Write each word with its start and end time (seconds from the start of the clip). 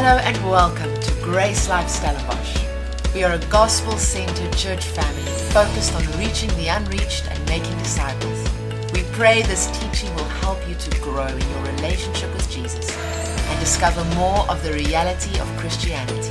Hello 0.00 0.16
and 0.18 0.36
welcome 0.48 0.94
to 1.00 1.12
Grace 1.24 1.68
Life 1.68 1.88
Stellenbosch. 1.88 2.64
We 3.12 3.24
are 3.24 3.32
a 3.32 3.44
gospel 3.46 3.98
centered 3.98 4.56
church 4.56 4.84
family 4.84 5.22
focused 5.50 5.92
on 5.92 6.04
reaching 6.16 6.50
the 6.50 6.68
unreached 6.68 7.28
and 7.28 7.48
making 7.48 7.76
disciples. 7.78 8.48
We 8.92 9.02
pray 9.10 9.42
this 9.42 9.66
teaching 9.76 10.14
will 10.14 10.30
help 10.38 10.58
you 10.68 10.76
to 10.76 11.00
grow 11.00 11.26
in 11.26 11.50
your 11.50 11.62
relationship 11.74 12.32
with 12.32 12.48
Jesus 12.48 12.96
and 12.96 13.58
discover 13.58 14.04
more 14.14 14.48
of 14.48 14.62
the 14.62 14.72
reality 14.72 15.36
of 15.40 15.48
Christianity. 15.56 16.30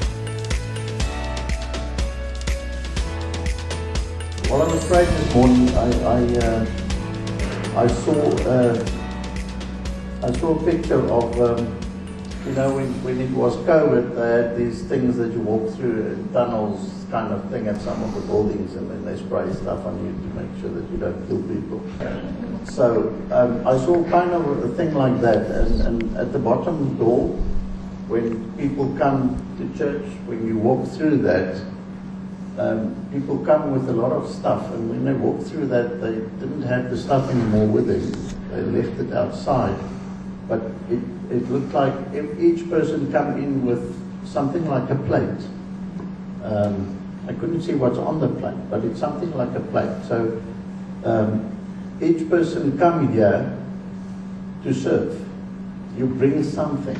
Well, 4.50 4.62
I 4.62 4.74
was 4.74 4.86
praying 4.86 5.12
this 5.12 5.36
morning. 5.36 5.70
I 5.76 5.90
I, 6.16 6.20
uh, 6.38 6.66
I 7.84 7.88
saw 7.88 8.32
uh, 8.48 8.86
I 10.24 10.32
saw 10.40 10.58
a 10.58 10.64
picture 10.64 11.02
of 11.12 11.42
um, 11.42 11.87
you 12.48 12.56
know 12.56 12.74
when, 12.76 13.04
when 13.04 13.20
it 13.20 13.30
was 13.32 13.58
COVID, 13.58 14.16
they 14.16 14.30
had 14.44 14.58
these 14.58 14.84
things 14.84 15.18
that 15.18 15.34
you 15.34 15.40
walk 15.42 15.74
through 15.76 16.28
tunnels 16.32 17.06
kind 17.12 17.34
of 17.34 17.50
thing 17.50 17.68
at 17.68 17.80
some 17.82 18.02
of 18.04 18.14
the 18.16 18.22
buildings, 18.22 18.76
and 18.76 18.90
then 18.90 19.04
they 19.04 19.18
spray 19.18 19.52
stuff 19.54 19.86
on 19.86 19.98
you 20.06 20.12
to 20.12 20.36
make 20.36 20.62
sure 20.62 20.70
that 20.70 20.90
you 20.92 20.98
don't 20.98 21.28
kill 21.28 21.42
people. 21.44 21.82
So 22.66 23.10
um, 23.32 23.66
I 23.68 23.78
saw 23.78 24.04
kind 24.10 24.32
of 24.32 24.64
a 24.64 24.76
thing 24.76 24.94
like 24.94 25.20
that, 25.22 25.46
and, 25.48 25.82
and 25.82 26.18
at 26.18 26.32
the 26.32 26.40
bottom 26.40 26.98
door, 26.98 27.30
when 28.08 28.52
people 28.58 28.96
come 28.98 29.36
to 29.58 29.78
church, 29.78 30.06
when 30.26 30.48
you 30.48 30.58
walk 30.58 30.88
through 30.92 31.18
that, 31.20 31.62
um, 32.58 32.96
people 33.12 33.38
come 33.46 33.72
with 33.72 33.90
a 33.90 33.94
lot 33.94 34.12
of 34.12 34.30
stuff, 34.34 34.72
and 34.74 34.90
when 34.90 35.06
they 35.06 35.14
walk 35.14 35.42
through 35.46 35.68
that, 35.68 36.02
they 36.02 36.16
didn't 36.40 36.64
have 36.64 36.90
the 36.90 36.98
stuff 36.98 37.30
anymore 37.30 37.68
with 37.68 37.88
them. 37.88 38.12
They 38.52 38.82
left 38.82 39.00
it 39.00 39.14
outside. 39.14 39.78
But 40.48 40.62
it, 40.90 41.00
it 41.30 41.50
looked 41.50 41.74
like 41.74 41.94
if 42.14 42.40
each 42.40 42.70
person 42.70 43.12
come 43.12 43.38
in 43.38 43.66
with 43.66 43.96
something 44.26 44.66
like 44.68 44.90
a 44.90 44.96
plate. 44.96 45.48
Um, 46.44 46.94
I 47.28 47.34
couldn't 47.34 47.62
see 47.62 47.74
what's 47.74 47.98
on 47.98 48.20
the 48.20 48.30
plate, 48.30 48.70
but 48.70 48.86
it's 48.86 49.00
something 49.00 49.36
like 49.36 49.54
a 49.56 49.60
plate. 49.60 50.06
So 50.08 50.42
um, 51.04 51.52
each 52.02 52.30
person 52.30 52.78
come 52.78 53.12
here 53.12 53.58
to 54.64 54.74
serve. 54.74 55.26
You 55.98 56.06
bring 56.06 56.44
something, 56.44 56.98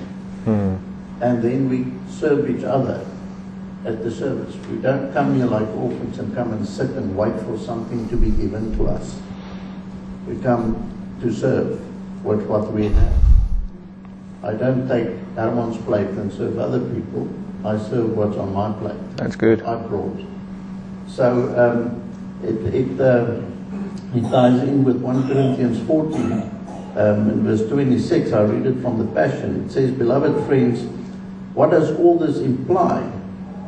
and 1.22 1.42
then 1.42 1.70
we 1.70 1.86
serve 2.12 2.50
each 2.50 2.64
other 2.64 3.06
at 3.86 4.04
the 4.04 4.12
service. 4.12 4.56
We 4.68 4.78
don't 4.78 5.14
come 5.14 5.36
here 5.36 5.46
like 5.46 5.68
orphans 5.70 6.20
and 6.20 6.36
come 6.36 6.52
and 6.52 6.68
sit 6.68 6.90
and 6.92 7.16
wait 7.16 7.40
for 7.42 7.58
something 7.58 8.10
to 8.10 8.18
be 8.18 8.32
given 8.32 8.76
to 8.78 8.88
us. 8.88 9.20
We 10.28 10.38
come 10.40 11.18
to 11.22 11.32
serve 11.32 11.80
with 12.26 12.46
what 12.48 12.74
we 12.74 12.90
have. 12.90 13.37
I 14.44 14.54
don't 14.54 14.88
take 14.88 15.08
Herman's 15.36 15.78
plate 15.84 16.08
and 16.10 16.32
serve 16.32 16.60
other 16.60 16.80
people. 16.80 17.28
I 17.66 17.78
serve 17.78 18.16
what's 18.16 18.38
on 18.38 18.54
my 18.54 18.72
plate. 18.80 19.18
That's 19.18 19.36
good. 19.36 19.62
I 19.64 19.76
brought. 19.82 20.18
So 21.08 21.26
um, 21.58 22.04
it, 22.44 22.74
it, 22.74 23.02
uh, 23.02 23.42
it 24.16 24.22
ties 24.30 24.62
in 24.62 24.84
with 24.84 24.98
1 24.98 25.28
Corinthians 25.28 25.86
14 25.88 26.32
um, 26.96 27.30
in 27.30 27.44
verse 27.44 27.68
26. 27.68 28.32
I 28.32 28.42
read 28.44 28.66
it 28.66 28.82
from 28.82 29.00
the 29.00 29.12
Passion. 29.14 29.66
It 29.66 29.72
says, 29.72 29.92
Beloved 29.92 30.46
friends, 30.46 30.84
what 31.54 31.72
does 31.72 31.98
all 31.98 32.20
this 32.20 32.38
imply? 32.38 33.02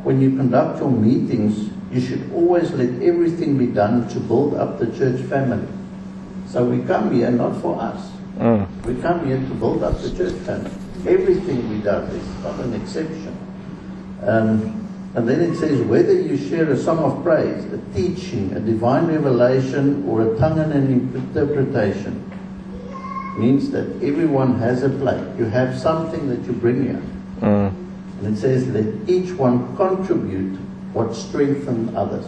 When 0.04 0.22
you 0.22 0.36
conduct 0.38 0.80
your 0.80 0.92
meetings, 0.92 1.72
you 1.92 2.00
should 2.00 2.32
always 2.32 2.72
let 2.72 3.02
everything 3.02 3.58
be 3.58 3.68
done 3.68 4.08
to 4.10 4.20
build 4.20 4.54
up 4.54 4.80
the 4.80 4.86
church 4.98 5.20
family. 5.22 5.68
So 6.48 6.64
we 6.64 6.86
come 6.86 7.14
here 7.14 7.32
not 7.32 7.60
for 7.62 7.80
us. 7.82 8.12
We 8.86 8.96
come 9.02 9.26
here 9.28 9.38
to 9.38 9.54
build 9.56 9.84
up 9.84 10.02
the 10.02 10.16
church 10.16 10.48
and 10.48 10.70
Everything 11.08 11.70
we 11.70 11.78
do 11.78 11.90
is 11.90 12.44
not 12.44 12.60
an 12.60 12.74
exception. 12.74 13.38
Um, 14.22 14.86
and 15.16 15.28
then 15.28 15.40
it 15.40 15.56
says, 15.56 15.82
whether 15.82 16.12
you 16.12 16.38
share 16.38 16.70
a 16.70 16.78
song 16.78 17.00
of 17.00 17.24
praise, 17.24 17.64
a 17.72 17.78
teaching, 17.96 18.52
a 18.54 18.60
divine 18.60 19.08
revelation, 19.08 20.08
or 20.08 20.22
a 20.22 20.38
tongue 20.38 20.60
and 20.60 20.74
an 20.74 20.92
interpretation, 21.16 22.26
means 23.38 23.72
that 23.72 23.88
everyone 24.04 24.60
has 24.60 24.84
a 24.84 24.90
plate. 24.90 25.24
You 25.38 25.46
have 25.46 25.80
something 25.80 26.28
that 26.28 26.46
you 26.46 26.52
bring 26.52 26.84
here. 26.84 27.02
And 28.20 28.36
it 28.36 28.38
says, 28.38 28.68
let 28.68 29.10
each 29.10 29.32
one 29.32 29.78
contribute 29.78 30.58
what 30.92 31.16
strengthens 31.16 31.96
others. 31.96 32.26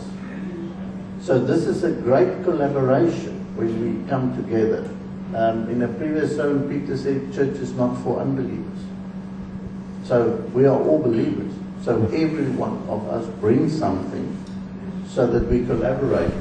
So 1.22 1.44
this 1.44 1.68
is 1.68 1.84
a 1.84 1.92
great 1.92 2.44
collaboration 2.46 3.56
when 3.58 4.02
we 4.02 4.10
come 4.10 4.34
together. 4.38 4.90
Um, 5.34 5.70
in 5.70 5.82
a 5.82 5.88
previous 5.88 6.36
sermon, 6.36 6.68
Peter 6.70 6.98
said, 6.98 7.34
church 7.34 7.56
is 7.58 7.72
not 7.74 7.96
for 8.04 8.20
unbelievers. 8.20 8.80
So 10.04 10.32
we 10.54 10.66
are 10.66 10.78
all 10.78 11.00
believers. 11.00 11.54
So 11.84 12.04
every 12.08 12.50
one 12.50 12.78
of 12.90 13.08
us 13.08 13.26
brings 13.40 13.78
something 13.78 14.38
so 15.08 15.28
that 15.28 15.48
we 15.50 15.66
collaborate. 15.66 16.34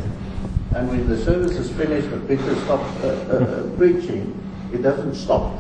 And 0.75 0.89
when 0.89 1.09
the 1.09 1.19
service 1.19 1.53
is 1.53 1.71
finished, 1.71 2.09
when 2.09 2.27
Peter 2.27 2.55
stops 2.65 3.05
uh, 3.05 3.09
uh, 3.31 3.45
uh, 3.45 3.77
preaching, 3.77 4.37
it 4.73 4.83
doesn't 4.83 5.15
stop. 5.15 5.57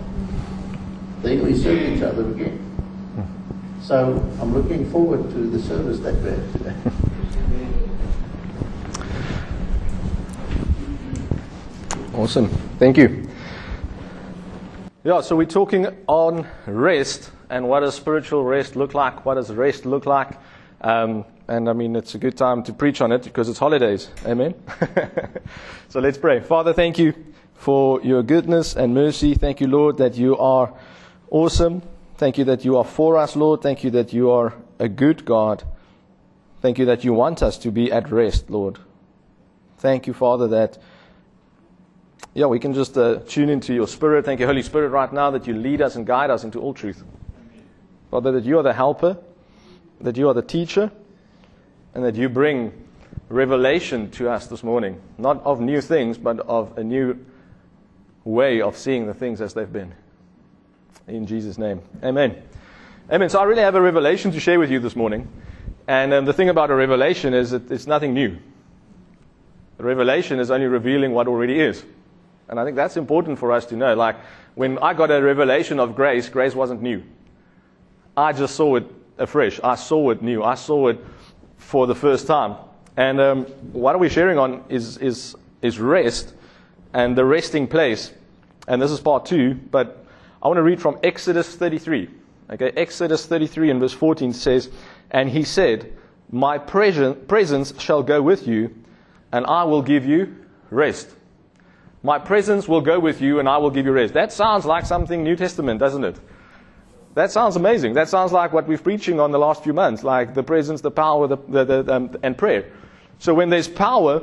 Then 1.22 1.44
we 1.44 1.56
serve 1.56 1.96
each 1.96 2.02
other 2.02 2.28
again. 2.30 2.66
So 3.82 4.20
I'm 4.40 4.54
looking 4.54 4.90
forward 4.90 5.30
to 5.30 5.50
the 5.50 5.58
service 5.60 5.98
that 6.00 6.14
we 6.22 6.30
have 6.30 6.52
today. 6.52 6.76
Awesome. 12.14 12.48
Thank 12.80 12.96
you. 12.96 13.28
Yeah, 15.04 15.20
so 15.20 15.36
we're 15.36 15.44
talking 15.44 15.86
on 16.08 16.44
rest 16.66 17.30
and 17.48 17.68
what 17.68 17.80
does 17.80 17.94
spiritual 17.94 18.44
rest 18.44 18.74
look 18.74 18.94
like? 18.94 19.24
What 19.24 19.34
does 19.34 19.50
rest 19.52 19.86
look 19.86 20.06
like? 20.06 20.36
Um, 20.80 21.24
and 21.46 21.68
I 21.68 21.72
mean, 21.72 21.94
it's 21.94 22.16
a 22.16 22.18
good 22.18 22.36
time 22.36 22.64
to 22.64 22.72
preach 22.72 23.00
on 23.00 23.12
it 23.12 23.22
because 23.22 23.48
it's 23.48 23.60
holidays. 23.60 24.08
Amen. 24.26 24.54
so 25.88 26.00
let's 26.00 26.18
pray. 26.18 26.40
Father, 26.40 26.72
thank 26.72 26.98
you 26.98 27.14
for 27.54 28.02
your 28.02 28.24
goodness 28.24 28.74
and 28.74 28.92
mercy. 28.92 29.34
Thank 29.34 29.60
you, 29.60 29.68
Lord, 29.68 29.98
that 29.98 30.16
you 30.16 30.36
are 30.36 30.74
awesome. 31.30 31.80
Thank 32.16 32.38
you 32.38 32.44
that 32.46 32.64
you 32.64 32.76
are 32.76 32.84
for 32.84 33.18
us, 33.18 33.36
Lord. 33.36 33.62
Thank 33.62 33.84
you 33.84 33.90
that 33.90 34.12
you 34.12 34.30
are 34.30 34.54
a 34.80 34.88
good 34.88 35.24
God. 35.24 35.62
Thank 36.60 36.78
you 36.78 36.86
that 36.86 37.04
you 37.04 37.12
want 37.12 37.40
us 37.40 37.56
to 37.58 37.70
be 37.70 37.92
at 37.92 38.10
rest, 38.10 38.50
Lord. 38.50 38.78
Thank 39.78 40.08
you, 40.08 40.12
Father, 40.12 40.48
that 40.48 40.76
yeah, 42.34 42.46
we 42.46 42.60
can 42.60 42.72
just 42.72 42.96
uh, 42.96 43.16
tune 43.26 43.48
into 43.48 43.74
your 43.74 43.88
Spirit. 43.88 44.24
Thank 44.24 44.40
you, 44.40 44.46
Holy 44.46 44.62
Spirit, 44.62 44.90
right 44.90 45.12
now 45.12 45.30
that 45.32 45.46
you 45.46 45.54
lead 45.54 45.82
us 45.82 45.96
and 45.96 46.06
guide 46.06 46.30
us 46.30 46.44
into 46.44 46.60
all 46.60 46.72
truth. 46.72 47.02
Father, 48.10 48.32
that 48.32 48.44
you 48.44 48.58
are 48.58 48.62
the 48.62 48.72
helper, 48.72 49.18
that 50.00 50.16
you 50.16 50.28
are 50.28 50.34
the 50.34 50.42
teacher, 50.42 50.90
and 51.94 52.04
that 52.04 52.14
you 52.14 52.28
bring 52.28 52.72
revelation 53.28 54.10
to 54.12 54.30
us 54.30 54.46
this 54.46 54.62
morning. 54.62 55.00
Not 55.18 55.42
of 55.44 55.60
new 55.60 55.80
things, 55.80 56.18
but 56.18 56.40
of 56.40 56.76
a 56.78 56.84
new 56.84 57.18
way 58.24 58.60
of 58.60 58.76
seeing 58.76 59.06
the 59.06 59.14
things 59.14 59.40
as 59.40 59.54
they've 59.54 59.72
been. 59.72 59.94
In 61.08 61.26
Jesus' 61.26 61.58
name. 61.58 61.82
Amen. 62.04 62.40
Amen. 63.10 63.28
So 63.28 63.40
I 63.40 63.44
really 63.44 63.62
have 63.62 63.74
a 63.74 63.80
revelation 63.80 64.30
to 64.32 64.40
share 64.40 64.60
with 64.60 64.70
you 64.70 64.78
this 64.78 64.94
morning. 64.94 65.28
And 65.88 66.12
um, 66.12 66.24
the 66.24 66.32
thing 66.32 66.48
about 66.48 66.70
a 66.70 66.74
revelation 66.74 67.34
is 67.34 67.50
that 67.50 67.70
it's 67.72 67.88
nothing 67.88 68.14
new. 68.14 68.38
A 69.80 69.82
revelation 69.82 70.38
is 70.38 70.50
only 70.50 70.66
revealing 70.66 71.12
what 71.12 71.26
already 71.26 71.58
is. 71.58 71.84
And 72.50 72.58
I 72.58 72.64
think 72.64 72.76
that's 72.76 72.96
important 72.96 73.38
for 73.38 73.52
us 73.52 73.64
to 73.66 73.76
know. 73.76 73.94
Like, 73.94 74.16
when 74.56 74.76
I 74.80 74.92
got 74.92 75.12
a 75.12 75.22
revelation 75.22 75.78
of 75.78 75.94
grace, 75.94 76.28
grace 76.28 76.52
wasn't 76.52 76.82
new. 76.82 77.04
I 78.16 78.32
just 78.32 78.56
saw 78.56 78.74
it 78.74 78.86
afresh. 79.18 79.60
I 79.62 79.76
saw 79.76 80.10
it 80.10 80.20
new. 80.20 80.42
I 80.42 80.56
saw 80.56 80.88
it 80.88 80.98
for 81.58 81.86
the 81.86 81.94
first 81.94 82.26
time. 82.26 82.56
And 82.96 83.20
um, 83.20 83.44
what 83.72 83.94
are 83.94 83.98
we 83.98 84.08
sharing 84.08 84.36
on 84.36 84.64
is, 84.68 84.98
is, 84.98 85.36
is 85.62 85.78
rest 85.78 86.34
and 86.92 87.16
the 87.16 87.24
resting 87.24 87.68
place. 87.68 88.12
And 88.66 88.82
this 88.82 88.90
is 88.90 88.98
part 88.98 89.26
two, 89.26 89.54
but 89.54 90.04
I 90.42 90.48
want 90.48 90.58
to 90.58 90.62
read 90.62 90.82
from 90.82 90.98
Exodus 91.04 91.54
33. 91.54 92.10
Okay, 92.50 92.72
Exodus 92.76 93.26
33 93.26 93.70
and 93.70 93.80
verse 93.80 93.92
14 93.92 94.32
says, 94.32 94.70
And 95.12 95.30
he 95.30 95.44
said, 95.44 95.96
My 96.32 96.58
presence 96.58 97.80
shall 97.80 98.02
go 98.02 98.20
with 98.20 98.48
you, 98.48 98.74
and 99.30 99.46
I 99.46 99.62
will 99.62 99.82
give 99.82 100.04
you 100.04 100.34
rest. 100.70 101.14
My 102.02 102.18
presence 102.18 102.66
will 102.66 102.80
go 102.80 102.98
with 102.98 103.20
you 103.20 103.38
and 103.40 103.48
I 103.48 103.58
will 103.58 103.70
give 103.70 103.86
you 103.86 103.92
rest. 103.92 104.14
That 104.14 104.32
sounds 104.32 104.64
like 104.64 104.86
something 104.86 105.22
New 105.22 105.36
Testament, 105.36 105.80
doesn't 105.80 106.04
it? 106.04 106.16
That 107.14 107.30
sounds 107.30 107.56
amazing. 107.56 107.94
That 107.94 108.08
sounds 108.08 108.32
like 108.32 108.52
what 108.52 108.66
we've 108.66 108.82
preaching 108.82 109.20
on 109.20 109.32
the 109.32 109.38
last 109.38 109.64
few 109.64 109.72
months, 109.72 110.04
like 110.04 110.34
the 110.34 110.42
presence, 110.42 110.80
the 110.80 110.90
power, 110.90 111.26
the, 111.26 111.36
the, 111.48 111.64
the, 111.64 111.94
um, 111.94 112.16
and 112.22 112.38
prayer. 112.38 112.70
So 113.18 113.34
when 113.34 113.50
there's 113.50 113.68
power, 113.68 114.22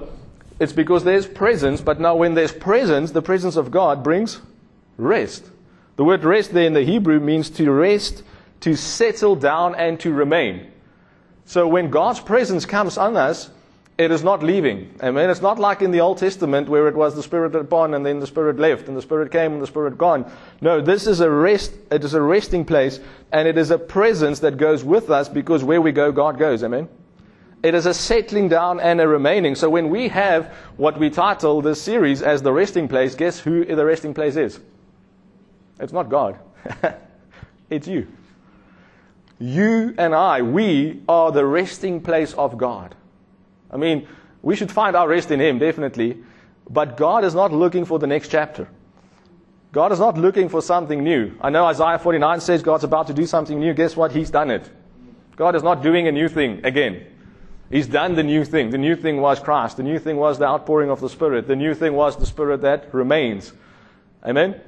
it's 0.59 0.73
because 0.73 1.03
there's 1.03 1.27
presence, 1.27 1.81
but 1.81 1.99
now 1.99 2.15
when 2.15 2.33
there's 2.33 2.53
presence, 2.53 3.11
the 3.11 3.21
presence 3.21 3.57
of 3.57 3.69
God 3.69 4.03
brings 4.03 4.41
rest. 4.97 5.45
The 5.97 6.03
word 6.03 6.23
rest 6.23 6.53
there 6.53 6.65
in 6.65 6.73
the 6.73 6.83
Hebrew 6.83 7.19
means 7.19 7.49
to 7.51 7.69
rest, 7.71 8.23
to 8.61 8.75
settle 8.75 9.35
down, 9.35 9.75
and 9.75 9.99
to 9.99 10.13
remain. 10.13 10.71
So 11.45 11.67
when 11.67 11.89
God's 11.89 12.19
presence 12.19 12.65
comes 12.65 12.97
on 12.97 13.17
us, 13.17 13.49
It 13.97 14.11
is 14.11 14.23
not 14.23 14.43
leaving. 14.43 14.93
I 15.01 15.09
mean, 15.09 15.27
it's 15.29 15.41
not 15.41 15.57
like 15.57 15.81
in 15.81 15.89
the 15.89 16.01
Old 16.01 16.19
Testament 16.19 16.69
where 16.69 16.87
it 16.87 16.95
was 16.95 17.15
the 17.15 17.23
Spirit 17.23 17.55
upon 17.55 17.95
and 17.95 18.05
then 18.05 18.19
the 18.19 18.27
Spirit 18.27 18.59
left 18.59 18.87
and 18.87 18.95
the 18.95 19.01
Spirit 19.01 19.31
came 19.31 19.53
and 19.53 19.61
the 19.61 19.67
Spirit 19.67 19.97
gone. 19.97 20.31
No, 20.61 20.81
this 20.81 21.07
is 21.07 21.19
a 21.19 21.29
rest. 21.29 21.73
It 21.89 22.03
is 22.03 22.13
a 22.13 22.21
resting 22.21 22.63
place 22.63 22.99
and 23.31 23.47
it 23.47 23.57
is 23.57 23.71
a 23.71 23.77
presence 23.77 24.39
that 24.41 24.57
goes 24.57 24.83
with 24.83 25.09
us 25.09 25.27
because 25.27 25.63
where 25.63 25.81
we 25.81 25.91
go, 25.91 26.11
God 26.11 26.37
goes. 26.37 26.63
Amen. 26.63 26.87
It 27.63 27.73
is 27.73 27.87
a 27.87 27.93
settling 27.93 28.49
down 28.49 28.79
and 28.79 29.01
a 29.01 29.07
remaining. 29.07 29.55
So 29.55 29.67
when 29.67 29.89
we 29.89 30.09
have 30.09 30.53
what 30.77 30.99
we 30.99 31.09
title 31.09 31.63
this 31.63 31.81
series 31.81 32.21
as 32.21 32.43
the 32.43 32.53
resting 32.53 32.87
place, 32.87 33.15
guess 33.15 33.39
who 33.39 33.65
the 33.65 33.83
resting 33.83 34.13
place 34.13 34.35
is? 34.35 34.59
It's 35.79 35.93
not 35.93 36.09
God. 36.09 36.37
it's 37.71 37.87
you. 37.87 38.07
You 39.39 39.95
and 39.97 40.13
I, 40.13 40.43
we 40.43 41.01
are 41.09 41.31
the 41.31 41.45
resting 41.45 41.99
place 41.99 42.33
of 42.33 42.59
God. 42.59 42.95
I 43.71 43.77
mean, 43.77 44.07
we 44.41 44.55
should 44.55 44.71
find 44.71 44.95
our 44.95 45.07
rest 45.07 45.31
in 45.31 45.39
Him, 45.39 45.59
definitely. 45.59 46.17
But 46.69 46.97
God 46.97 47.23
is 47.23 47.33
not 47.33 47.51
looking 47.51 47.85
for 47.85 47.99
the 47.99 48.07
next 48.07 48.29
chapter. 48.29 48.67
God 49.71 49.91
is 49.91 49.99
not 49.99 50.17
looking 50.17 50.49
for 50.49 50.61
something 50.61 51.03
new. 51.03 51.33
I 51.41 51.49
know 51.49 51.65
Isaiah 51.65 51.99
49 51.99 52.41
says 52.41 52.63
God's 52.63 52.83
about 52.83 53.07
to 53.07 53.13
do 53.13 53.25
something 53.25 53.59
new. 53.59 53.73
Guess 53.73 53.95
what? 53.95 54.11
He's 54.11 54.29
done 54.29 54.51
it. 54.51 54.69
God 55.35 55.55
is 55.55 55.63
not 55.63 55.83
doing 55.83 56.07
a 56.07 56.11
new 56.11 56.27
thing 56.27 56.65
again. 56.65 57.05
He's 57.69 57.87
done 57.87 58.15
the 58.15 58.23
new 58.23 58.45
thing. 58.45 58.69
The 58.69 58.77
new 58.77 58.95
thing 58.95 59.21
was 59.21 59.39
Christ. 59.39 59.77
The 59.77 59.83
new 59.83 59.99
thing 59.99 60.17
was 60.17 60.39
the 60.39 60.45
outpouring 60.45 60.89
of 60.89 61.01
the 61.01 61.09
Spirit. 61.09 61.47
The 61.47 61.55
new 61.55 61.73
thing 61.73 61.93
was 61.93 62.15
the 62.15 62.25
Spirit 62.25 62.61
that 62.61 62.93
remains. 62.93 63.51
Amen? 64.25 64.59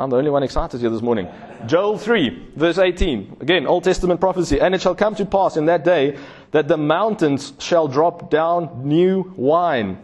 I'm 0.00 0.08
the 0.08 0.16
only 0.16 0.30
one 0.30 0.42
excited 0.42 0.80
here 0.80 0.88
this 0.88 1.02
morning. 1.02 1.28
Joel 1.66 1.98
3, 1.98 2.52
verse 2.56 2.78
18. 2.78 3.36
Again, 3.40 3.66
Old 3.66 3.84
Testament 3.84 4.18
prophecy. 4.18 4.58
And 4.58 4.74
it 4.74 4.80
shall 4.80 4.94
come 4.94 5.14
to 5.16 5.26
pass 5.26 5.58
in 5.58 5.66
that 5.66 5.84
day 5.84 6.18
that 6.52 6.68
the 6.68 6.78
mountains 6.78 7.52
shall 7.58 7.86
drop 7.86 8.30
down 8.30 8.88
new 8.88 9.30
wine. 9.36 9.98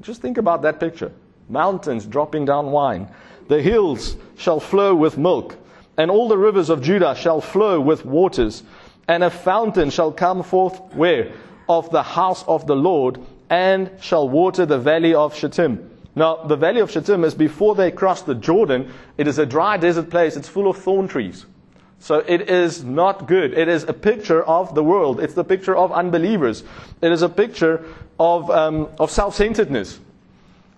Just 0.00 0.22
think 0.22 0.38
about 0.38 0.62
that 0.62 0.80
picture. 0.80 1.12
Mountains 1.50 2.06
dropping 2.06 2.46
down 2.46 2.70
wine. 2.70 3.08
The 3.48 3.60
hills 3.60 4.16
shall 4.38 4.58
flow 4.58 4.94
with 4.94 5.18
milk, 5.18 5.58
and 5.98 6.10
all 6.10 6.28
the 6.28 6.38
rivers 6.38 6.70
of 6.70 6.80
Judah 6.80 7.14
shall 7.14 7.42
flow 7.42 7.78
with 7.78 8.06
waters. 8.06 8.62
And 9.06 9.22
a 9.22 9.28
fountain 9.28 9.90
shall 9.90 10.12
come 10.12 10.42
forth 10.44 10.80
where? 10.94 11.32
Of 11.68 11.90
the 11.90 12.02
house 12.02 12.42
of 12.48 12.66
the 12.66 12.74
Lord, 12.74 13.20
and 13.50 13.90
shall 14.00 14.30
water 14.30 14.64
the 14.64 14.78
valley 14.78 15.12
of 15.12 15.36
Shittim. 15.36 15.90
Now, 16.16 16.36
the 16.36 16.56
valley 16.56 16.80
of 16.80 16.90
Shittim 16.90 17.24
is 17.24 17.34
before 17.34 17.74
they 17.74 17.90
cross 17.90 18.22
the 18.22 18.34
Jordan. 18.34 18.90
It 19.18 19.28
is 19.28 19.38
a 19.38 19.44
dry 19.44 19.76
desert 19.76 20.08
place. 20.08 20.34
It's 20.34 20.48
full 20.48 20.68
of 20.68 20.78
thorn 20.78 21.08
trees. 21.08 21.44
So 21.98 22.24
it 22.26 22.50
is 22.50 22.82
not 22.82 23.26
good. 23.26 23.52
It 23.52 23.68
is 23.68 23.84
a 23.84 23.92
picture 23.92 24.42
of 24.42 24.74
the 24.74 24.82
world. 24.82 25.20
It's 25.20 25.34
the 25.34 25.44
picture 25.44 25.76
of 25.76 25.92
unbelievers. 25.92 26.64
It 27.02 27.12
is 27.12 27.20
a 27.20 27.28
picture 27.28 27.84
of, 28.18 28.50
um, 28.50 28.88
of 28.98 29.10
self-centeredness. 29.10 30.00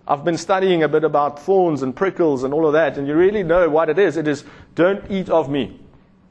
I've 0.08 0.24
been 0.24 0.38
studying 0.38 0.82
a 0.82 0.88
bit 0.88 1.04
about 1.04 1.40
thorns 1.40 1.82
and 1.82 1.94
prickles 1.94 2.42
and 2.42 2.52
all 2.52 2.66
of 2.66 2.72
that, 2.72 2.98
and 2.98 3.06
you 3.06 3.14
really 3.14 3.42
know 3.42 3.68
what 3.68 3.90
it 3.90 3.98
is. 3.98 4.16
It 4.16 4.26
is, 4.26 4.42
don't 4.74 5.08
eat 5.10 5.28
of 5.28 5.48
me. 5.48 5.78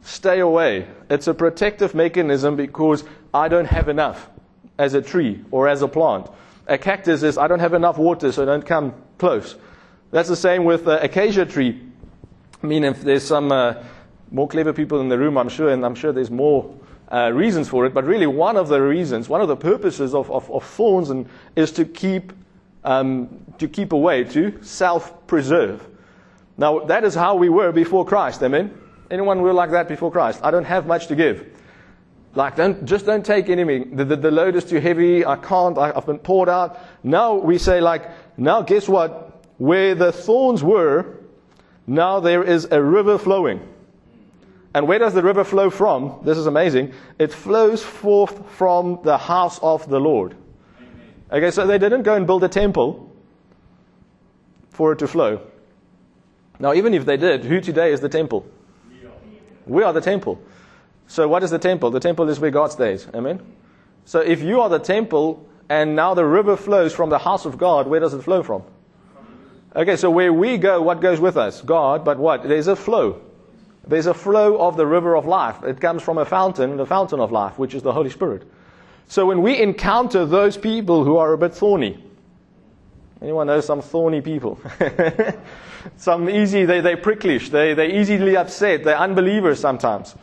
Stay 0.01 0.39
away. 0.39 0.87
It's 1.09 1.27
a 1.27 1.33
protective 1.33 1.93
mechanism 1.93 2.55
because 2.55 3.03
I 3.33 3.47
don't 3.47 3.67
have 3.67 3.87
enough 3.87 4.29
as 4.77 4.95
a 4.95 5.01
tree 5.01 5.43
or 5.51 5.67
as 5.67 5.81
a 5.81 5.87
plant. 5.87 6.27
A 6.67 6.77
cactus 6.77 7.23
is, 7.23 7.37
I 7.37 7.47
don't 7.47 7.59
have 7.59 7.73
enough 7.73 7.97
water, 7.97 8.31
so 8.31 8.45
don't 8.45 8.65
come 8.65 8.93
close. 9.17 9.55
That's 10.11 10.29
the 10.29 10.35
same 10.35 10.65
with 10.65 10.87
uh, 10.87 10.99
acacia 11.01 11.45
tree. 11.45 11.81
I 12.61 12.67
mean, 12.67 12.83
if 12.83 13.01
there's 13.01 13.23
some 13.23 13.51
uh, 13.51 13.75
more 14.31 14.47
clever 14.47 14.73
people 14.73 14.99
in 14.99 15.09
the 15.09 15.17
room, 15.17 15.37
I'm 15.37 15.49
sure, 15.49 15.69
and 15.69 15.85
I'm 15.85 15.95
sure 15.95 16.11
there's 16.11 16.31
more 16.31 16.75
uh, 17.11 17.31
reasons 17.33 17.69
for 17.69 17.85
it, 17.85 17.93
but 17.93 18.03
really 18.03 18.27
one 18.27 18.57
of 18.57 18.67
the 18.67 18.81
reasons, 18.81 19.29
one 19.29 19.39
of 19.39 19.47
the 19.47 19.55
purposes 19.55 20.13
of, 20.13 20.29
of, 20.29 20.51
of 20.51 20.63
thorns 20.65 21.09
and, 21.09 21.29
is 21.55 21.71
to 21.73 21.85
keep, 21.85 22.33
um, 22.83 23.45
to 23.59 23.67
keep 23.67 23.93
away, 23.93 24.25
to 24.25 24.61
self-preserve. 24.61 25.87
Now, 26.57 26.79
that 26.79 27.03
is 27.03 27.15
how 27.15 27.35
we 27.35 27.49
were 27.49 27.71
before 27.71 28.05
Christ, 28.05 28.43
amen? 28.43 28.77
Anyone 29.09 29.41
were 29.41 29.53
like 29.53 29.71
that 29.71 29.87
before 29.87 30.11
Christ? 30.11 30.41
I 30.43 30.51
don't 30.51 30.65
have 30.65 30.85
much 30.85 31.07
to 31.07 31.15
give. 31.15 31.56
Like, 32.37 32.55
don't, 32.55 32.85
just 32.85 33.07
don't 33.07 33.25
take 33.25 33.49
anything. 33.49 33.95
The, 33.95 34.05
the, 34.05 34.15
the 34.15 34.29
load 34.29 34.55
is 34.55 34.63
too 34.63 34.79
heavy. 34.79 35.25
I 35.25 35.37
can't. 35.37 35.75
I, 35.75 35.91
I've 35.91 36.05
been 36.05 36.19
poured 36.19 36.49
out. 36.49 36.79
Now 37.01 37.33
we 37.33 37.57
say, 37.57 37.81
like, 37.81 38.11
now 38.37 38.61
guess 38.61 38.87
what? 38.87 39.43
Where 39.57 39.95
the 39.95 40.11
thorns 40.11 40.63
were, 40.63 41.17
now 41.87 42.19
there 42.19 42.43
is 42.43 42.67
a 42.69 42.79
river 42.79 43.17
flowing. 43.17 43.67
And 44.75 44.87
where 44.87 44.99
does 44.99 45.15
the 45.15 45.23
river 45.23 45.43
flow 45.43 45.71
from? 45.71 46.19
This 46.23 46.37
is 46.37 46.45
amazing. 46.45 46.93
It 47.17 47.33
flows 47.33 47.81
forth 47.81 48.47
from 48.51 48.99
the 49.03 49.17
house 49.17 49.57
of 49.63 49.89
the 49.89 49.99
Lord. 49.99 50.35
Okay, 51.31 51.49
so 51.49 51.65
they 51.65 51.79
didn't 51.79 52.03
go 52.03 52.13
and 52.13 52.27
build 52.27 52.43
a 52.43 52.49
temple 52.49 53.11
for 54.69 54.91
it 54.91 54.99
to 54.99 55.07
flow. 55.07 55.41
Now, 56.59 56.75
even 56.75 56.93
if 56.93 57.03
they 57.03 57.17
did, 57.17 57.45
who 57.45 57.61
today 57.61 57.91
is 57.91 57.99
the 57.99 58.09
temple? 58.09 58.45
We 59.65 59.81
are 59.81 59.91
the 59.91 60.01
temple. 60.01 60.39
So, 61.07 61.27
what 61.27 61.43
is 61.43 61.49
the 61.49 61.59
temple? 61.59 61.89
The 61.91 61.99
temple 61.99 62.29
is 62.29 62.39
where 62.39 62.51
God 62.51 62.71
stays. 62.71 63.07
Amen? 63.13 63.41
So, 64.05 64.19
if 64.19 64.41
you 64.41 64.61
are 64.61 64.69
the 64.69 64.79
temple 64.79 65.47
and 65.69 65.95
now 65.95 66.13
the 66.13 66.25
river 66.25 66.57
flows 66.57 66.93
from 66.93 67.09
the 67.09 67.17
house 67.17 67.45
of 67.45 67.57
God, 67.57 67.87
where 67.87 67.99
does 67.99 68.13
it 68.13 68.21
flow 68.21 68.43
from? 68.43 68.63
Okay, 69.75 69.95
so 69.95 70.09
where 70.09 70.33
we 70.33 70.57
go, 70.57 70.81
what 70.81 71.01
goes 71.01 71.19
with 71.19 71.37
us? 71.37 71.61
God, 71.61 72.03
but 72.03 72.17
what? 72.17 72.43
There's 72.43 72.67
a 72.67 72.75
flow. 72.75 73.21
There's 73.87 74.07
a 74.07 74.13
flow 74.13 74.57
of 74.57 74.75
the 74.75 74.85
river 74.85 75.15
of 75.15 75.25
life. 75.25 75.63
It 75.63 75.79
comes 75.79 76.03
from 76.03 76.17
a 76.17 76.25
fountain, 76.25 76.77
the 76.77 76.85
fountain 76.85 77.19
of 77.19 77.31
life, 77.31 77.57
which 77.57 77.73
is 77.73 77.83
the 77.83 77.93
Holy 77.93 78.09
Spirit. 78.09 78.43
So 79.07 79.25
when 79.25 79.41
we 79.41 79.61
encounter 79.61 80.25
those 80.25 80.57
people 80.57 81.05
who 81.05 81.17
are 81.17 81.31
a 81.31 81.37
bit 81.37 81.53
thorny, 81.53 82.03
anyone 83.21 83.47
knows 83.47 83.65
some 83.65 83.81
thorny 83.81 84.19
people? 84.19 84.59
some 85.97 86.29
easy, 86.29 86.65
they, 86.65 86.81
they're 86.81 86.97
pricklish, 86.97 87.49
they, 87.49 87.73
they're 87.73 87.89
easily 87.89 88.35
upset, 88.35 88.83
they're 88.83 88.97
unbelievers 88.97 89.59
sometimes. 89.59 90.15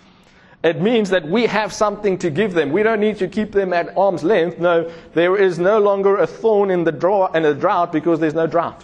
It 0.64 0.80
means 0.80 1.10
that 1.10 1.28
we 1.28 1.44
have 1.44 1.74
something 1.74 2.16
to 2.18 2.30
give 2.30 2.54
them. 2.54 2.72
We 2.72 2.82
don't 2.82 2.98
need 2.98 3.18
to 3.18 3.28
keep 3.28 3.52
them 3.52 3.74
at 3.74 3.94
arm's 3.98 4.24
length. 4.24 4.58
No, 4.58 4.90
there 5.12 5.36
is 5.36 5.58
no 5.58 5.78
longer 5.78 6.16
a 6.16 6.26
thorn 6.26 6.70
in 6.70 6.84
the, 6.84 6.90
draw, 6.90 7.30
in 7.32 7.42
the 7.42 7.54
drought 7.54 7.92
because 7.92 8.18
there's 8.18 8.32
no 8.32 8.46
drought. 8.46 8.82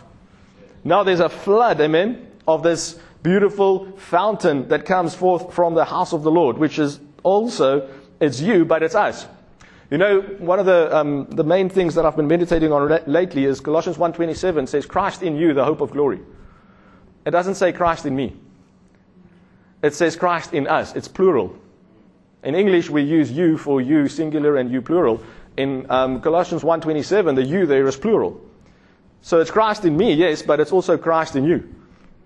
Now 0.84 1.02
there's 1.02 1.20
a 1.20 1.30
flood, 1.30 1.80
amen, 1.80 2.28
of 2.46 2.62
this 2.62 3.00
beautiful 3.22 3.92
fountain 3.96 4.68
that 4.68 4.84
comes 4.84 5.14
forth 5.14 5.54
from 5.54 5.72
the 5.72 5.86
house 5.86 6.12
of 6.12 6.22
the 6.22 6.30
Lord, 6.30 6.58
which 6.58 6.78
is 6.78 7.00
also, 7.22 7.88
it's 8.20 8.42
you, 8.42 8.66
but 8.66 8.82
it's 8.82 8.94
us. 8.94 9.26
You 9.90 9.96
know, 9.96 10.20
one 10.20 10.58
of 10.58 10.66
the, 10.66 10.94
um, 10.94 11.28
the 11.30 11.44
main 11.44 11.70
things 11.70 11.94
that 11.94 12.04
I've 12.04 12.14
been 12.14 12.28
meditating 12.28 12.72
on 12.72 13.00
lately 13.06 13.46
is 13.46 13.58
Colossians 13.58 13.96
1.27 13.96 14.68
says, 14.68 14.84
Christ 14.84 15.22
in 15.22 15.34
you, 15.34 15.54
the 15.54 15.64
hope 15.64 15.80
of 15.80 15.92
glory. 15.92 16.20
It 17.24 17.30
doesn't 17.30 17.54
say 17.54 17.72
Christ 17.72 18.04
in 18.04 18.14
me. 18.14 18.36
It 19.82 19.94
says 19.94 20.14
Christ 20.14 20.52
in 20.52 20.66
us. 20.66 20.94
It's 20.94 21.08
plural. 21.08 21.56
In 22.42 22.54
English, 22.54 22.88
we 22.88 23.02
use 23.02 23.30
you 23.30 23.58
for 23.58 23.80
you 23.80 24.08
singular 24.08 24.56
and 24.56 24.70
you 24.70 24.80
plural. 24.80 25.22
In 25.56 25.90
um, 25.90 26.20
Colossians 26.20 26.62
1.27, 26.62 27.34
the 27.34 27.42
you 27.42 27.66
there 27.66 27.86
is 27.86 27.96
plural. 27.96 28.40
So 29.22 29.40
it's 29.40 29.50
Christ 29.50 29.84
in 29.84 29.96
me, 29.96 30.14
yes, 30.14 30.40
but 30.40 30.60
it's 30.60 30.72
also 30.72 30.96
Christ 30.96 31.36
in 31.36 31.44
you. 31.44 31.74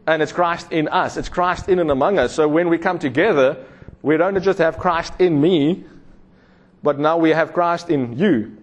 And 0.06 0.23
it's 0.23 0.33
Christ 0.33 0.71
in 0.71 0.87
us. 0.88 1.16
It's 1.16 1.28
Christ 1.28 1.68
in 1.68 1.80
and 1.80 1.90
among 1.90 2.18
us. 2.18 2.33
So 2.33 2.47
when 2.47 2.68
we 2.68 2.78
come 2.78 2.99
together, 2.99 3.64
we 4.02 4.16
don't 4.16 4.40
just 4.42 4.59
have 4.59 4.78
Christ 4.78 5.14
in 5.18 5.40
me, 5.40 5.85
but 6.83 6.99
now 6.99 7.16
we 7.16 7.30
have 7.30 7.52
Christ 7.52 7.90
in 7.90 8.16
you, 8.16 8.56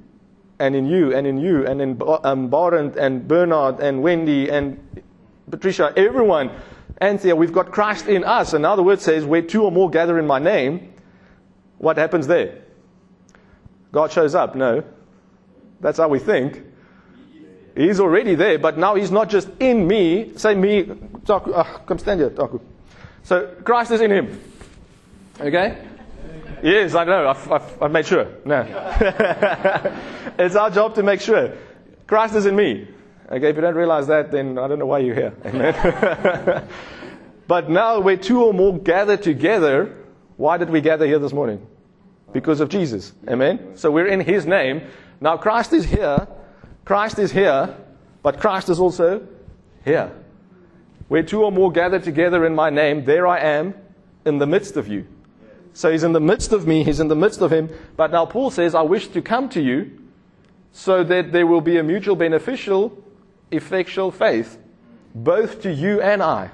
and 0.59 0.75
in 0.75 0.85
you, 0.85 1.13
and 1.13 1.25
in 1.25 1.39
you, 1.39 1.65
and 1.65 1.81
in 1.81 2.01
um, 2.23 2.49
Barent, 2.49 2.95
and 2.95 3.27
Bernard, 3.27 3.79
and 3.79 4.03
Wendy, 4.03 4.49
and 4.49 4.79
Patricia, 5.49 5.91
everyone. 5.97 6.51
Anthea, 6.99 7.35
we've 7.35 7.51
got 7.51 7.71
Christ 7.71 8.07
in 8.07 8.23
us. 8.23 8.51
The 8.51 8.83
word 8.83 9.01
says, 9.01 9.25
where 9.25 9.41
two 9.41 9.63
or 9.63 9.71
more 9.71 9.89
gather 9.89 10.19
in 10.19 10.27
my 10.27 10.37
name, 10.37 10.90
what 11.81 11.97
happens 11.97 12.27
there? 12.27 12.61
God 13.91 14.11
shows 14.11 14.35
up. 14.35 14.55
No. 14.55 14.83
That's 15.79 15.97
how 15.97 16.07
we 16.07 16.19
think. 16.19 16.63
He's 17.75 17.99
already 17.99 18.35
there, 18.35 18.59
but 18.59 18.77
now 18.77 18.95
he's 18.95 19.11
not 19.11 19.29
just 19.29 19.49
in 19.59 19.87
me. 19.87 20.33
Say 20.37 20.53
me, 20.53 20.91
uh, 21.27 21.63
come 21.85 21.97
stand 21.97 22.19
here, 22.19 22.29
Taku. 22.29 22.59
So 23.23 23.55
Christ 23.63 23.91
is 23.91 24.01
in 24.01 24.11
him. 24.11 24.41
Okay? 25.39 25.87
Yes, 26.61 26.93
I 26.93 27.03
know. 27.05 27.29
I've, 27.29 27.51
I've, 27.51 27.83
I've 27.83 27.91
made 27.91 28.05
sure. 28.05 28.27
No. 28.45 28.61
it's 30.37 30.55
our 30.55 30.69
job 30.69 30.95
to 30.95 31.03
make 31.03 31.21
sure. 31.21 31.53
Christ 32.05 32.35
is 32.35 32.45
in 32.45 32.55
me. 32.55 32.87
Okay, 33.31 33.49
if 33.49 33.55
you 33.55 33.61
don't 33.61 33.75
realize 33.75 34.05
that, 34.07 34.31
then 34.31 34.59
I 34.59 34.67
don't 34.67 34.77
know 34.77 34.85
why 34.85 34.99
you're 34.99 35.15
here. 35.15 35.33
Amen. 35.45 36.67
but 37.47 37.69
now, 37.69 38.01
where 38.01 38.17
two 38.17 38.43
or 38.43 38.53
more 38.53 38.77
gather 38.77 39.17
together, 39.17 40.00
why 40.41 40.57
did 40.57 40.69
we 40.69 40.81
gather 40.81 41.05
here 41.05 41.19
this 41.19 41.33
morning? 41.33 41.65
Because 42.33 42.59
of 42.59 42.69
Jesus. 42.69 43.13
Amen. 43.27 43.73
So 43.75 43.91
we're 43.91 44.07
in 44.07 44.19
His 44.19 44.45
name. 44.45 44.81
Now 45.19 45.37
Christ 45.37 45.71
is 45.73 45.85
here 45.85 46.27
Christ 46.85 47.19
is 47.19 47.31
here, 47.31 47.75
but 48.23 48.39
Christ 48.39 48.69
is 48.69 48.79
also 48.79 49.27
here. 49.85 50.11
Where 51.07 51.23
two 51.23 51.43
or 51.43 51.51
more 51.51 51.71
gather 51.71 51.99
together 51.99 52.45
in 52.45 52.55
my 52.55 52.69
name, 52.69 53.05
there 53.05 53.27
I 53.27 53.39
am 53.39 53.75
in 54.25 54.39
the 54.39 54.47
midst 54.47 54.77
of 54.77 54.87
you. 54.87 55.05
So 55.73 55.91
he's 55.91 56.03
in 56.03 56.11
the 56.11 56.19
midst 56.19 56.51
of 56.51 56.67
me, 56.67 56.83
he's 56.83 56.99
in 56.99 57.07
the 57.07 57.15
midst 57.15 57.41
of 57.41 57.51
him. 57.51 57.69
But 57.95 58.11
now 58.11 58.25
Paul 58.25 58.51
says, 58.51 58.75
I 58.75 58.81
wish 58.81 59.07
to 59.09 59.21
come 59.21 59.47
to 59.49 59.61
you 59.61 59.99
so 60.73 61.03
that 61.03 61.31
there 61.31 61.47
will 61.47 61.61
be 61.61 61.77
a 61.77 61.83
mutual 61.83 62.15
beneficial, 62.15 62.97
effectual 63.51 64.11
faith, 64.11 64.57
both 65.13 65.61
to 65.61 65.71
you 65.71 66.01
and 66.01 66.21
I. 66.21 66.51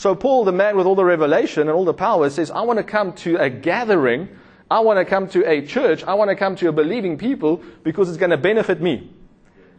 So 0.00 0.14
Paul, 0.14 0.46
the 0.46 0.52
man 0.52 0.78
with 0.78 0.86
all 0.86 0.94
the 0.94 1.04
revelation 1.04 1.68
and 1.68 1.72
all 1.72 1.84
the 1.84 1.92
power, 1.92 2.30
says, 2.30 2.50
I 2.50 2.62
want 2.62 2.78
to 2.78 2.82
come 2.82 3.12
to 3.16 3.36
a 3.36 3.50
gathering. 3.50 4.30
I 4.70 4.80
want 4.80 4.98
to 4.98 5.04
come 5.04 5.28
to 5.28 5.46
a 5.46 5.60
church. 5.66 6.02
I 6.04 6.14
want 6.14 6.30
to 6.30 6.36
come 6.36 6.56
to 6.56 6.68
a 6.70 6.72
believing 6.72 7.18
people 7.18 7.62
because 7.82 8.08
it's 8.08 8.16
going 8.16 8.30
to 8.30 8.38
benefit 8.38 8.80
me. 8.80 9.10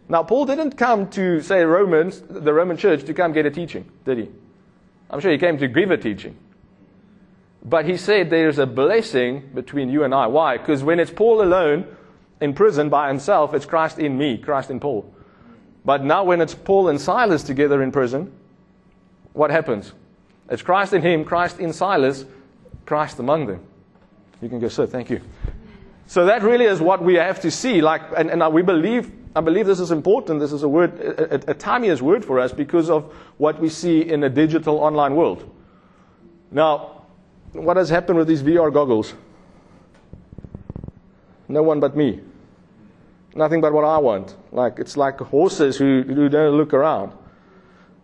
Now, 0.08 0.22
Paul 0.22 0.46
didn't 0.46 0.78
come 0.78 1.10
to, 1.10 1.42
say, 1.42 1.64
Romans, 1.64 2.22
the 2.22 2.54
Roman 2.54 2.78
church, 2.78 3.04
to 3.06 3.16
come 3.16 3.34
get 3.34 3.48
a 3.48 3.50
teaching, 3.50 3.90
did 4.06 4.20
he? 4.20 4.30
I'm 5.10 5.22
sure 5.22 5.32
he 5.32 5.40
came 5.40 5.58
to 5.58 5.68
give 5.68 5.90
a 5.90 5.98
teaching. 5.98 6.38
But 7.66 7.86
he 7.86 7.98
said 7.98 8.30
there's 8.30 8.60
a 8.60 8.68
blessing 8.68 9.50
between 9.56 9.90
you 9.90 10.04
and 10.04 10.14
I. 10.14 10.28
Why? 10.28 10.58
Because 10.60 10.84
when 10.84 11.00
it's 11.00 11.10
Paul 11.10 11.42
alone 11.42 11.88
in 12.40 12.54
prison 12.54 12.90
by 12.90 13.08
himself, 13.08 13.56
it's 13.56 13.66
Christ 13.66 13.98
in 13.98 14.20
me, 14.20 14.38
Christ 14.38 14.70
in 14.70 14.80
Paul. 14.80 15.12
But 15.84 16.04
now 16.04 16.26
when 16.26 16.42
it's 16.42 16.54
Paul 16.54 16.90
and 16.90 17.02
Silas 17.02 17.42
together 17.42 17.82
in 17.82 17.92
prison, 17.92 18.32
what 19.34 19.50
happens? 19.50 19.94
It's 20.52 20.62
Christ 20.62 20.94
in 20.94 21.02
him, 21.02 21.24
Christ 21.24 21.60
in 21.60 21.72
Silas, 21.72 22.26
Christ 22.86 23.20
among 23.20 23.48
them. 23.48 23.62
You 24.42 24.50
can 24.50 24.60
go 24.60 24.68
sit, 24.68 24.90
thank 24.90 25.10
you. 25.10 25.22
So 26.08 26.26
that 26.26 26.44
really 26.44 26.66
is 26.66 26.82
what 26.82 27.02
we 27.02 27.14
have 27.16 27.40
to 27.42 27.50
see. 27.50 27.82
Like, 27.82 28.02
and, 28.18 28.30
and 28.30 28.54
we 28.54 28.62
believe, 28.62 29.10
I 29.34 29.40
believe 29.40 29.66
this 29.66 29.80
is 29.80 29.92
important. 29.92 30.42
This 30.42 30.52
is 30.52 30.64
a 30.64 30.68
word, 30.68 31.00
a, 31.00 31.52
a, 31.52 32.04
word 32.04 32.26
for 32.26 32.38
us 32.38 32.52
because 32.52 32.90
of 32.90 33.14
what 33.38 33.62
we 33.62 33.70
see 33.70 34.02
in 34.02 34.26
a 34.26 34.30
digital 34.30 34.80
online 34.80 35.16
world. 35.16 35.50
Now, 36.52 37.04
what 37.54 37.78
has 37.78 37.90
happened 37.90 38.18
with 38.18 38.28
these 38.28 38.44
VR 38.44 38.74
goggles? 38.74 39.14
No 41.48 41.64
one 41.64 41.80
but 41.80 41.96
me. 41.96 42.20
Nothing 43.36 43.62
but 43.62 43.72
what 43.72 43.86
I 43.86 43.98
want. 44.00 44.36
Like 44.52 44.80
it's 44.80 44.98
like 44.98 45.18
horses 45.20 45.78
who, 45.78 46.04
who 46.06 46.28
don't 46.28 46.58
look 46.58 46.74
around. 46.74 47.14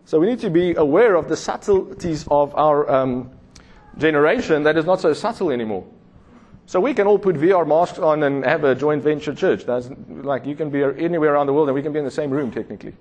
So 0.08 0.22
we 0.22 0.28
need 0.28 0.40
to 0.40 0.50
be 0.50 0.74
aware 0.74 1.16
of 1.16 1.28
the 1.28 1.36
subtleties 1.36 2.26
of 2.32 2.56
our 2.56 2.90
um, 2.90 3.30
generation 3.98 4.64
that 4.64 4.78
is 4.78 4.86
not 4.86 5.02
so 5.02 5.12
subtle 5.12 5.52
anymore. 5.52 5.86
So 6.66 6.80
we 6.80 6.94
can 6.94 7.08
all 7.08 7.20
put 7.20 7.36
VR 7.36 7.68
masks 7.68 8.00
on 8.00 8.24
and 8.24 8.46
have 8.46 8.64
a 8.64 8.74
joint 8.74 9.04
venture 9.04 9.36
church. 9.36 9.66
That's 9.66 9.90
like 10.08 10.46
you 10.46 10.56
can 10.56 10.70
be 10.70 10.82
anywhere 10.82 11.34
around 11.34 11.48
the 11.48 11.54
world 11.54 11.68
and 11.68 11.76
we 11.76 11.82
can 11.82 11.92
be 11.92 12.00
in 12.00 12.06
the 12.06 12.12
same 12.12 12.32
room 12.32 12.52
technically. 12.52 12.94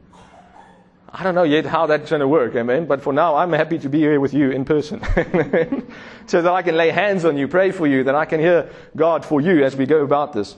I 1.08 1.22
don't 1.22 1.36
know 1.36 1.44
yet 1.44 1.64
how 1.64 1.86
that's 1.86 2.10
going 2.10 2.22
to 2.22 2.26
work, 2.26 2.56
amen. 2.56 2.86
But 2.86 3.02
for 3.02 3.12
now, 3.12 3.36
I'm 3.36 3.52
happy 3.52 3.78
to 3.78 3.88
be 3.88 4.00
here 4.00 4.18
with 4.18 4.34
you 4.34 4.50
in 4.50 4.64
person. 4.64 5.00
so 6.26 6.42
that 6.42 6.52
I 6.52 6.62
can 6.62 6.76
lay 6.76 6.90
hands 6.90 7.24
on 7.24 7.36
you, 7.36 7.46
pray 7.46 7.70
for 7.70 7.86
you, 7.86 8.02
that 8.02 8.16
I 8.16 8.24
can 8.24 8.40
hear 8.40 8.68
God 8.96 9.24
for 9.24 9.40
you 9.40 9.64
as 9.64 9.76
we 9.76 9.86
go 9.86 10.02
about 10.02 10.32
this. 10.32 10.56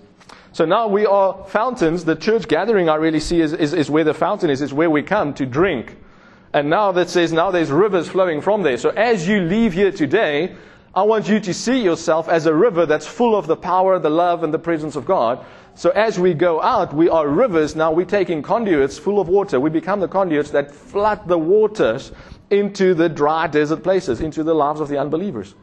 So 0.53 0.65
now 0.65 0.89
we 0.89 1.05
are 1.05 1.45
fountains. 1.45 2.07
The 2.07 2.17
church 2.17 2.49
gathering 2.49 2.89
I 2.89 2.95
really 2.95 3.21
see 3.21 3.43
is, 3.43 3.53
is, 3.53 3.75
is 3.75 3.91
where 3.91 4.05
the 4.05 4.15
fountain 4.15 4.49
is. 4.49 4.63
It's 4.63 4.73
where 4.73 4.89
we 4.89 5.03
come 5.03 5.35
to 5.35 5.45
drink. 5.45 5.95
And 6.59 6.71
now 6.71 6.91
that 6.91 7.09
says 7.09 7.33
now 7.33 7.53
there's 7.53 7.71
rivers 7.71 8.09
flowing 8.09 8.41
from 8.41 8.63
there. 8.63 8.79
So 8.79 8.91
as 8.91 9.29
you 9.29 9.43
leave 9.43 9.73
here 9.73 9.93
today, 9.93 10.57
I 10.93 11.05
want 11.05 11.29
you 11.29 11.39
to 11.39 11.55
see 11.55 11.81
yourself 11.81 12.29
as 12.29 12.47
a 12.47 12.53
river 12.53 12.85
that's 12.85 13.07
full 13.07 13.37
of 13.37 13.47
the 13.47 13.55
power, 13.55 14.01
the 14.01 14.11
love, 14.11 14.43
and 14.43 14.53
the 14.53 14.59
presence 14.59 14.97
of 14.97 15.05
God. 15.05 15.47
So 15.77 15.91
as 15.91 16.19
we 16.19 16.35
go 16.35 16.61
out, 16.61 16.93
we 16.93 17.09
are 17.09 17.29
rivers. 17.29 17.77
Now 17.77 17.93
we're 17.93 18.07
taking 18.07 18.43
conduits 18.43 18.99
full 18.99 19.21
of 19.21 19.29
water. 19.29 19.61
We 19.61 19.71
become 19.71 20.01
the 20.01 20.09
conduits 20.09 20.51
that 20.51 20.75
flood 20.75 21.29
the 21.29 21.39
waters 21.39 22.11
into 22.51 22.93
the 22.93 23.09
dry 23.09 23.47
desert 23.47 23.85
places, 23.85 24.21
into 24.21 24.43
the 24.43 24.55
lives 24.55 24.81
of 24.81 24.89
the 24.89 24.99
unbelievers. 24.99 25.55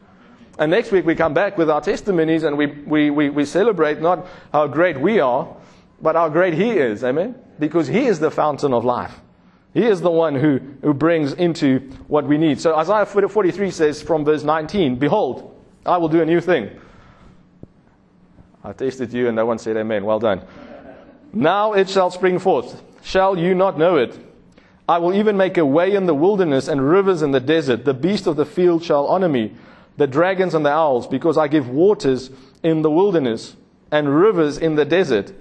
And 0.58 0.70
next 0.70 0.92
week 0.92 1.04
we 1.04 1.14
come 1.14 1.34
back 1.34 1.58
with 1.58 1.68
our 1.68 1.82
testimonies 1.82 2.42
and 2.42 2.56
we, 2.56 2.68
we, 2.68 3.10
we, 3.10 3.28
we 3.28 3.44
celebrate 3.44 4.00
not 4.00 4.26
how 4.50 4.66
great 4.66 4.98
we 4.98 5.20
are, 5.20 5.54
but 6.00 6.16
how 6.16 6.30
great 6.30 6.54
He 6.54 6.70
is. 6.70 7.04
Amen? 7.04 7.34
Because 7.58 7.86
He 7.86 8.06
is 8.06 8.18
the 8.18 8.30
fountain 8.30 8.72
of 8.72 8.82
life. 8.86 9.20
He 9.76 9.84
is 9.84 10.00
the 10.00 10.10
one 10.10 10.34
who, 10.34 10.58
who 10.80 10.94
brings 10.94 11.34
into 11.34 11.80
what 12.08 12.26
we 12.26 12.38
need. 12.38 12.58
So 12.62 12.74
Isaiah 12.74 13.04
43 13.04 13.70
says 13.70 14.00
from 14.00 14.24
verse 14.24 14.42
19, 14.42 14.96
Behold, 14.96 15.54
I 15.84 15.98
will 15.98 16.08
do 16.08 16.22
a 16.22 16.24
new 16.24 16.40
thing. 16.40 16.70
I 18.64 18.72
tasted 18.72 19.12
you 19.12 19.26
and 19.26 19.36
no 19.36 19.44
one 19.44 19.58
said 19.58 19.76
amen. 19.76 20.06
Well 20.06 20.18
done. 20.18 20.40
Now 21.30 21.74
it 21.74 21.90
shall 21.90 22.10
spring 22.10 22.38
forth. 22.38 22.82
Shall 23.02 23.36
you 23.36 23.54
not 23.54 23.76
know 23.76 23.96
it? 23.96 24.18
I 24.88 24.96
will 24.96 25.12
even 25.12 25.36
make 25.36 25.58
a 25.58 25.66
way 25.66 25.94
in 25.94 26.06
the 26.06 26.14
wilderness 26.14 26.68
and 26.68 26.88
rivers 26.88 27.20
in 27.20 27.32
the 27.32 27.40
desert. 27.40 27.84
The 27.84 27.92
beasts 27.92 28.26
of 28.26 28.36
the 28.36 28.46
field 28.46 28.82
shall 28.82 29.06
honor 29.06 29.28
me, 29.28 29.56
the 29.98 30.06
dragons 30.06 30.54
and 30.54 30.64
the 30.64 30.72
owls, 30.72 31.06
because 31.06 31.36
I 31.36 31.48
give 31.48 31.68
waters 31.68 32.30
in 32.62 32.80
the 32.80 32.90
wilderness 32.90 33.54
and 33.90 34.08
rivers 34.08 34.56
in 34.56 34.76
the 34.76 34.86
desert 34.86 35.34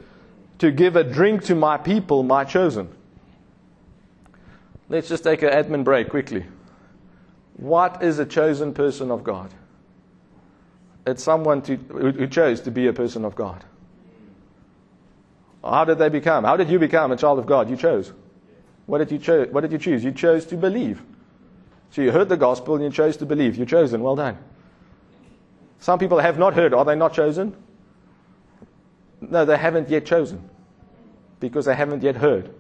to 0.57 0.71
give 0.71 0.97
a 0.97 1.05
drink 1.05 1.45
to 1.45 1.55
my 1.55 1.77
people, 1.77 2.21
my 2.21 2.43
chosen. 2.43 2.89
Let's 4.87 5.07
just 5.07 5.23
take 5.23 5.41
an 5.41 5.49
admin 5.49 5.83
break 5.83 6.09
quickly. 6.09 6.45
What 7.57 8.03
is 8.03 8.19
a 8.19 8.25
chosen 8.25 8.73
person 8.73 9.11
of 9.11 9.23
God? 9.23 9.53
It's 11.07 11.23
someone 11.23 11.61
to, 11.63 11.75
who 11.75 12.27
chose 12.27 12.61
to 12.61 12.71
be 12.71 12.87
a 12.87 12.93
person 12.93 13.25
of 13.25 13.35
God. 13.35 13.63
How 15.63 15.85
did 15.85 15.97
they 15.97 16.09
become? 16.09 16.43
How 16.43 16.57
did 16.57 16.69
you 16.69 16.77
become 16.77 17.11
a 17.11 17.17
child 17.17 17.39
of 17.39 17.45
God? 17.45 17.69
You 17.69 17.75
chose. 17.75 18.13
What 18.85 18.99
did 18.99 19.11
you, 19.11 19.17
cho- 19.17 19.45
what 19.45 19.61
did 19.61 19.71
you 19.71 19.77
choose? 19.77 20.03
You 20.03 20.11
chose 20.11 20.45
to 20.47 20.57
believe. 20.57 21.01
So 21.89 22.01
you 22.01 22.11
heard 22.11 22.29
the 22.29 22.37
gospel 22.37 22.75
and 22.75 22.83
you 22.83 22.91
chose 22.91 23.17
to 23.17 23.25
believe. 23.25 23.55
You're 23.55 23.65
chosen. 23.65 24.01
Well 24.01 24.15
done. 24.15 24.37
Some 25.79 25.97
people 25.97 26.19
have 26.19 26.37
not 26.37 26.53
heard. 26.53 26.73
Are 26.73 26.85
they 26.85 26.95
not 26.95 27.13
chosen? 27.13 27.55
No, 29.21 29.45
they 29.45 29.57
haven't 29.57 29.89
yet 29.89 30.05
chosen 30.05 30.49
because 31.39 31.65
they 31.65 31.75
haven't 31.75 32.03
yet 32.03 32.15
heard. 32.15 32.53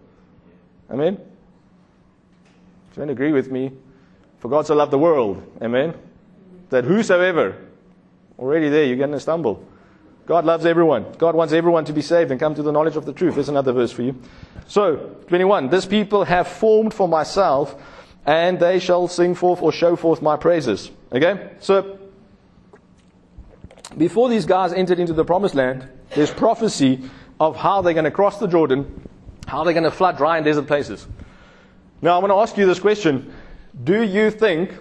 Amen? 0.89 1.19
Do 2.95 3.03
you 3.03 3.09
agree 3.09 3.33
with 3.33 3.51
me? 3.51 3.71
For 4.39 4.49
God 4.49 4.65
so 4.65 4.75
loved 4.75 4.91
the 4.91 4.97
world, 4.97 5.43
amen? 5.61 5.95
That 6.69 6.85
whosoever, 6.85 7.57
already 8.39 8.69
there, 8.69 8.85
you're 8.85 8.97
going 8.97 9.11
to 9.11 9.19
stumble. 9.19 9.65
God 10.25 10.45
loves 10.45 10.65
everyone. 10.65 11.05
God 11.17 11.35
wants 11.35 11.53
everyone 11.53 11.85
to 11.85 11.93
be 11.93 12.01
saved 12.01 12.31
and 12.31 12.39
come 12.39 12.55
to 12.55 12.63
the 12.63 12.71
knowledge 12.71 12.95
of 12.95 13.05
the 13.05 13.13
truth. 13.13 13.35
There's 13.35 13.49
another 13.49 13.73
verse 13.73 13.91
for 13.91 14.01
you. 14.01 14.19
So, 14.67 14.95
21. 15.27 15.69
This 15.69 15.85
people 15.85 16.23
have 16.23 16.47
formed 16.47 16.93
for 16.93 17.07
myself, 17.07 17.75
and 18.25 18.59
they 18.59 18.79
shall 18.79 19.07
sing 19.07 19.35
forth 19.35 19.61
or 19.61 19.71
show 19.71 19.95
forth 19.95 20.21
my 20.21 20.37
praises. 20.37 20.89
Okay? 21.11 21.51
So, 21.59 21.99
before 23.97 24.29
these 24.29 24.45
guys 24.45 24.73
entered 24.73 24.99
into 24.99 25.13
the 25.13 25.25
promised 25.25 25.53
land, 25.53 25.87
there's 26.15 26.31
prophecy 26.31 27.09
of 27.39 27.55
how 27.55 27.81
they're 27.81 27.93
going 27.93 28.05
to 28.05 28.11
cross 28.11 28.39
the 28.39 28.47
Jordan, 28.47 29.07
how 29.47 29.63
they're 29.63 29.73
going 29.73 29.83
to 29.83 29.91
flood 29.91 30.17
dry 30.17 30.37
and 30.37 30.45
desert 30.45 30.65
places. 30.65 31.05
Now, 32.05 32.17
I 32.17 32.19
want 32.19 32.29
to 32.29 32.35
ask 32.35 32.55
you 32.55 32.67
this 32.67 32.79
question 32.79 33.33
Do 33.83 34.03
you 34.03 34.29
think 34.29 34.77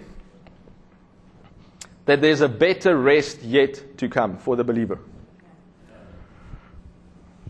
that 2.05 2.21
there's 2.21 2.41
a 2.41 2.47
better 2.47 2.95
rest 2.95 3.41
yet 3.41 3.97
to 3.97 4.07
come 4.07 4.37
for 4.37 4.55
the 4.55 4.63
believer? 4.63 4.99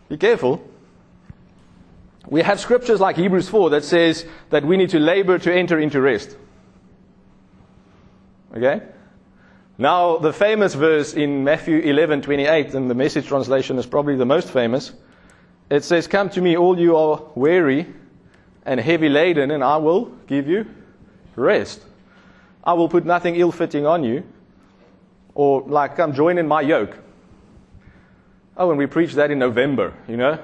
Be 0.08 0.16
careful. 0.16 0.66
We 2.26 2.40
have 2.40 2.58
scriptures 2.58 3.00
like 3.00 3.16
Hebrews 3.16 3.50
4 3.50 3.68
that 3.68 3.84
says 3.84 4.24
that 4.48 4.64
we 4.64 4.78
need 4.78 4.88
to 4.90 4.98
labor 4.98 5.38
to 5.38 5.54
enter 5.54 5.78
into 5.78 6.00
rest. 6.00 6.38
Okay? 8.56 8.80
Now, 9.76 10.16
the 10.16 10.32
famous 10.32 10.74
verse 10.74 11.12
in 11.12 11.44
Matthew 11.44 11.82
11:28, 11.82 12.72
and 12.72 12.88
the 12.88 12.94
message 12.94 13.26
translation 13.26 13.76
is 13.76 13.84
probably 13.84 14.16
the 14.16 14.24
most 14.24 14.50
famous. 14.50 14.94
It 15.68 15.84
says, 15.84 16.06
Come 16.06 16.30
to 16.30 16.40
me, 16.40 16.56
all 16.56 16.80
you 16.80 16.96
are 16.96 17.24
weary 17.34 17.92
and 18.66 18.80
heavy 18.80 19.08
laden, 19.08 19.50
and 19.50 19.64
I 19.64 19.76
will 19.78 20.06
give 20.26 20.48
you 20.48 20.66
rest. 21.36 21.80
I 22.64 22.74
will 22.74 22.88
put 22.88 23.06
nothing 23.06 23.36
ill 23.36 23.52
fitting 23.52 23.86
on 23.86 24.02
you, 24.02 24.24
or 25.34 25.62
like, 25.62 25.96
come 25.96 26.12
join 26.12 26.36
in 26.36 26.48
my 26.48 26.60
yoke. 26.60 26.98
Oh, 28.56 28.70
and 28.70 28.78
we 28.78 28.86
preach 28.86 29.14
that 29.14 29.30
in 29.30 29.38
November, 29.38 29.94
you 30.08 30.16
know, 30.16 30.38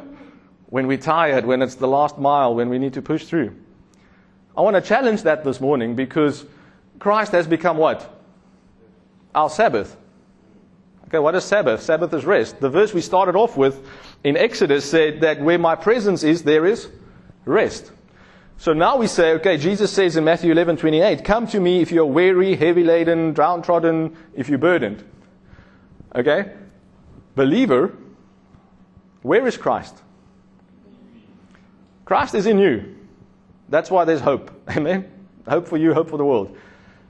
when 0.66 0.86
we're 0.86 0.98
tired, 0.98 1.44
when 1.44 1.62
it's 1.62 1.74
the 1.74 1.88
last 1.88 2.16
mile, 2.16 2.54
when 2.54 2.68
we 2.68 2.78
need 2.78 2.94
to 2.94 3.02
push 3.02 3.24
through. 3.24 3.56
I 4.56 4.60
want 4.60 4.76
to 4.76 4.82
challenge 4.82 5.22
that 5.22 5.44
this 5.44 5.60
morning 5.60 5.96
because 5.96 6.44
Christ 6.98 7.32
has 7.32 7.46
become 7.46 7.78
what? 7.78 8.08
Our 9.34 9.50
Sabbath. 9.50 9.96
Okay, 11.08 11.18
what 11.18 11.34
is 11.34 11.44
Sabbath? 11.44 11.82
Sabbath 11.82 12.12
is 12.14 12.24
rest. 12.24 12.60
The 12.60 12.70
verse 12.70 12.94
we 12.94 13.00
started 13.00 13.34
off 13.34 13.56
with 13.56 13.84
in 14.22 14.36
Exodus 14.36 14.88
said 14.88 15.22
that 15.22 15.40
where 15.40 15.58
my 15.58 15.74
presence 15.74 16.22
is, 16.22 16.44
there 16.44 16.66
is 16.66 16.88
rest. 17.44 17.90
So 18.62 18.72
now 18.72 18.96
we 18.96 19.08
say, 19.08 19.32
okay, 19.32 19.56
Jesus 19.56 19.92
says 19.92 20.16
in 20.16 20.22
Matthew 20.22 20.52
11, 20.52 20.76
28, 20.76 21.24
come 21.24 21.48
to 21.48 21.58
me 21.58 21.80
if 21.80 21.90
you're 21.90 22.06
weary, 22.06 22.54
heavy 22.54 22.84
laden, 22.84 23.32
downtrodden, 23.32 24.16
if 24.34 24.48
you're 24.48 24.56
burdened. 24.56 25.02
Okay? 26.14 26.52
Believer, 27.34 27.92
where 29.22 29.44
is 29.48 29.56
Christ? 29.56 30.00
Christ 32.04 32.36
is 32.36 32.46
in 32.46 32.60
you. 32.60 32.98
That's 33.68 33.90
why 33.90 34.04
there's 34.04 34.20
hope. 34.20 34.52
Amen? 34.76 35.10
Hope 35.48 35.66
for 35.66 35.76
you, 35.76 35.92
hope 35.92 36.08
for 36.08 36.16
the 36.16 36.24
world. 36.24 36.56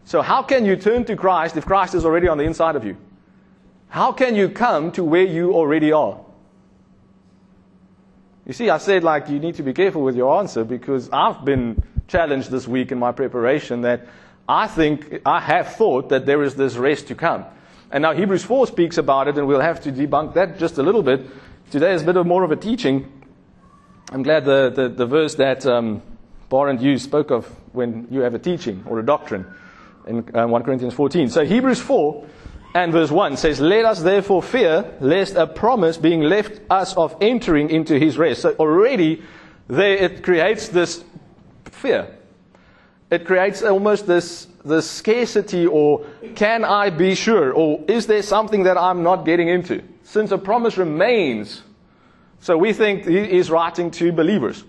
So 0.07 0.23
how 0.23 0.43
can 0.43 0.65
you 0.65 0.75
turn 0.75 1.05
to 1.05 1.17
Christ 1.17 1.59
if 1.59 1.67
Christ 1.67 1.95
is 1.95 2.07
already 2.07 2.29
on 2.29 2.39
the 2.39 2.45
inside 2.45 2.77
of 2.77 2.85
you? 2.87 2.97
How 3.89 4.11
can 4.11 4.35
you 4.37 4.49
come 4.49 4.91
to 4.93 5.05
where 5.05 5.27
you 5.27 5.53
already 5.53 5.93
are? 5.93 6.19
You 8.45 8.53
see, 8.53 8.71
I 8.71 8.79
said 8.79 9.05
like 9.05 9.29
you 9.29 9.39
need 9.39 9.55
to 9.57 9.63
be 9.63 9.73
careful 9.73 10.03
with 10.03 10.17
your 10.17 10.39
answer 10.39 10.65
because 10.65 11.09
I've 11.11 11.45
been 11.45 11.83
challenged 12.09 12.51
this 12.51 12.67
week 12.67 12.91
in 12.91 12.99
my 12.99 13.13
preparation 13.13 13.83
that 13.83 14.07
I 14.49 14.67
think 14.67 15.21
I 15.25 15.39
have 15.41 15.77
thought 15.77 16.09
that 16.09 16.27
there 16.27 16.43
is 16.43 16.57
this 16.57 16.77
rest 16.77 17.07
to 17.09 17.15
come. 17.15 17.45
And 17.93 18.03
now 18.03 18.13
Hebrews 18.15 18.43
4 18.43 18.67
speaks 18.67 18.99
about 18.99 19.29
it, 19.29 19.39
and 19.39 19.47
we'll 19.47 19.61
have 19.61 19.83
to 19.83 19.93
debunk 19.93 20.35
that 20.35 20.59
just 20.59 20.79
a 20.79 20.83
little 20.83 21.03
bit. 21.03 21.21
Today 21.71 21.93
is 21.93 22.03
a 22.03 22.05
bit 22.05 22.17
of 22.17 22.27
more 22.27 22.43
of 22.43 22.51
a 22.51 22.57
teaching. 22.57 23.23
I'm 24.11 24.25
glad 24.25 24.45
the, 24.45 24.73
the, 24.75 24.89
the 24.89 25.07
verse 25.07 25.37
that 25.37 25.65
um, 25.65 26.03
Barent 26.51 26.81
you 26.81 26.99
spoke 26.99 27.31
of 27.31 27.47
when 27.73 28.09
you 28.11 28.21
have 28.21 28.35
a 28.35 28.39
teaching 28.39 28.83
or 28.89 28.99
a 28.99 29.07
doctrine 29.07 29.47
in 30.07 30.29
uh, 30.35 30.49
1 30.49 30.63
Corinthians 30.65 30.95
14. 30.95 31.29
So 31.29 31.45
Hebrews 31.45 31.81
4 31.81 32.27
and 32.75 32.93
verse 32.93 33.11
1 33.11 33.37
says, 33.37 33.61
Let 33.61 33.85
us 33.85 34.03
therefore 34.03 34.43
fear, 34.43 34.95
lest 35.01 35.35
a 35.35 35.47
promise 35.47 35.97
being 35.97 36.23
left 36.23 36.61
us 36.71 36.97
of 36.97 37.17
entering 37.21 37.71
into 37.71 37.99
his 37.99 38.17
rest. 38.17 38.43
So 38.43 38.55
already 38.59 39.23
there 39.69 39.97
it 39.97 40.23
creates 40.23 40.69
this 40.69 41.05
fear. 41.65 42.17
It 43.11 43.27
creates 43.27 43.63
almost 43.63 44.07
this, 44.07 44.47
this 44.65 44.91
scarcity 44.91 45.67
or 45.67 46.07
can 46.35 46.65
I 46.65 46.89
be 46.89 47.15
sure? 47.15 47.53
Or 47.53 47.85
is 47.89 48.07
there 48.07 48.23
something 48.23 48.63
that 48.63 48.79
I'm 48.79 49.03
not 49.03 49.27
getting 49.27 49.49
into? 49.49 49.83
Since 50.03 50.31
a 50.31 50.39
promise 50.39 50.79
remains, 50.79 51.63
so 52.41 52.57
we 52.57 52.73
think 52.73 53.07
he 53.07 53.19
is 53.19 53.51
writing 53.51 53.91
to 53.93 54.13
believers. 54.13 54.65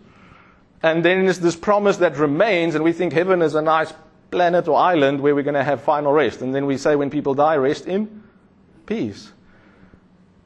And 0.82 1.06
then 1.06 1.24
there's 1.24 1.40
this 1.40 1.56
promise 1.56 1.98
that 1.98 2.18
remains, 2.18 2.76
and 2.76 2.84
we 2.84 2.92
think 2.92 3.14
heaven 3.14 3.42
is 3.42 3.56
a 3.56 3.62
nice 3.62 3.94
planet 4.34 4.68
or 4.68 4.78
island 4.78 5.22
where 5.22 5.36
we're 5.36 5.44
going 5.44 5.54
to 5.54 5.64
have 5.64 5.82
final 5.82 6.12
rest. 6.12 6.42
And 6.42 6.54
then 6.54 6.66
we 6.66 6.78
say 6.78 6.96
when 6.96 7.10
people 7.10 7.36
die, 7.36 7.56
rest 7.56 7.86
in 7.86 8.24
peace. 8.86 9.32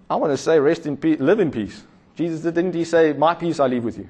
I 0.09 0.17
want 0.17 0.33
to 0.33 0.37
say 0.37 0.59
rest 0.59 0.85
in 0.85 0.97
peace, 0.97 1.19
live 1.19 1.39
in 1.39 1.51
peace. 1.51 1.83
Jesus 2.15 2.41
didn't 2.41 2.73
he 2.73 2.83
say, 2.83 3.13
My 3.13 3.33
peace 3.33 3.59
I 3.59 3.67
leave 3.67 3.83
with 3.83 3.97
you? 3.97 4.09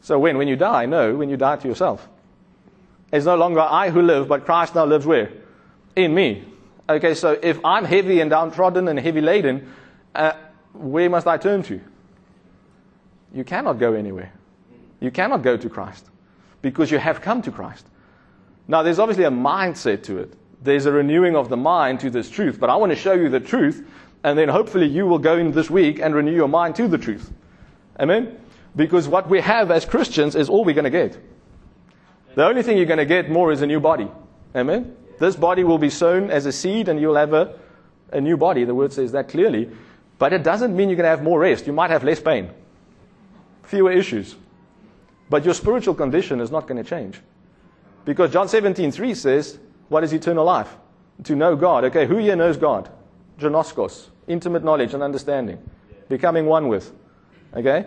So 0.00 0.18
when? 0.18 0.36
When 0.36 0.48
you 0.48 0.56
die? 0.56 0.86
No, 0.86 1.14
when 1.14 1.30
you 1.30 1.36
die 1.36 1.56
to 1.56 1.68
yourself. 1.68 2.08
It's 3.12 3.26
no 3.26 3.36
longer 3.36 3.60
I 3.60 3.90
who 3.90 4.02
live, 4.02 4.26
but 4.26 4.44
Christ 4.44 4.74
now 4.74 4.84
lives 4.84 5.06
where? 5.06 5.30
In 5.94 6.14
me. 6.14 6.44
Okay, 6.88 7.14
so 7.14 7.38
if 7.40 7.64
I'm 7.64 7.84
heavy 7.84 8.20
and 8.20 8.30
downtrodden 8.30 8.88
and 8.88 8.98
heavy 8.98 9.20
laden, 9.20 9.72
uh, 10.14 10.32
where 10.72 11.08
must 11.08 11.26
I 11.26 11.36
turn 11.36 11.62
to? 11.64 11.80
You 13.32 13.44
cannot 13.44 13.78
go 13.78 13.92
anywhere. 13.92 14.32
You 14.98 15.10
cannot 15.10 15.42
go 15.42 15.56
to 15.56 15.68
Christ 15.68 16.06
because 16.62 16.90
you 16.90 16.98
have 16.98 17.20
come 17.20 17.42
to 17.42 17.52
Christ. 17.52 17.86
Now, 18.68 18.82
there's 18.82 18.98
obviously 18.98 19.24
a 19.24 19.30
mindset 19.30 20.04
to 20.04 20.18
it. 20.18 20.34
There's 20.62 20.86
a 20.86 20.92
renewing 20.92 21.34
of 21.34 21.48
the 21.48 21.56
mind 21.56 22.00
to 22.00 22.10
this 22.10 22.30
truth, 22.30 22.60
but 22.60 22.70
I 22.70 22.76
want 22.76 22.90
to 22.90 22.96
show 22.96 23.12
you 23.12 23.28
the 23.28 23.40
truth, 23.40 23.86
and 24.22 24.38
then 24.38 24.48
hopefully 24.48 24.86
you 24.86 25.06
will 25.06 25.18
go 25.18 25.36
in 25.36 25.50
this 25.50 25.68
week 25.68 25.98
and 25.98 26.14
renew 26.14 26.34
your 26.34 26.48
mind 26.48 26.76
to 26.76 26.86
the 26.86 26.98
truth. 26.98 27.32
Amen? 27.98 28.38
Because 28.76 29.08
what 29.08 29.28
we 29.28 29.40
have 29.40 29.70
as 29.70 29.84
Christians 29.84 30.36
is 30.36 30.48
all 30.48 30.64
we're 30.64 30.74
going 30.74 30.84
to 30.84 30.90
get. 30.90 31.18
The 32.34 32.44
only 32.44 32.62
thing 32.62 32.76
you're 32.76 32.86
going 32.86 32.98
to 32.98 33.04
get 33.04 33.28
more 33.28 33.52
is 33.52 33.60
a 33.60 33.66
new 33.66 33.80
body. 33.80 34.08
Amen? 34.54 34.96
This 35.18 35.36
body 35.36 35.64
will 35.64 35.78
be 35.78 35.90
sown 35.90 36.30
as 36.30 36.46
a 36.46 36.52
seed, 36.52 36.88
and 36.88 37.00
you'll 37.00 37.16
have 37.16 37.32
a, 37.32 37.58
a 38.12 38.20
new 38.20 38.36
body. 38.36 38.64
The 38.64 38.74
word 38.74 38.92
says 38.92 39.12
that 39.12 39.28
clearly. 39.28 39.70
But 40.18 40.32
it 40.32 40.44
doesn't 40.44 40.74
mean 40.74 40.88
you're 40.88 40.96
going 40.96 41.04
to 41.04 41.10
have 41.10 41.22
more 41.22 41.40
rest. 41.40 41.66
You 41.66 41.72
might 41.72 41.90
have 41.90 42.04
less 42.04 42.20
pain, 42.20 42.50
fewer 43.64 43.90
issues. 43.90 44.36
But 45.28 45.44
your 45.44 45.54
spiritual 45.54 45.94
condition 45.94 46.40
is 46.40 46.50
not 46.50 46.68
going 46.68 46.82
to 46.82 46.88
change. 46.88 47.20
Because 48.04 48.32
John 48.32 48.46
17:3 48.46 49.16
says, 49.16 49.58
what 49.88 50.02
is 50.04 50.12
eternal 50.12 50.44
life? 50.44 50.74
To 51.24 51.36
know 51.36 51.54
God. 51.54 51.84
Okay, 51.84 52.06
who 52.06 52.16
here 52.16 52.34
knows 52.34 52.56
God? 52.56 52.90
Gnoskos, 53.38 54.08
intimate 54.26 54.64
knowledge 54.64 54.94
and 54.94 55.02
understanding, 55.02 55.58
becoming 56.08 56.46
one 56.46 56.68
with. 56.68 56.92
Okay? 57.54 57.86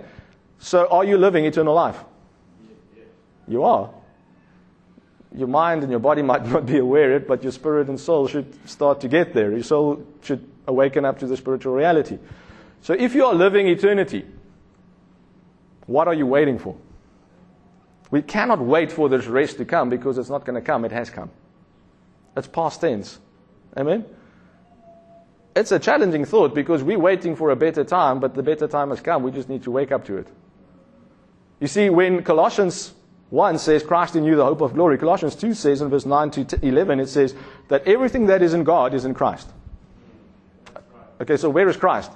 So 0.59 0.87
are 0.87 1.03
you 1.03 1.17
living 1.17 1.45
eternal 1.45 1.73
life? 1.73 1.97
You 3.47 3.63
are. 3.63 3.89
Your 5.35 5.47
mind 5.47 5.83
and 5.83 5.91
your 5.91 5.99
body 5.99 6.21
might 6.21 6.45
not 6.51 6.65
be 6.65 6.77
aware 6.77 7.15
of 7.15 7.23
it, 7.23 7.27
but 7.27 7.43
your 7.43 7.51
spirit 7.51 7.89
and 7.89 7.99
soul 7.99 8.27
should 8.27 8.69
start 8.69 9.01
to 9.01 9.07
get 9.07 9.33
there. 9.33 9.51
Your 9.51 9.63
soul 9.63 10.05
should 10.21 10.47
awaken 10.67 11.05
up 11.05 11.19
to 11.19 11.27
the 11.27 11.35
spiritual 11.35 11.73
reality. 11.73 12.17
So 12.81 12.93
if 12.93 13.15
you 13.15 13.25
are 13.25 13.33
living 13.33 13.67
eternity, 13.67 14.25
what 15.87 16.07
are 16.07 16.13
you 16.13 16.25
waiting 16.25 16.59
for? 16.59 16.75
We 18.15 18.21
cannot 18.21 18.61
wait 18.61 18.93
for 18.93 19.09
this 19.09 19.25
rest 19.27 19.57
to 19.57 19.65
come 19.65 19.89
because 19.89 20.17
it's 20.17 20.29
not 20.29 20.45
going 20.45 20.55
to 20.55 20.61
come. 20.61 20.85
It 20.85 20.93
has 20.93 21.09
come. 21.09 21.29
It's 22.37 22.47
past 22.47 22.79
tense. 22.79 23.19
Amen? 23.75 24.05
It's 25.53 25.73
a 25.73 25.79
challenging 25.79 26.23
thought 26.23 26.55
because 26.55 26.81
we're 26.81 26.97
waiting 26.97 27.35
for 27.35 27.49
a 27.49 27.57
better 27.57 27.83
time, 27.83 28.21
but 28.21 28.33
the 28.33 28.41
better 28.41 28.69
time 28.69 28.91
has 28.91 29.01
come. 29.01 29.21
We 29.21 29.31
just 29.31 29.49
need 29.49 29.63
to 29.63 29.71
wake 29.71 29.91
up 29.91 30.05
to 30.05 30.15
it. 30.15 30.29
You 31.59 31.67
see, 31.67 31.89
when 31.89 32.23
Colossians 32.23 32.93
1 33.31 33.57
says, 33.57 33.83
Christ 33.83 34.15
in 34.15 34.23
you, 34.23 34.37
the 34.37 34.45
hope 34.45 34.61
of 34.61 34.75
glory, 34.75 34.97
Colossians 34.97 35.35
2 35.35 35.53
says 35.53 35.81
in 35.81 35.89
verse 35.89 36.05
9 36.05 36.31
to 36.31 36.65
11, 36.65 37.01
it 37.01 37.07
says 37.07 37.35
that 37.67 37.85
everything 37.85 38.27
that 38.27 38.41
is 38.41 38.53
in 38.53 38.63
God 38.63 38.93
is 38.93 39.03
in 39.03 39.13
Christ. 39.13 39.49
Okay, 41.19 41.35
so 41.35 41.49
where 41.49 41.67
is 41.67 41.75
Christ? 41.75 42.13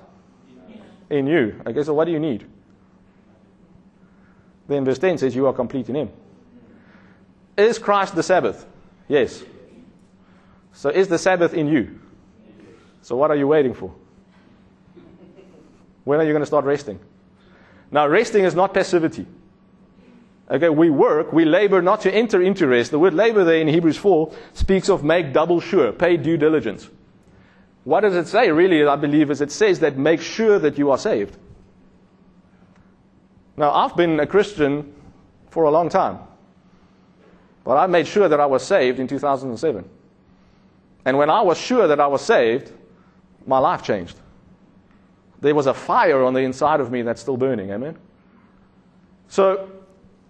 In 1.10 1.28
you. 1.28 1.62
Okay, 1.68 1.84
so 1.84 1.94
what 1.94 2.06
do 2.06 2.14
you 2.14 2.20
need? 2.20 2.48
Verse 4.70 5.00
10 5.00 5.18
says, 5.18 5.36
You 5.36 5.48
are 5.48 5.54
complete 5.54 5.90
in 5.90 5.96
Him. 5.96 6.10
Is 7.58 7.78
Christ 7.78 8.16
the 8.16 8.24
Sabbath? 8.24 8.66
Yes. 9.08 9.44
So 10.72 10.90
is 10.90 11.08
the 11.08 11.18
Sabbath 11.18 11.54
in 11.54 11.68
you? 11.68 12.00
So 13.02 13.16
what 13.16 13.32
are 13.32 13.36
you 13.36 13.48
waiting 13.48 13.74
for? 13.74 13.94
When 16.04 16.20
are 16.20 16.24
you 16.24 16.32
going 16.32 16.42
to 16.42 16.48
start 16.48 16.66
resting? 16.66 17.00
Now, 17.92 18.08
resting 18.08 18.44
is 18.44 18.56
not 18.56 18.74
passivity. 18.74 19.26
Okay, 20.50 20.70
we 20.70 20.90
work, 20.90 21.32
we 21.32 21.46
labor 21.46 21.82
not 21.82 22.02
to 22.02 22.14
enter 22.14 22.42
into 22.42 22.68
rest. 22.68 22.92
The 22.92 23.00
word 23.00 23.14
labor 23.14 23.44
there 23.44 23.60
in 23.62 23.68
Hebrews 23.68 23.98
4 23.98 24.34
speaks 24.54 24.90
of 24.90 25.04
make 25.04 25.34
double 25.34 25.60
sure, 25.60 25.92
pay 25.92 26.18
due 26.18 26.38
diligence. 26.38 26.90
What 27.84 28.02
does 28.02 28.16
it 28.16 28.28
say, 28.28 28.52
really, 28.52 28.86
I 28.86 28.96
believe, 28.96 29.32
is 29.32 29.42
it 29.42 29.52
says 29.52 29.80
that 29.80 29.98
make 29.98 30.22
sure 30.22 30.60
that 30.60 30.78
you 30.78 30.92
are 30.92 30.98
saved. 30.98 31.38
Now, 33.60 33.74
I've 33.74 33.94
been 33.98 34.22
a 34.22 34.26
Christian 34.26 34.94
for 35.50 35.66
a 35.66 35.70
long 35.70 35.90
time, 35.90 36.20
but 37.66 37.76
I 37.76 37.88
made 37.88 38.08
sure 38.08 38.30
that 38.30 38.40
I 38.40 38.46
was 38.46 38.66
saved 38.66 39.00
in 39.00 39.08
2007. 39.10 39.84
And 41.04 41.18
when 41.18 41.30
I 41.30 41.42
was 41.42 41.58
sure 41.58 41.86
that 41.86 42.00
I 42.00 42.08
was 42.08 42.22
saved, 42.22 42.72
my 43.46 43.60
life 43.60 43.84
changed. 43.84 44.18
There 45.42 45.54
was 45.54 45.68
a 45.68 45.74
fire 45.74 46.24
on 46.24 46.34
the 46.34 46.40
inside 46.40 46.80
of 46.80 46.90
me 46.90 47.02
that's 47.02 47.20
still 47.20 47.36
burning. 47.36 47.70
Amen? 47.72 47.98
So, 49.28 49.70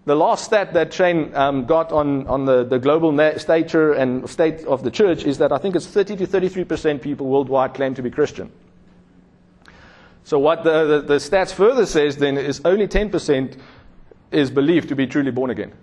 the 0.05 0.15
last 0.15 0.45
stat 0.45 0.73
that 0.73 0.91
Shane 0.91 1.31
um, 1.35 1.65
got 1.65 1.91
on, 1.91 2.25
on 2.25 2.45
the, 2.45 2.63
the 2.63 2.79
global 2.79 3.15
stature 3.37 3.93
and 3.93 4.27
state 4.27 4.65
of 4.65 4.81
the 4.81 4.89
church 4.89 5.23
is 5.23 5.37
that 5.37 5.51
I 5.51 5.59
think 5.59 5.75
it's 5.75 5.85
30 5.85 6.15
to 6.15 6.25
33% 6.25 6.99
people 6.99 7.27
worldwide 7.27 7.75
claim 7.75 7.93
to 7.93 8.01
be 8.01 8.09
Christian. 8.09 8.51
So 10.29 10.37
what 10.37 10.63
the, 10.63 10.85
the, 10.85 11.01
the 11.01 11.15
stats 11.15 11.51
further 11.51 11.87
says 11.87 12.17
then 12.17 12.37
is 12.37 12.61
only 12.63 12.87
10% 12.87 13.57
is 14.29 14.51
believed 14.51 14.89
to 14.89 14.95
be 14.95 15.07
truly 15.07 15.31
born 15.31 15.49
again. 15.49 15.73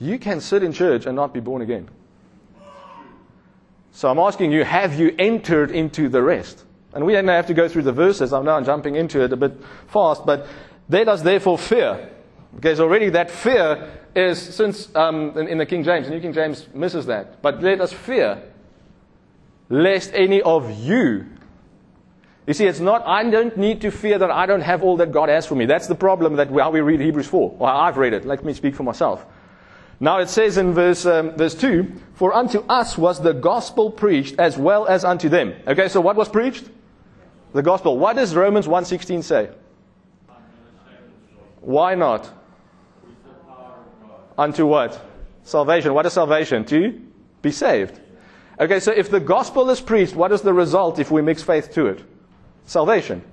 You 0.00 0.18
can 0.18 0.40
sit 0.40 0.64
in 0.64 0.72
church 0.72 1.06
and 1.06 1.14
not 1.14 1.32
be 1.32 1.38
born 1.38 1.62
again. 1.62 1.88
So 3.92 4.10
I'm 4.10 4.18
asking 4.18 4.50
you, 4.50 4.64
have 4.64 4.98
you 4.98 5.14
entered 5.20 5.70
into 5.70 6.08
the 6.08 6.20
rest? 6.20 6.64
And 6.94 7.06
we 7.06 7.12
don't 7.12 7.28
have 7.28 7.46
to 7.46 7.54
go 7.54 7.68
through 7.68 7.82
the 7.82 7.92
verses. 7.92 8.32
I'm 8.32 8.44
now 8.44 8.60
jumping 8.60 8.96
into 8.96 9.22
it 9.22 9.32
a 9.32 9.36
bit 9.36 9.52
fast, 9.86 10.26
but 10.26 10.48
let 10.88 11.06
us 11.06 11.22
therefore 11.22 11.58
fear. 11.58 12.10
Because 12.56 12.80
already 12.80 13.08
that 13.10 13.30
fear 13.30 13.88
is, 14.16 14.40
since 14.40 14.92
um, 14.96 15.38
in, 15.38 15.46
in 15.46 15.58
the 15.58 15.66
King 15.66 15.84
James, 15.84 16.08
the 16.08 16.12
New 16.12 16.20
King 16.20 16.32
James 16.32 16.66
misses 16.74 17.06
that. 17.06 17.40
But 17.40 17.62
let 17.62 17.80
us 17.80 17.92
fear 17.92 18.42
lest 19.70 20.10
any 20.12 20.42
of 20.42 20.70
you. 20.80 21.26
You 22.46 22.54
see, 22.54 22.66
it's 22.66 22.80
not, 22.80 23.06
I 23.06 23.28
don't 23.30 23.56
need 23.56 23.80
to 23.82 23.90
fear 23.90 24.18
that 24.18 24.30
I 24.30 24.44
don't 24.44 24.60
have 24.60 24.82
all 24.82 24.96
that 24.96 25.12
God 25.12 25.28
has 25.28 25.46
for 25.46 25.54
me. 25.54 25.66
That's 25.66 25.86
the 25.86 25.94
problem 25.94 26.36
that 26.36 26.50
how 26.50 26.70
we 26.70 26.80
read 26.80 27.00
Hebrews 27.00 27.28
4. 27.28 27.50
Well, 27.52 27.70
I've 27.70 27.96
read 27.96 28.12
it. 28.12 28.26
Let 28.26 28.44
me 28.44 28.52
speak 28.52 28.74
for 28.74 28.82
myself. 28.82 29.24
Now 30.00 30.18
it 30.18 30.28
says 30.28 30.56
in 30.56 30.72
verse, 30.72 31.06
um, 31.06 31.36
verse 31.36 31.54
2, 31.54 31.92
For 32.14 32.34
unto 32.34 32.60
us 32.68 32.98
was 32.98 33.20
the 33.20 33.34
gospel 33.34 33.90
preached 33.90 34.40
as 34.40 34.58
well 34.58 34.86
as 34.86 35.04
unto 35.04 35.28
them. 35.28 35.54
Okay, 35.66 35.88
so 35.88 36.00
what 36.00 36.16
was 36.16 36.28
preached? 36.28 36.68
The 37.52 37.62
gospel. 37.62 37.98
What 37.98 38.16
does 38.16 38.34
Romans 38.34 38.66
1.16 38.66 39.22
say? 39.22 39.50
Why 41.60 41.94
not? 41.94 42.32
Unto 44.36 44.66
what? 44.66 45.00
Salvation. 45.44 45.92
What 45.92 46.06
is 46.06 46.14
salvation? 46.14 46.64
To 46.64 47.00
be 47.42 47.52
saved. 47.52 48.00
Okay, 48.60 48.78
so 48.78 48.92
if 48.92 49.10
the 49.10 49.20
gospel 49.20 49.70
is 49.70 49.80
preached, 49.80 50.14
what 50.14 50.32
is 50.32 50.42
the 50.42 50.52
result 50.52 50.98
if 50.98 51.10
we 51.10 51.22
mix 51.22 51.42
faith 51.42 51.72
to 51.72 51.86
it? 51.86 52.04
Salvation. 52.66 53.24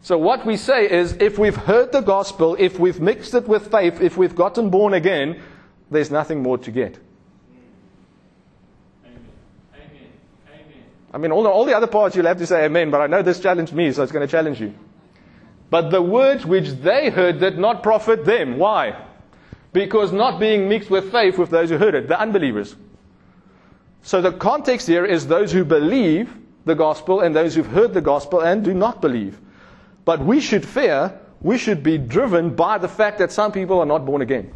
So 0.00 0.16
what 0.16 0.46
we 0.46 0.56
say 0.56 0.88
is 0.88 1.14
if 1.14 1.38
we've 1.38 1.56
heard 1.56 1.90
the 1.90 2.02
gospel, 2.02 2.54
if 2.56 2.78
we've 2.78 3.00
mixed 3.00 3.34
it 3.34 3.48
with 3.48 3.72
faith, 3.72 4.00
if 4.00 4.16
we've 4.16 4.36
gotten 4.36 4.70
born 4.70 4.94
again, 4.94 5.42
there's 5.90 6.10
nothing 6.10 6.40
more 6.40 6.56
to 6.58 6.70
get. 6.70 6.98
Amen. 9.04 9.24
I 11.12 11.18
mean, 11.18 11.32
all 11.32 11.42
the, 11.42 11.48
all 11.48 11.64
the 11.64 11.76
other 11.76 11.88
parts 11.88 12.14
you'll 12.14 12.26
have 12.26 12.38
to 12.38 12.46
say 12.46 12.64
amen, 12.64 12.90
but 12.92 13.00
I 13.00 13.08
know 13.08 13.22
this 13.22 13.40
challenged 13.40 13.72
me, 13.72 13.90
so 13.90 14.04
it's 14.04 14.12
going 14.12 14.26
to 14.26 14.30
challenge 14.30 14.60
you. 14.60 14.72
But 15.68 15.90
the 15.90 16.02
words 16.02 16.46
which 16.46 16.68
they 16.68 17.10
heard 17.10 17.40
did 17.40 17.58
not 17.58 17.82
profit 17.82 18.24
them. 18.24 18.58
Why? 18.58 19.04
Because 19.72 20.12
not 20.12 20.38
being 20.38 20.68
mixed 20.68 20.90
with 20.90 21.10
faith 21.10 21.38
with 21.38 21.50
those 21.50 21.70
who 21.70 21.78
heard 21.78 21.96
it, 21.96 22.06
the 22.06 22.20
unbelievers. 22.20 22.76
So 24.04 24.20
the 24.20 24.32
context 24.32 24.86
here 24.86 25.06
is 25.06 25.26
those 25.26 25.50
who 25.50 25.64
believe 25.64 26.36
the 26.66 26.74
gospel 26.74 27.20
and 27.20 27.34
those 27.34 27.54
who've 27.54 27.66
heard 27.66 27.94
the 27.94 28.02
gospel 28.02 28.40
and 28.40 28.62
do 28.62 28.74
not 28.74 29.00
believe. 29.00 29.40
But 30.04 30.20
we 30.20 30.40
should 30.40 30.64
fear, 30.64 31.18
we 31.40 31.56
should 31.56 31.82
be 31.82 31.96
driven 31.96 32.54
by 32.54 32.76
the 32.76 32.86
fact 32.86 33.16
that 33.18 33.32
some 33.32 33.50
people 33.50 33.80
are 33.80 33.86
not 33.86 34.04
born 34.04 34.20
again. 34.20 34.52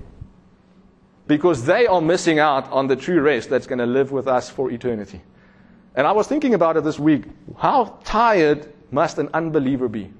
Because 1.26 1.64
they 1.64 1.86
are 1.86 2.02
missing 2.02 2.38
out 2.38 2.70
on 2.70 2.88
the 2.88 2.96
true 2.96 3.22
rest 3.22 3.48
that's 3.48 3.66
going 3.66 3.78
to 3.78 3.86
live 3.86 4.12
with 4.12 4.28
us 4.28 4.50
for 4.50 4.70
eternity. 4.70 5.22
And 5.94 6.06
I 6.06 6.12
was 6.12 6.28
thinking 6.28 6.52
about 6.52 6.76
it 6.76 6.84
this 6.84 6.98
week. 6.98 7.24
How 7.56 7.98
tired 8.04 8.70
must 8.90 9.16
an 9.16 9.30
unbeliever 9.32 9.88
be? 9.88 10.12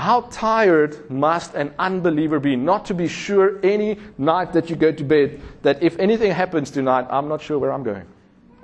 How 0.00 0.22
tired 0.22 1.10
must 1.10 1.54
an 1.54 1.74
unbeliever 1.78 2.40
be 2.40 2.56
not 2.56 2.86
to 2.86 2.94
be 2.94 3.06
sure 3.06 3.60
any 3.62 3.98
night 4.16 4.54
that 4.54 4.70
you 4.70 4.76
go 4.76 4.90
to 4.92 5.04
bed 5.04 5.42
that 5.60 5.82
if 5.82 5.98
anything 5.98 6.32
happens 6.32 6.70
tonight, 6.70 7.06
I'm 7.10 7.28
not 7.28 7.42
sure 7.42 7.58
where 7.58 7.70
I'm 7.70 7.82
going. 7.82 8.06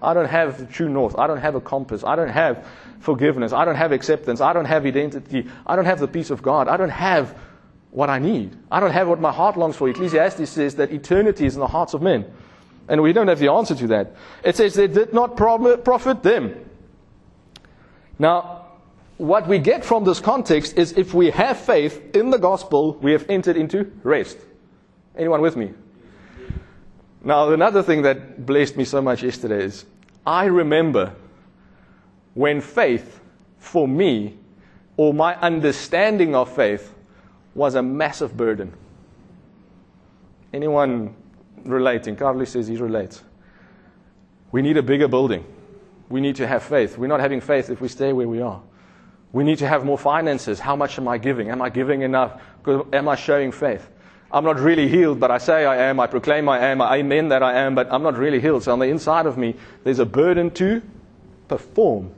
I 0.01 0.15
don't 0.15 0.31
have 0.31 0.59
the 0.59 0.65
true 0.65 0.89
north. 0.89 1.15
I 1.19 1.27
don't 1.27 1.41
have 1.41 1.55
a 1.55 1.61
compass. 1.61 2.05
I 2.05 2.17
don't 2.17 2.31
have 2.31 2.67
forgiveness. 3.01 3.53
I 3.53 3.67
don't 3.67 3.77
have 3.77 3.93
acceptance. 3.93 4.41
I 4.41 4.55
don't 4.55 4.65
have 4.65 4.87
identity. 4.87 5.47
I 5.67 5.77
don't 5.77 5.85
have 5.85 6.01
the 6.01 6.09
peace 6.09 6.31
of 6.31 6.41
God. 6.41 6.69
I 6.69 6.79
don't 6.79 6.89
have 6.89 7.39
what 7.91 8.09
I 8.09 8.19
need. 8.19 8.57
I 8.71 8.81
don't 8.81 8.93
have 8.93 9.07
what 9.07 9.21
my 9.21 9.31
heart 9.31 9.59
longs 9.59 9.77
for. 9.77 9.91
Ecclesiastes 9.91 10.49
says 10.49 10.77
that 10.77 10.91
eternity 10.91 11.45
is 11.45 11.55
in 11.55 11.61
the 11.61 11.67
hearts 11.67 11.93
of 11.93 12.01
men. 12.01 12.25
And 12.89 13.03
we 13.03 13.13
don't 13.13 13.29
have 13.29 13.41
the 13.41 13.53
answer 13.53 13.75
to 13.75 13.87
that. 13.89 14.17
It 14.43 14.57
says 14.57 14.73
they 14.73 14.89
did 14.89 15.13
not 15.13 15.37
profit 15.37 16.23
them. 16.23 16.71
Now, 18.19 18.66
what 19.19 19.49
we 19.49 19.59
get 19.59 19.85
from 19.85 20.05
this 20.05 20.21
context 20.21 20.77
is 20.77 20.93
if 20.93 21.15
we 21.15 21.31
have 21.31 21.59
faith 21.59 22.15
in 22.15 22.31
the 22.31 22.39
gospel, 22.39 22.99
we 23.01 23.13
have 23.13 23.27
entered 23.29 23.57
into 23.57 23.91
rest. 24.03 24.37
Anyone 25.17 25.41
with 25.41 25.57
me? 25.57 25.73
Now, 27.25 27.51
another 27.51 27.83
thing 27.83 28.03
that 28.03 28.45
blessed 28.45 28.77
me 28.77 28.85
so 28.85 29.01
much 29.01 29.23
yesterday 29.23 29.65
is 29.65 29.85
I 30.27 30.45
remember 30.45 31.15
when 32.35 32.61
faith, 32.61 33.21
for 33.59 33.89
me, 33.89 34.37
or 34.97 35.15
my 35.15 35.35
understanding 35.37 36.35
of 36.35 36.55
faith, 36.55 36.95
was 37.55 37.75
a 37.75 37.83
massive 37.83 38.37
burden. 38.37 38.73
Anyone 40.53 41.17
relating? 41.65 42.17
Carly 42.17 42.47
says 42.47 42.69
he 42.69 42.77
relates. 42.77 43.23
We 44.53 44.63
need 44.63 44.77
a 44.77 44.83
bigger 44.83 45.09
building. 45.09 45.45
We 46.09 46.21
need 46.21 46.37
to 46.37 46.47
have 46.47 46.63
faith. 46.63 46.99
We're 46.99 47.09
not 47.09 47.21
having 47.21 47.41
faith 47.41 47.71
if 47.71 47.81
we 47.81 47.89
stay 47.89 48.13
where 48.13 48.29
we 48.29 48.41
are. 48.41 48.63
We 49.33 49.45
need 49.45 49.59
to 49.59 49.69
have 49.69 49.85
more 49.85 49.99
finances. 49.99 50.61
How 50.61 50.77
much 50.77 50.99
am 50.99 51.09
I 51.09 51.19
giving? 51.19 51.51
Am 51.51 51.61
I 51.61 51.69
giving 51.69 52.03
enough? 52.03 52.41
Am 52.93 53.09
I 53.09 53.17
showing 53.17 53.53
faith? 53.53 53.89
I'm 54.31 54.45
not 54.45 54.59
really 54.59 54.89
healed, 54.89 55.21
but 55.21 55.31
I 55.31 55.39
say 55.39 55.65
I 55.65 55.89
am. 55.89 56.01
I 56.01 56.07
proclaim 56.07 56.49
I 56.49 56.59
am. 56.59 56.81
I 56.81 56.97
amen 56.97 57.29
that 57.29 57.43
I 57.43 57.55
am, 57.61 57.75
but 57.75 57.93
I'm 57.93 58.03
not 58.03 58.17
really 58.19 58.41
healed. 58.41 58.65
So 58.65 58.73
on 58.73 58.79
the 58.79 58.87
inside 58.87 59.27
of 59.27 59.39
me, 59.39 59.55
there's 59.85 59.99
a 59.99 60.07
burden 60.07 60.51
to 60.53 60.83
perform. 61.49 62.13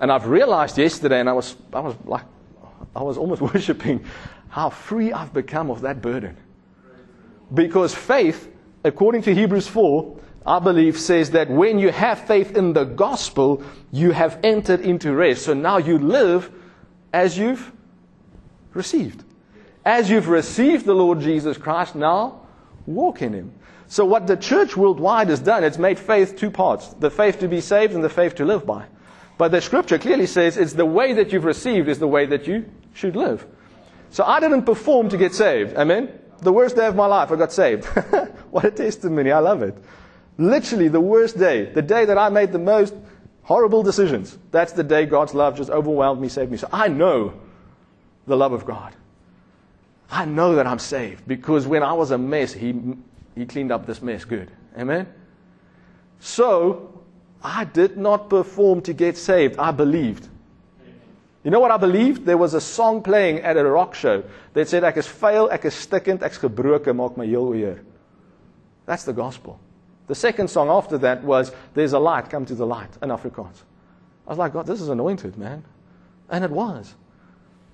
And 0.00 0.10
I've 0.10 0.26
realized 0.26 0.78
yesterday, 0.78 1.20
and 1.20 1.28
I 1.28 1.32
was, 1.32 1.56
I 1.72 1.80
was 1.80 1.96
like, 2.04 2.24
I 2.94 3.02
was 3.02 3.18
almost 3.18 3.40
worshiping 3.54 4.04
how 4.48 4.70
free 4.70 5.12
I've 5.12 5.32
become 5.32 5.70
of 5.70 5.80
that 5.80 6.02
burden. 6.02 6.36
Because 7.52 7.94
faith, 7.94 8.50
according 8.84 9.22
to 9.22 9.34
Hebrews 9.34 9.66
4, 9.68 10.20
I 10.44 10.58
believe, 10.58 10.98
says 10.98 11.30
that 11.32 11.50
when 11.50 11.78
you 11.78 11.90
have 11.90 12.26
faith 12.26 12.56
in 12.56 12.72
the 12.72 12.84
gospel, 12.84 13.62
you 13.92 14.10
have 14.10 14.40
entered 14.42 14.80
into 14.80 15.12
rest. 15.14 15.44
So 15.44 15.54
now 15.54 15.78
you 15.78 15.98
live 15.98 16.50
as 17.12 17.38
you've 17.38 17.70
received. 18.74 19.24
As 19.84 20.10
you've 20.10 20.28
received 20.28 20.86
the 20.86 20.94
Lord 20.94 21.20
Jesus 21.20 21.56
Christ, 21.56 21.94
now 21.94 22.42
walk 22.86 23.22
in 23.22 23.32
Him. 23.32 23.52
So, 23.88 24.04
what 24.04 24.26
the 24.26 24.36
church 24.36 24.76
worldwide 24.76 25.28
has 25.28 25.40
done, 25.40 25.64
it's 25.64 25.78
made 25.78 25.98
faith 25.98 26.36
two 26.36 26.50
parts 26.50 26.88
the 26.94 27.10
faith 27.10 27.40
to 27.40 27.48
be 27.48 27.60
saved 27.60 27.92
and 27.92 28.02
the 28.02 28.08
faith 28.08 28.36
to 28.36 28.44
live 28.44 28.64
by. 28.64 28.86
But 29.38 29.50
the 29.50 29.60
scripture 29.60 29.98
clearly 29.98 30.26
says 30.26 30.56
it's 30.56 30.72
the 30.72 30.86
way 30.86 31.12
that 31.14 31.32
you've 31.32 31.44
received 31.44 31.88
is 31.88 31.98
the 31.98 32.06
way 32.06 32.26
that 32.26 32.46
you 32.46 32.70
should 32.94 33.16
live. 33.16 33.44
So, 34.10 34.24
I 34.24 34.40
didn't 34.40 34.64
perform 34.64 35.08
to 35.10 35.16
get 35.16 35.34
saved. 35.34 35.76
Amen? 35.76 36.18
The 36.40 36.52
worst 36.52 36.76
day 36.76 36.86
of 36.86 36.96
my 36.96 37.06
life, 37.06 37.30
I 37.30 37.36
got 37.36 37.52
saved. 37.52 37.84
what 38.50 38.64
a 38.64 38.70
testimony. 38.70 39.30
I 39.30 39.38
love 39.40 39.62
it. 39.62 39.76
Literally 40.38 40.88
the 40.88 41.00
worst 41.00 41.38
day, 41.38 41.66
the 41.66 41.82
day 41.82 42.04
that 42.04 42.18
I 42.18 42.28
made 42.28 42.52
the 42.52 42.58
most 42.58 42.94
horrible 43.42 43.82
decisions. 43.82 44.38
That's 44.50 44.72
the 44.72 44.84
day 44.84 45.06
God's 45.06 45.34
love 45.34 45.56
just 45.56 45.70
overwhelmed 45.70 46.20
me, 46.20 46.28
saved 46.28 46.50
me. 46.50 46.56
So 46.56 46.68
I 46.72 46.88
know 46.88 47.34
the 48.26 48.36
love 48.36 48.52
of 48.52 48.64
God. 48.64 48.94
I 50.10 50.24
know 50.24 50.56
that 50.56 50.66
I'm 50.66 50.78
saved 50.78 51.26
because 51.26 51.66
when 51.66 51.82
I 51.82 51.92
was 51.92 52.10
a 52.10 52.18
mess, 52.18 52.52
He, 52.52 52.74
he 53.34 53.46
cleaned 53.46 53.72
up 53.72 53.86
this 53.86 54.02
mess 54.02 54.24
good. 54.24 54.50
Amen? 54.78 55.06
So 56.20 57.02
I 57.42 57.64
did 57.64 57.96
not 57.96 58.30
perform 58.30 58.82
to 58.82 58.92
get 58.92 59.16
saved. 59.16 59.58
I 59.58 59.70
believed. 59.70 60.28
You 61.44 61.50
know 61.50 61.58
what 61.58 61.72
I 61.72 61.76
believed? 61.76 62.24
There 62.24 62.36
was 62.36 62.54
a 62.54 62.60
song 62.60 63.02
playing 63.02 63.38
at 63.38 63.56
a 63.56 63.64
rock 63.64 63.94
show 63.94 64.22
that 64.52 64.68
said 64.68 64.84
ek 64.84 64.98
is 64.98 65.08
vuil, 65.08 65.50
ek 65.50 65.64
is 65.64 65.74
stikkend, 65.74 66.22
ek's 66.22 66.38
gebroken, 66.38 66.96
maak 66.96 67.16
my 67.16 67.26
heel 67.26 67.46
weer. 67.46 67.82
That's 68.86 69.02
the 69.02 69.12
gospel. 69.12 69.58
The 70.12 70.16
second 70.16 70.48
song 70.48 70.68
after 70.68 70.98
that 70.98 71.24
was 71.24 71.52
There's 71.72 71.94
a 71.94 71.98
Light, 71.98 72.28
Come 72.28 72.44
to 72.44 72.54
the 72.54 72.66
Light 72.66 72.90
in 73.00 73.08
Afrikaans. 73.08 73.62
I 74.26 74.30
was 74.30 74.36
like, 74.36 74.52
God, 74.52 74.66
this 74.66 74.82
is 74.82 74.90
anointed, 74.90 75.38
man. 75.38 75.64
And 76.28 76.44
it 76.44 76.50
was. 76.50 76.94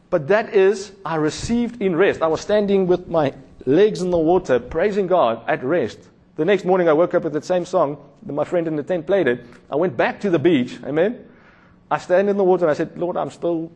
But 0.08 0.28
that 0.28 0.54
is, 0.54 0.92
I 1.04 1.16
received 1.16 1.82
in 1.82 1.96
rest. 1.96 2.22
I 2.22 2.28
was 2.28 2.40
standing 2.40 2.86
with 2.86 3.08
my 3.08 3.34
legs 3.66 4.02
in 4.02 4.10
the 4.10 4.18
water, 4.18 4.60
praising 4.60 5.08
God 5.08 5.42
at 5.48 5.64
rest. 5.64 5.98
The 6.36 6.44
next 6.44 6.64
morning, 6.64 6.88
I 6.88 6.92
woke 6.92 7.12
up 7.12 7.24
with 7.24 7.32
that 7.32 7.44
same 7.44 7.64
song. 7.64 7.98
My 8.24 8.44
friend 8.44 8.68
in 8.68 8.76
the 8.76 8.84
tent 8.84 9.04
played 9.04 9.26
it. 9.26 9.44
I 9.68 9.74
went 9.74 9.96
back 9.96 10.20
to 10.20 10.30
the 10.30 10.38
beach. 10.38 10.78
Amen. 10.84 11.26
I 11.90 11.98
stand 11.98 12.30
in 12.30 12.36
the 12.36 12.44
water 12.44 12.66
and 12.66 12.70
I 12.70 12.74
said, 12.74 12.96
Lord, 12.96 13.16
I'm 13.16 13.30
still 13.32 13.72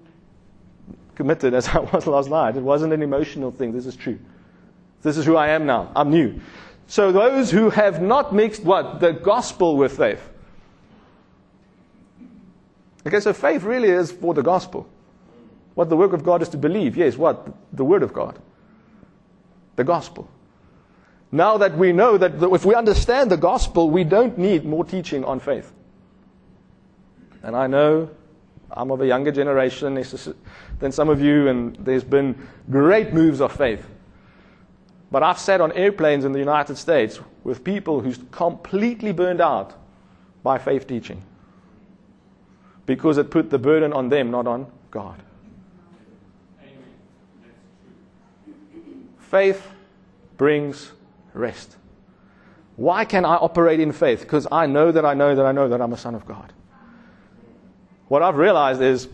committed 1.17 1.53
as 1.53 1.67
I 1.75 1.81
was 1.81 2.07
last 2.07 2.31
night. 2.31 2.57
It 2.57 2.63
wasn't 2.63 2.93
an 2.93 3.03
emotional 3.03 3.51
thing. 3.51 3.73
This 3.73 3.87
is 3.87 3.97
true. 3.97 4.21
This 5.03 5.17
is 5.17 5.27
who 5.27 5.35
I 5.35 5.49
am 5.49 5.67
now. 5.67 5.91
I'm 5.97 6.11
new. 6.11 6.41
So 6.93 7.11
those 7.11 7.51
who 7.51 7.71
have 7.71 8.03
not 8.03 8.35
mixed 8.35 8.65
what? 8.65 9.01
The 9.01 9.15
gospel 9.15 9.79
with 9.79 9.97
faith. 9.97 10.21
Okay, 13.07 13.19
so 13.19 13.33
faith 13.33 13.63
really 13.63 13.89
is 13.89 14.13
for 14.13 14.35
the 14.35 14.43
gospel. 14.43 14.87
What 15.73 15.89
the 15.89 15.97
work 15.97 16.13
of 16.13 16.23
God 16.23 16.43
is 16.43 16.51
to 16.51 16.59
believe. 16.59 16.95
Yes, 16.95 17.17
what? 17.17 17.51
The 17.75 17.83
word 17.83 18.03
of 18.03 18.13
God. 18.13 18.39
The 19.77 19.85
gospel. 19.85 20.29
Now 21.31 21.57
that 21.57 21.79
we 21.79 21.93
know 21.93 22.19
that 22.19 22.35
if 22.53 22.67
we 22.67 22.75
understand 22.75 23.31
the 23.31 23.39
gospel, 23.39 23.89
we 23.89 24.05
don't 24.05 24.37
need 24.37 24.67
more 24.67 24.85
teaching 24.85 25.25
on 25.25 25.41
faith. 25.41 25.73
And 27.43 27.57
I 27.57 27.69
know 27.69 28.11
I'm 28.71 28.91
of 28.91 29.01
a 29.01 29.07
younger 29.07 29.33
generation 29.33 29.95
than 30.79 30.93
some 30.93 31.09
of 31.09 31.23
you, 31.23 31.49
and 31.49 31.75
there's 31.77 32.05
been 32.05 32.47
great 32.71 33.15
moves 33.15 33.41
of 33.41 33.51
faith. 33.51 33.89
But 35.13 35.23
I've 35.23 35.39
sat 35.39 35.61
on 35.61 35.73
airplanes 35.73 36.25
in 36.25 36.33
the 36.33 36.39
United 36.39 36.77
States 36.79 37.21
with 37.45 37.63
people 37.63 38.01
who's 38.01 38.19
completely 38.31 39.13
burned 39.13 39.43
out 39.43 39.75
by 40.43 40.57
faith 40.57 40.87
teaching 40.87 41.23
because 42.87 43.19
it 43.19 43.31
put 43.31 43.51
the 43.51 43.59
burden 43.59 43.93
on 43.93 44.09
them, 44.09 44.31
not 44.31 44.47
on 44.47 44.67
God. 44.91 45.23
Faith 49.19 49.63
brings 50.39 50.93
rest. 51.35 51.77
Why 52.77 53.05
can 53.05 53.27
I 53.27 53.35
operate 53.35 53.81
in 53.81 53.93
faith? 53.93 54.21
Because 54.21 54.47
I 54.51 54.65
know 54.65 54.91
that 54.93 55.05
I 55.05 55.13
know 55.13 55.35
that 55.35 55.45
I 55.45 55.53
know 55.53 55.69
that 55.69 55.83
I'm 55.83 55.93
a 55.93 55.99
son 55.99 56.15
of 56.15 56.25
God. 56.25 56.55
What 58.09 58.23
I've 58.23 58.37
realized 58.37 58.81
is 58.81 59.09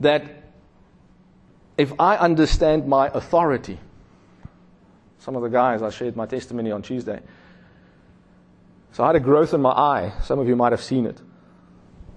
that 0.00 0.24
if 1.78 1.98
I 1.98 2.16
understand 2.16 2.86
my 2.86 3.08
authority, 3.08 3.78
some 5.28 5.36
of 5.36 5.42
the 5.42 5.50
guys, 5.50 5.82
I 5.82 5.90
shared 5.90 6.16
my 6.16 6.24
testimony 6.24 6.70
on 6.70 6.80
Tuesday. 6.80 7.20
So 8.92 9.04
I 9.04 9.08
had 9.08 9.16
a 9.16 9.20
growth 9.20 9.52
in 9.52 9.60
my 9.60 9.72
eye. 9.72 10.14
Some 10.22 10.38
of 10.38 10.48
you 10.48 10.56
might 10.56 10.72
have 10.72 10.82
seen 10.82 11.04
it. 11.04 11.20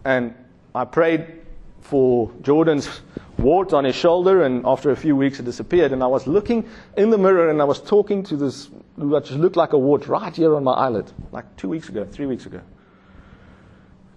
And 0.05 0.33
I 0.73 0.85
prayed 0.85 1.41
for 1.81 2.31
Jordan's 2.41 3.01
wart 3.37 3.73
on 3.73 3.83
his 3.83 3.97
shoulder, 3.97 4.43
and 4.43 4.65
after 4.65 4.91
a 4.91 4.95
few 4.95 5.17
weeks 5.17 5.41
it 5.41 5.43
disappeared. 5.43 5.91
And 5.91 6.01
I 6.01 6.07
was 6.07 6.25
looking 6.25 6.69
in 6.95 7.09
the 7.09 7.17
mirror 7.17 7.49
and 7.49 7.61
I 7.61 7.65
was 7.65 7.81
talking 7.81 8.23
to 8.23 8.37
this, 8.37 8.69
what 8.95 9.25
just 9.25 9.37
looked 9.37 9.57
like 9.57 9.73
a 9.73 9.77
wart 9.77 10.07
right 10.07 10.33
here 10.33 10.55
on 10.55 10.63
my 10.63 10.71
eyelid, 10.71 11.11
like 11.33 11.57
two 11.57 11.67
weeks 11.67 11.89
ago, 11.89 12.05
three 12.09 12.27
weeks 12.27 12.45
ago. 12.45 12.61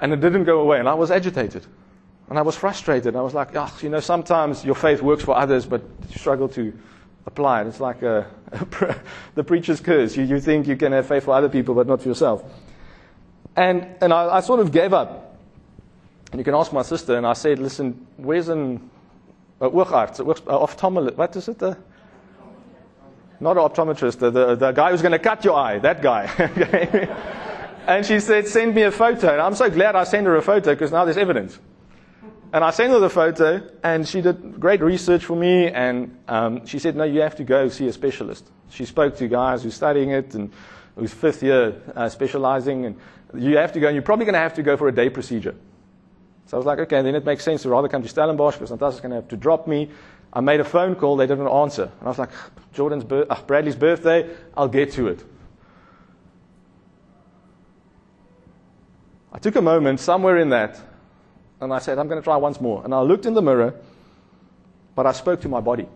And 0.00 0.12
it 0.12 0.20
didn't 0.20 0.44
go 0.44 0.60
away, 0.60 0.78
and 0.78 0.88
I 0.88 0.94
was 0.94 1.10
agitated. 1.10 1.66
And 2.28 2.38
I 2.38 2.42
was 2.42 2.54
frustrated. 2.54 3.16
I 3.16 3.22
was 3.22 3.34
like, 3.34 3.56
oh, 3.56 3.76
you 3.82 3.88
know, 3.88 3.98
sometimes 3.98 4.64
your 4.64 4.76
faith 4.76 5.02
works 5.02 5.24
for 5.24 5.36
others, 5.36 5.66
but 5.66 5.82
you 6.10 6.16
struggle 6.16 6.48
to 6.50 6.72
apply 7.26 7.62
it. 7.62 7.66
It's 7.66 7.80
like 7.80 8.02
a, 8.02 8.26
a 8.52 8.96
the 9.34 9.44
preacher's 9.44 9.80
curse. 9.80 10.16
You, 10.16 10.24
you 10.24 10.40
think 10.40 10.66
you 10.66 10.76
can 10.76 10.92
have 10.92 11.06
faith 11.06 11.24
for 11.24 11.34
other 11.34 11.48
people, 11.48 11.74
but 11.74 11.86
not 11.86 12.02
for 12.02 12.08
yourself. 12.08 12.44
And, 13.56 13.86
and 14.00 14.12
I, 14.12 14.36
I 14.36 14.40
sort 14.40 14.60
of 14.60 14.72
gave 14.72 14.92
up. 14.92 15.38
And 16.32 16.40
you 16.40 16.44
can 16.44 16.54
ask 16.54 16.72
my 16.72 16.82
sister, 16.82 17.16
and 17.16 17.26
I 17.26 17.34
said, 17.34 17.60
listen, 17.60 18.06
where's 18.16 18.48
an 18.48 18.90
uh, 19.60 19.68
oogarts, 19.68 20.18
uh, 20.20 20.66
ophthalmologist, 20.66 21.16
what 21.16 21.36
is 21.36 21.48
it? 21.48 21.62
Uh, 21.62 21.74
not 23.40 23.56
an 23.56 23.62
optometrist, 23.62 24.18
the, 24.18 24.30
the, 24.30 24.54
the 24.56 24.72
guy 24.72 24.90
who's 24.90 25.02
going 25.02 25.12
to 25.12 25.18
cut 25.18 25.44
your 25.44 25.56
eye, 25.56 25.78
that 25.78 26.02
guy. 26.02 26.24
and 27.86 28.04
she 28.04 28.18
said, 28.20 28.48
send 28.48 28.74
me 28.74 28.82
a 28.82 28.90
photo. 28.90 29.32
And 29.32 29.40
I'm 29.40 29.54
so 29.54 29.70
glad 29.70 29.94
I 29.94 30.04
sent 30.04 30.26
her 30.26 30.36
a 30.36 30.42
photo 30.42 30.72
because 30.72 30.90
now 30.90 31.04
there's 31.04 31.16
evidence. 31.16 31.58
And 32.54 32.62
I 32.62 32.70
sent 32.70 32.92
her 32.92 33.00
the 33.00 33.10
photo, 33.10 33.68
and 33.82 34.06
she 34.06 34.20
did 34.20 34.60
great 34.60 34.80
research 34.80 35.24
for 35.24 35.34
me. 35.34 35.66
And 35.66 36.16
um, 36.28 36.64
she 36.66 36.78
said, 36.78 36.94
No, 36.94 37.02
you 37.02 37.20
have 37.20 37.34
to 37.36 37.44
go 37.44 37.68
see 37.68 37.88
a 37.88 37.92
specialist. 37.92 38.48
She 38.70 38.84
spoke 38.84 39.16
to 39.16 39.26
guys 39.26 39.62
who 39.62 39.66
who's 39.66 39.74
studying 39.74 40.10
it 40.10 40.36
and 40.36 40.52
who's 40.94 41.12
fifth 41.12 41.42
year 41.42 41.82
uh, 41.96 42.08
specializing. 42.08 42.86
And 42.86 43.00
you 43.36 43.56
have 43.56 43.72
to 43.72 43.80
go, 43.80 43.88
and 43.88 43.96
you're 43.96 44.04
probably 44.04 44.26
going 44.26 44.34
to 44.34 44.38
have 44.38 44.54
to 44.54 44.62
go 44.62 44.76
for 44.76 44.86
a 44.86 44.92
day 44.92 45.10
procedure. 45.10 45.56
So 46.46 46.56
I 46.56 46.58
was 46.58 46.64
like, 46.64 46.78
okay, 46.78 47.02
then 47.02 47.16
it 47.16 47.24
makes 47.24 47.42
sense 47.42 47.62
to 47.62 47.70
rather 47.70 47.88
come 47.88 48.04
to 48.04 48.08
Stellenbosch 48.08 48.54
because 48.54 48.70
Natasha's 48.70 49.00
going 49.00 49.10
to 49.10 49.16
have 49.16 49.28
to 49.30 49.36
drop 49.36 49.66
me. 49.66 49.90
I 50.32 50.38
made 50.38 50.60
a 50.60 50.64
phone 50.64 50.94
call, 50.94 51.16
they 51.16 51.26
didn't 51.26 51.48
answer. 51.48 51.90
And 51.98 52.02
I 52.02 52.08
was 52.08 52.20
like, 52.20 52.30
Jordan's 52.72 53.02
bir- 53.02 53.26
uh, 53.28 53.42
Bradley's 53.42 53.74
birthday, 53.74 54.30
I'll 54.56 54.68
get 54.68 54.92
to 54.92 55.08
it. 55.08 55.24
I 59.32 59.40
took 59.40 59.56
a 59.56 59.62
moment 59.62 59.98
somewhere 59.98 60.38
in 60.38 60.50
that 60.50 60.80
and 61.64 61.72
I 61.72 61.78
said, 61.78 61.98
I'm 61.98 62.08
going 62.08 62.20
to 62.20 62.24
try 62.24 62.36
once 62.36 62.60
more. 62.60 62.84
And 62.84 62.94
I 62.94 63.00
looked 63.00 63.26
in 63.26 63.34
the 63.34 63.42
mirror, 63.42 63.74
but 64.94 65.06
I 65.06 65.12
spoke 65.12 65.40
to 65.40 65.48
my 65.48 65.60
body. 65.60 65.88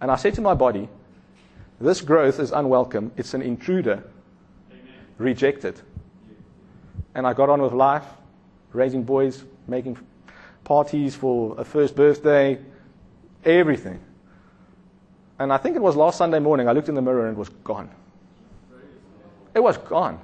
And 0.00 0.10
I 0.10 0.16
said 0.16 0.34
to 0.34 0.40
my 0.40 0.54
body, 0.54 0.88
This 1.80 2.00
growth 2.00 2.40
is 2.40 2.52
unwelcome. 2.52 3.12
It's 3.16 3.34
an 3.34 3.42
intruder. 3.42 4.04
Amen. 4.70 4.82
Reject 5.18 5.64
it. 5.64 5.82
And 7.14 7.26
I 7.26 7.34
got 7.34 7.50
on 7.50 7.60
with 7.60 7.72
life, 7.72 8.04
raising 8.72 9.02
boys, 9.02 9.44
making 9.66 9.98
parties 10.64 11.14
for 11.14 11.60
a 11.60 11.64
first 11.64 11.94
birthday, 11.94 12.58
everything. 13.44 14.00
And 15.38 15.52
I 15.52 15.56
think 15.56 15.76
it 15.76 15.82
was 15.82 15.96
last 15.96 16.18
Sunday 16.18 16.38
morning, 16.38 16.68
I 16.68 16.72
looked 16.72 16.88
in 16.88 16.94
the 16.94 17.02
mirror 17.02 17.26
and 17.26 17.36
it 17.36 17.38
was 17.38 17.48
gone. 17.64 17.90
It 19.54 19.60
was 19.60 19.76
gone. 19.76 20.20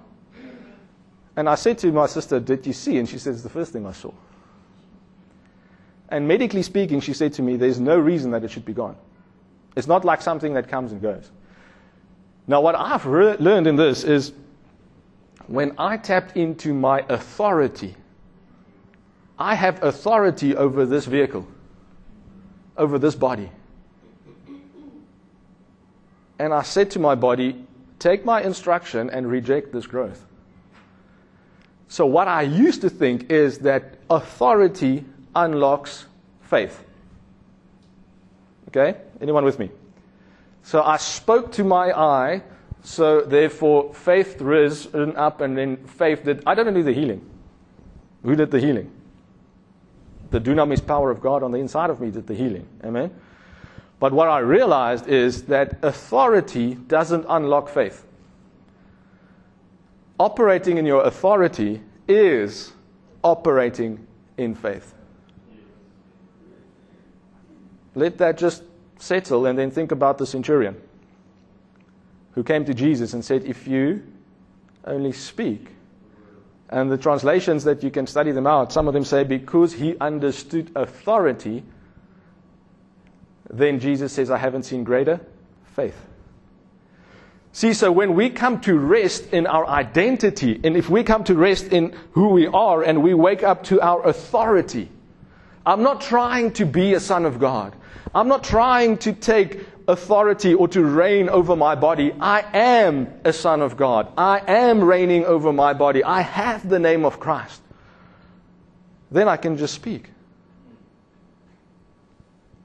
And 1.39 1.49
I 1.49 1.55
said 1.55 1.79
to 1.79 1.93
my 1.93 2.07
sister, 2.09 2.41
Did 2.41 2.67
you 2.67 2.73
see? 2.73 2.99
And 2.99 3.09
she 3.09 3.17
says, 3.17 3.37
It's 3.37 3.43
the 3.45 3.49
first 3.49 3.73
thing 3.73 3.87
I 3.87 3.93
saw. 3.93 4.11
And 6.09 6.27
medically 6.27 6.65
speaking, 6.65 6.99
she 6.99 7.13
said 7.13 7.33
to 7.35 7.43
me, 7.43 7.55
There's 7.55 7.79
no 7.79 7.97
reason 7.97 8.33
that 8.33 8.43
it 8.43 8.51
should 8.51 8.65
be 8.65 8.73
gone. 8.73 8.97
It's 9.77 9.87
not 9.87 10.05
like 10.05 10.21
something 10.21 10.55
that 10.55 10.69
comes 10.69 10.91
and 10.91 11.01
goes. 11.01 11.31
Now, 12.49 12.61
what 12.61 12.75
I've 12.75 13.07
re- 13.07 13.37
learned 13.37 13.69
in 13.69 13.77
this 13.77 14.03
is 14.03 14.33
when 15.47 15.77
I 15.79 15.97
tapped 15.97 16.37
into 16.37 16.75
my 16.75 17.05
authority, 17.09 17.95
I 19.39 19.55
have 19.55 19.81
authority 19.85 20.57
over 20.57 20.87
this 20.87 21.05
vehicle, 21.05 21.47
over 22.77 22.99
this 22.99 23.15
body. 23.15 23.49
And 26.41 26.53
I 26.53 26.63
said 26.63 26.91
to 26.91 26.99
my 26.99 27.15
body, 27.15 27.65
Take 28.01 28.25
my 28.25 28.43
instruction 28.43 29.09
and 29.11 29.31
reject 29.31 29.73
this 29.73 29.87
growth. 29.87 30.25
So, 31.89 32.05
what 32.05 32.29
I 32.29 32.43
used 32.43 32.83
to 32.83 32.91
think 32.91 33.31
is 33.31 33.59
that 33.61 33.95
authority 34.11 35.05
unlocks 35.35 36.05
faith. 36.43 36.85
Okay? 38.69 38.99
Anyone 39.23 39.45
with 39.45 39.59
me? 39.59 39.71
So, 40.63 40.83
I 40.83 40.99
spoke 40.99 41.51
to 41.53 41.65
my 41.65 41.91
eye, 41.93 42.43
so 42.83 43.23
therefore 43.23 43.95
faith 43.95 44.41
risen 44.41 45.17
up, 45.17 45.41
and 45.41 45.57
then 45.57 45.79
faith 45.87 46.25
did. 46.25 46.43
I 46.47 46.55
didn't 46.55 46.75
do 46.75 46.83
the 46.83 46.93
healing. 46.93 47.25
Who 48.23 48.37
did 48.37 48.51
the 48.51 48.61
healing? 48.61 48.93
The 50.31 50.41
dunamis 50.41 50.87
power 50.87 51.11
of 51.11 51.23
God 51.23 51.43
on 51.43 51.53
the 51.53 51.59
inside 51.59 51.89
of 51.89 52.01
me 52.01 52.11
did 52.11 52.27
the 52.27 52.35
healing. 52.35 52.69
Amen? 52.85 53.11
But 53.99 54.13
what 54.13 54.29
I 54.29 54.41
realized 54.41 55.09
is 55.09 55.45
that 55.45 55.79
authority 55.83 56.75
doesn't 56.75 57.25
unlock 57.29 57.71
faith 57.71 58.05
operating 60.19 60.79
in 60.79 60.87
your 60.87 61.05
authority 61.05 61.83
is 62.07 62.73
operating 63.23 64.07
in 64.37 64.55
faith. 64.55 64.95
Let 67.95 68.19
that 68.19 68.39
just 68.39 68.63
settle 68.99 69.47
and 69.47 69.59
then 69.59 69.71
think 69.71 69.93
about 69.93 70.19
the 70.19 70.27
centurion 70.27 70.81
who 72.33 72.45
came 72.45 72.65
to 72.65 72.75
Jesus 72.75 73.13
and 73.13 73.25
said, 73.25 73.45
If 73.45 73.67
you 73.67 74.03
only 74.85 75.13
speak, 75.13 75.71
and 76.71 76.91
the 76.91 76.99
translations 76.99 77.65
that 77.65 77.83
you 77.83 77.91
can 77.91 78.07
study 78.07 78.31
them 78.31 78.47
out, 78.47 78.73
some 78.73 78.89
of 78.89 78.95
them 78.95 79.05
say, 79.05 79.25
Because 79.25 79.73
he 79.73 79.97
understood 79.99 80.71
authority, 80.77 81.65
then 83.51 83.81
Jesus 83.81 84.13
says, 84.13 84.31
I 84.31 84.39
haven't 84.39 84.65
seen 84.65 84.85
greater 84.85 85.21
faith. 85.75 86.08
See, 87.53 87.73
so 87.73 87.91
when 87.91 88.15
we 88.15 88.31
come 88.31 88.61
to 88.63 88.79
rest 88.79 89.33
in 89.33 89.47
our 89.47 89.67
identity, 89.67 90.61
and 90.63 90.77
if 90.77 90.91
we 90.91 91.03
come 91.03 91.25
to 91.25 91.35
rest 91.35 91.69
in 91.69 91.97
who 92.13 92.29
we 92.29 92.47
are 92.47 92.83
and 92.83 93.03
we 93.03 93.15
wake 93.15 93.43
up 93.43 93.65
to 93.65 93.81
our 93.81 94.07
authority, 94.07 94.91
I'm 95.65 95.83
not 95.83 96.01
trying 96.01 96.53
to 96.53 96.67
be 96.67 96.95
a 96.95 97.01
son 97.01 97.25
of 97.25 97.39
God. 97.39 97.75
I'm 98.15 98.29
not 98.29 98.45
trying 98.45 98.99
to 98.99 99.13
take 99.13 99.67
authority 99.87 100.55
or 100.55 100.69
to 100.69 100.85
reign 100.85 101.29
over 101.29 101.57
my 101.57 101.75
body. 101.75 102.13
I 102.21 102.45
am 102.53 103.09
a 103.25 103.33
son 103.33 103.63
of 103.63 103.77
God. 103.77 104.13
I 104.17 104.41
am 104.47 104.85
reigning 104.85 105.25
over 105.25 105.53
my 105.53 105.73
body. 105.73 106.05
I 106.05 106.21
have 106.21 106.69
the 106.69 106.79
name 106.79 107.05
of 107.05 107.19
Christ. 107.19 107.63
Then 109.11 109.27
I 109.27 109.39
can 109.39 109.57
just 109.57 109.75
speak. 109.75 110.11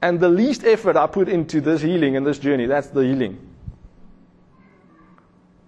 And 0.02 0.20
the 0.20 0.28
least 0.28 0.64
effort 0.64 0.96
I 0.96 1.06
put 1.06 1.30
into 1.30 1.62
this 1.62 1.80
healing 1.80 2.16
and 2.16 2.26
this 2.26 2.38
journey, 2.38 2.66
that's 2.66 2.88
the 2.88 3.00
healing 3.00 3.38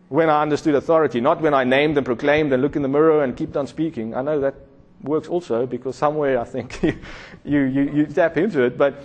when 0.09 0.31
I 0.31 0.43
understood 0.43 0.75
authority, 0.75 1.21
not 1.21 1.41
when 1.41 1.55
I 1.55 1.65
named 1.65 1.97
and 1.97 2.07
proclaimed 2.07 2.53
and 2.53 2.63
look 2.63 2.77
in 2.77 2.83
the 2.83 2.89
mirror 2.89 3.25
and 3.25 3.37
keep 3.37 3.57
on 3.57 3.67
speaking. 3.67 4.15
I 4.15 4.23
know 4.23 4.41
that 4.41 4.55
works 5.03 5.29
also 5.29 5.67
because 5.67 5.97
somewhere 5.97 6.41
I 6.41 6.45
think 6.45 6.83
you, 7.45 7.63
you, 7.63 7.91
you, 7.93 8.07
tap 8.07 8.37
into 8.37 8.63
it. 8.63 8.79
But 8.79 9.03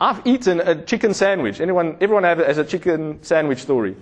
I've 0.00 0.26
eaten 0.26 0.60
a 0.60 0.82
chicken 0.84 1.14
sandwich. 1.14 1.60
Anyone, 1.60 1.96
everyone 2.00 2.24
has 2.24 2.58
a 2.58 2.64
chicken 2.64 3.22
sandwich 3.22 3.60
story 3.60 3.96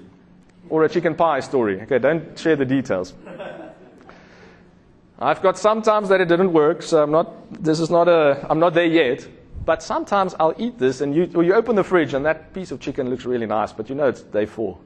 or 0.69 0.85
a 0.85 0.89
chicken 0.89 1.15
pie 1.15 1.41
story. 1.41 1.81
Okay, 1.83 1.99
don't 1.99 2.39
share 2.39 2.57
the 2.57 2.65
details. 2.65 3.15
I've 5.19 5.41
got 5.41 5.57
sometimes 5.57 6.09
that 6.09 6.21
it 6.21 6.27
didn't 6.27 6.53
work, 6.53 6.83
so 6.83 7.03
I'm 7.03 7.13
not, 7.13 7.63
this 7.63 7.79
is 7.79 7.91
not 7.91 8.09
a, 8.09 8.45
I'm 8.51 8.59
not 8.59 8.75
there 8.75 8.87
yet. 8.87 9.27
But 9.65 9.83
sometimes 9.83 10.35
I'll 10.41 10.55
eat 10.59 10.79
this 10.79 11.01
and 11.01 11.15
you, 11.15 11.31
or 11.37 11.45
you 11.45 11.55
open 11.55 11.77
the 11.77 11.85
fridge 11.85 12.15
and 12.15 12.27
that 12.27 12.53
piece 12.53 12.73
of 12.73 12.81
chicken 12.81 13.09
looks 13.09 13.25
really 13.25 13.47
nice, 13.47 13.73
but 13.73 13.89
you 13.89 13.95
know 13.95 14.09
it's 14.09 14.23
day 14.23 14.47
four. 14.47 14.79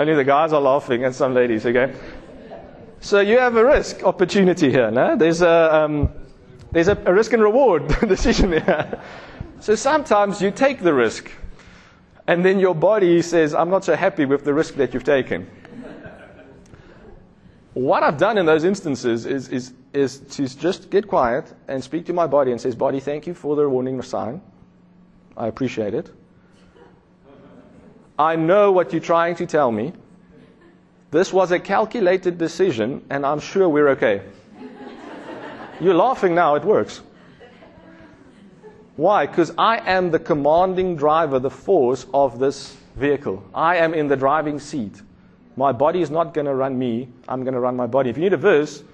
Only 0.00 0.14
the 0.14 0.24
guys 0.24 0.54
are 0.54 0.62
laughing 0.62 1.04
and 1.04 1.14
some 1.14 1.34
ladies, 1.34 1.66
okay? 1.66 1.94
So 3.00 3.20
you 3.20 3.38
have 3.38 3.54
a 3.56 3.64
risk 3.66 4.02
opportunity 4.02 4.70
here, 4.70 4.90
no? 4.90 5.14
There's 5.14 5.42
a, 5.42 5.74
um, 5.74 6.08
there's 6.72 6.88
a, 6.88 6.96
a 7.04 7.12
risk 7.12 7.34
and 7.34 7.42
reward 7.42 7.86
decision 8.08 8.52
here. 8.52 8.98
So 9.60 9.74
sometimes 9.74 10.40
you 10.40 10.52
take 10.52 10.80
the 10.80 10.94
risk, 10.94 11.30
and 12.26 12.42
then 12.42 12.58
your 12.58 12.74
body 12.74 13.20
says, 13.20 13.52
I'm 13.52 13.68
not 13.68 13.84
so 13.84 13.94
happy 13.94 14.24
with 14.24 14.42
the 14.42 14.54
risk 14.54 14.76
that 14.76 14.94
you've 14.94 15.04
taken. 15.04 15.46
what 17.74 18.02
I've 18.02 18.16
done 18.16 18.38
in 18.38 18.46
those 18.46 18.64
instances 18.64 19.26
is, 19.26 19.48
is, 19.48 19.74
is 19.92 20.20
to 20.20 20.48
just 20.48 20.88
get 20.88 21.08
quiet 21.08 21.52
and 21.68 21.84
speak 21.84 22.06
to 22.06 22.14
my 22.14 22.26
body 22.26 22.52
and 22.52 22.60
says, 22.60 22.74
Body, 22.74 23.00
thank 23.00 23.26
you 23.26 23.34
for 23.34 23.54
the 23.54 23.68
warning 23.68 24.00
sign. 24.00 24.40
I 25.36 25.48
appreciate 25.48 25.92
it. 25.92 26.10
I 28.20 28.36
know 28.36 28.70
what 28.70 28.92
you're 28.92 29.00
trying 29.00 29.36
to 29.36 29.46
tell 29.46 29.72
me. 29.72 29.94
This 31.10 31.32
was 31.32 31.52
a 31.52 31.58
calculated 31.58 32.36
decision, 32.36 33.02
and 33.08 33.24
I'm 33.24 33.40
sure 33.40 33.66
we're 33.66 33.88
okay. 33.96 34.20
You're 35.80 35.94
laughing 35.94 36.34
now, 36.34 36.54
it 36.54 36.62
works. 36.62 37.00
Why? 38.96 39.24
Because 39.24 39.54
I 39.56 39.78
am 39.90 40.10
the 40.10 40.18
commanding 40.18 40.96
driver, 40.96 41.38
the 41.38 41.48
force 41.48 42.04
of 42.12 42.38
this 42.38 42.76
vehicle. 42.94 43.42
I 43.54 43.76
am 43.76 43.94
in 43.94 44.06
the 44.06 44.16
driving 44.16 44.60
seat. 44.60 45.00
My 45.56 45.72
body 45.72 46.02
is 46.02 46.10
not 46.10 46.34
going 46.34 46.46
to 46.46 46.54
run 46.54 46.78
me, 46.78 47.08
I'm 47.26 47.42
going 47.42 47.54
to 47.54 47.60
run 47.60 47.74
my 47.74 47.86
body. 47.86 48.10
If 48.10 48.18
you 48.18 48.24
need 48.24 48.34
a 48.34 48.36
verse, 48.36 48.84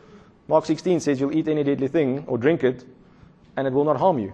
Mark 0.46 0.66
16 0.66 1.00
says 1.00 1.18
you'll 1.18 1.36
eat 1.36 1.48
any 1.48 1.64
deadly 1.64 1.88
thing 1.88 2.22
or 2.28 2.38
drink 2.38 2.62
it, 2.62 2.84
and 3.56 3.66
it 3.66 3.72
will 3.72 3.84
not 3.84 3.96
harm 3.96 4.20
you. 4.20 4.32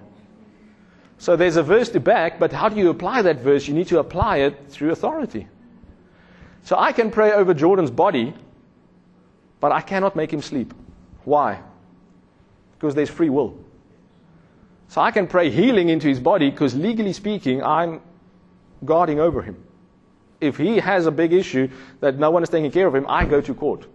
So 1.22 1.36
there's 1.36 1.54
a 1.54 1.62
verse 1.62 1.88
to 1.90 2.00
back, 2.00 2.40
but 2.40 2.52
how 2.52 2.68
do 2.68 2.74
you 2.74 2.90
apply 2.90 3.22
that 3.22 3.38
verse? 3.38 3.68
You 3.68 3.74
need 3.74 3.86
to 3.86 4.00
apply 4.00 4.38
it 4.38 4.56
through 4.70 4.90
authority. 4.90 5.46
So 6.64 6.76
I 6.76 6.90
can 6.90 7.12
pray 7.12 7.30
over 7.30 7.54
Jordan's 7.54 7.92
body, 7.92 8.34
but 9.60 9.70
I 9.70 9.82
cannot 9.82 10.16
make 10.16 10.32
him 10.32 10.42
sleep. 10.42 10.74
Why? 11.22 11.60
Because 12.72 12.96
there's 12.96 13.08
free 13.08 13.30
will. 13.30 13.56
So 14.88 15.00
I 15.00 15.12
can 15.12 15.28
pray 15.28 15.48
healing 15.48 15.90
into 15.90 16.08
his 16.08 16.18
body 16.18 16.50
because 16.50 16.74
legally 16.74 17.12
speaking, 17.12 17.62
I'm 17.62 18.00
guarding 18.84 19.20
over 19.20 19.42
him. 19.42 19.62
If 20.40 20.56
he 20.56 20.78
has 20.78 21.06
a 21.06 21.12
big 21.12 21.32
issue 21.32 21.68
that 22.00 22.18
no 22.18 22.32
one 22.32 22.42
is 22.42 22.48
taking 22.48 22.72
care 22.72 22.88
of 22.88 22.96
him, 22.96 23.06
I 23.08 23.26
go 23.26 23.40
to 23.40 23.54
court. 23.54 23.86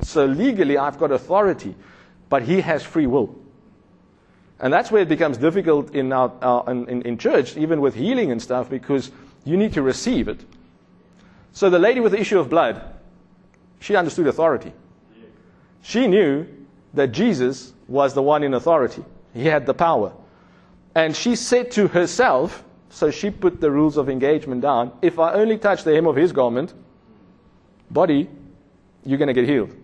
So 0.00 0.24
legally, 0.24 0.78
I've 0.78 0.98
got 0.98 1.12
authority, 1.12 1.76
but 2.30 2.42
he 2.42 2.62
has 2.62 2.82
free 2.82 3.06
will. 3.06 3.43
And 4.60 4.72
that's 4.72 4.90
where 4.90 5.02
it 5.02 5.08
becomes 5.08 5.36
difficult 5.36 5.94
in, 5.94 6.12
our, 6.12 6.32
our 6.40 6.70
in, 6.70 7.02
in 7.02 7.18
church, 7.18 7.56
even 7.56 7.80
with 7.80 7.94
healing 7.94 8.30
and 8.30 8.40
stuff, 8.40 8.70
because 8.70 9.10
you 9.44 9.56
need 9.56 9.74
to 9.74 9.82
receive 9.82 10.28
it. 10.28 10.40
So 11.52 11.70
the 11.70 11.78
lady 11.78 12.00
with 12.00 12.12
the 12.12 12.20
issue 12.20 12.38
of 12.38 12.48
blood, 12.48 12.82
she 13.80 13.96
understood 13.96 14.26
authority. 14.26 14.72
She 15.82 16.06
knew 16.06 16.46
that 16.94 17.08
Jesus 17.08 17.72
was 17.88 18.14
the 18.14 18.22
one 18.22 18.42
in 18.42 18.54
authority. 18.54 19.04
He 19.34 19.46
had 19.46 19.66
the 19.66 19.74
power. 19.74 20.12
And 20.94 21.14
she 21.14 21.36
said 21.36 21.70
to 21.72 21.88
herself, 21.88 22.64
so 22.88 23.10
she 23.10 23.30
put 23.30 23.60
the 23.60 23.70
rules 23.70 23.96
of 23.96 24.08
engagement 24.08 24.62
down 24.62 24.92
if 25.02 25.18
I 25.18 25.32
only 25.32 25.58
touch 25.58 25.82
the 25.82 25.92
hem 25.92 26.06
of 26.06 26.14
his 26.14 26.32
garment, 26.32 26.72
body, 27.90 28.30
you're 29.04 29.18
going 29.18 29.28
to 29.28 29.34
get 29.34 29.48
healed. 29.48 29.74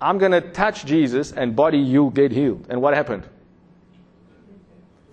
I'm 0.00 0.18
going 0.18 0.32
to 0.32 0.40
touch 0.40 0.84
Jesus, 0.84 1.32
and 1.32 1.54
body, 1.54 1.78
you'll 1.78 2.10
get 2.10 2.32
healed. 2.32 2.66
And 2.68 2.82
what 2.82 2.94
happened? 2.94 3.28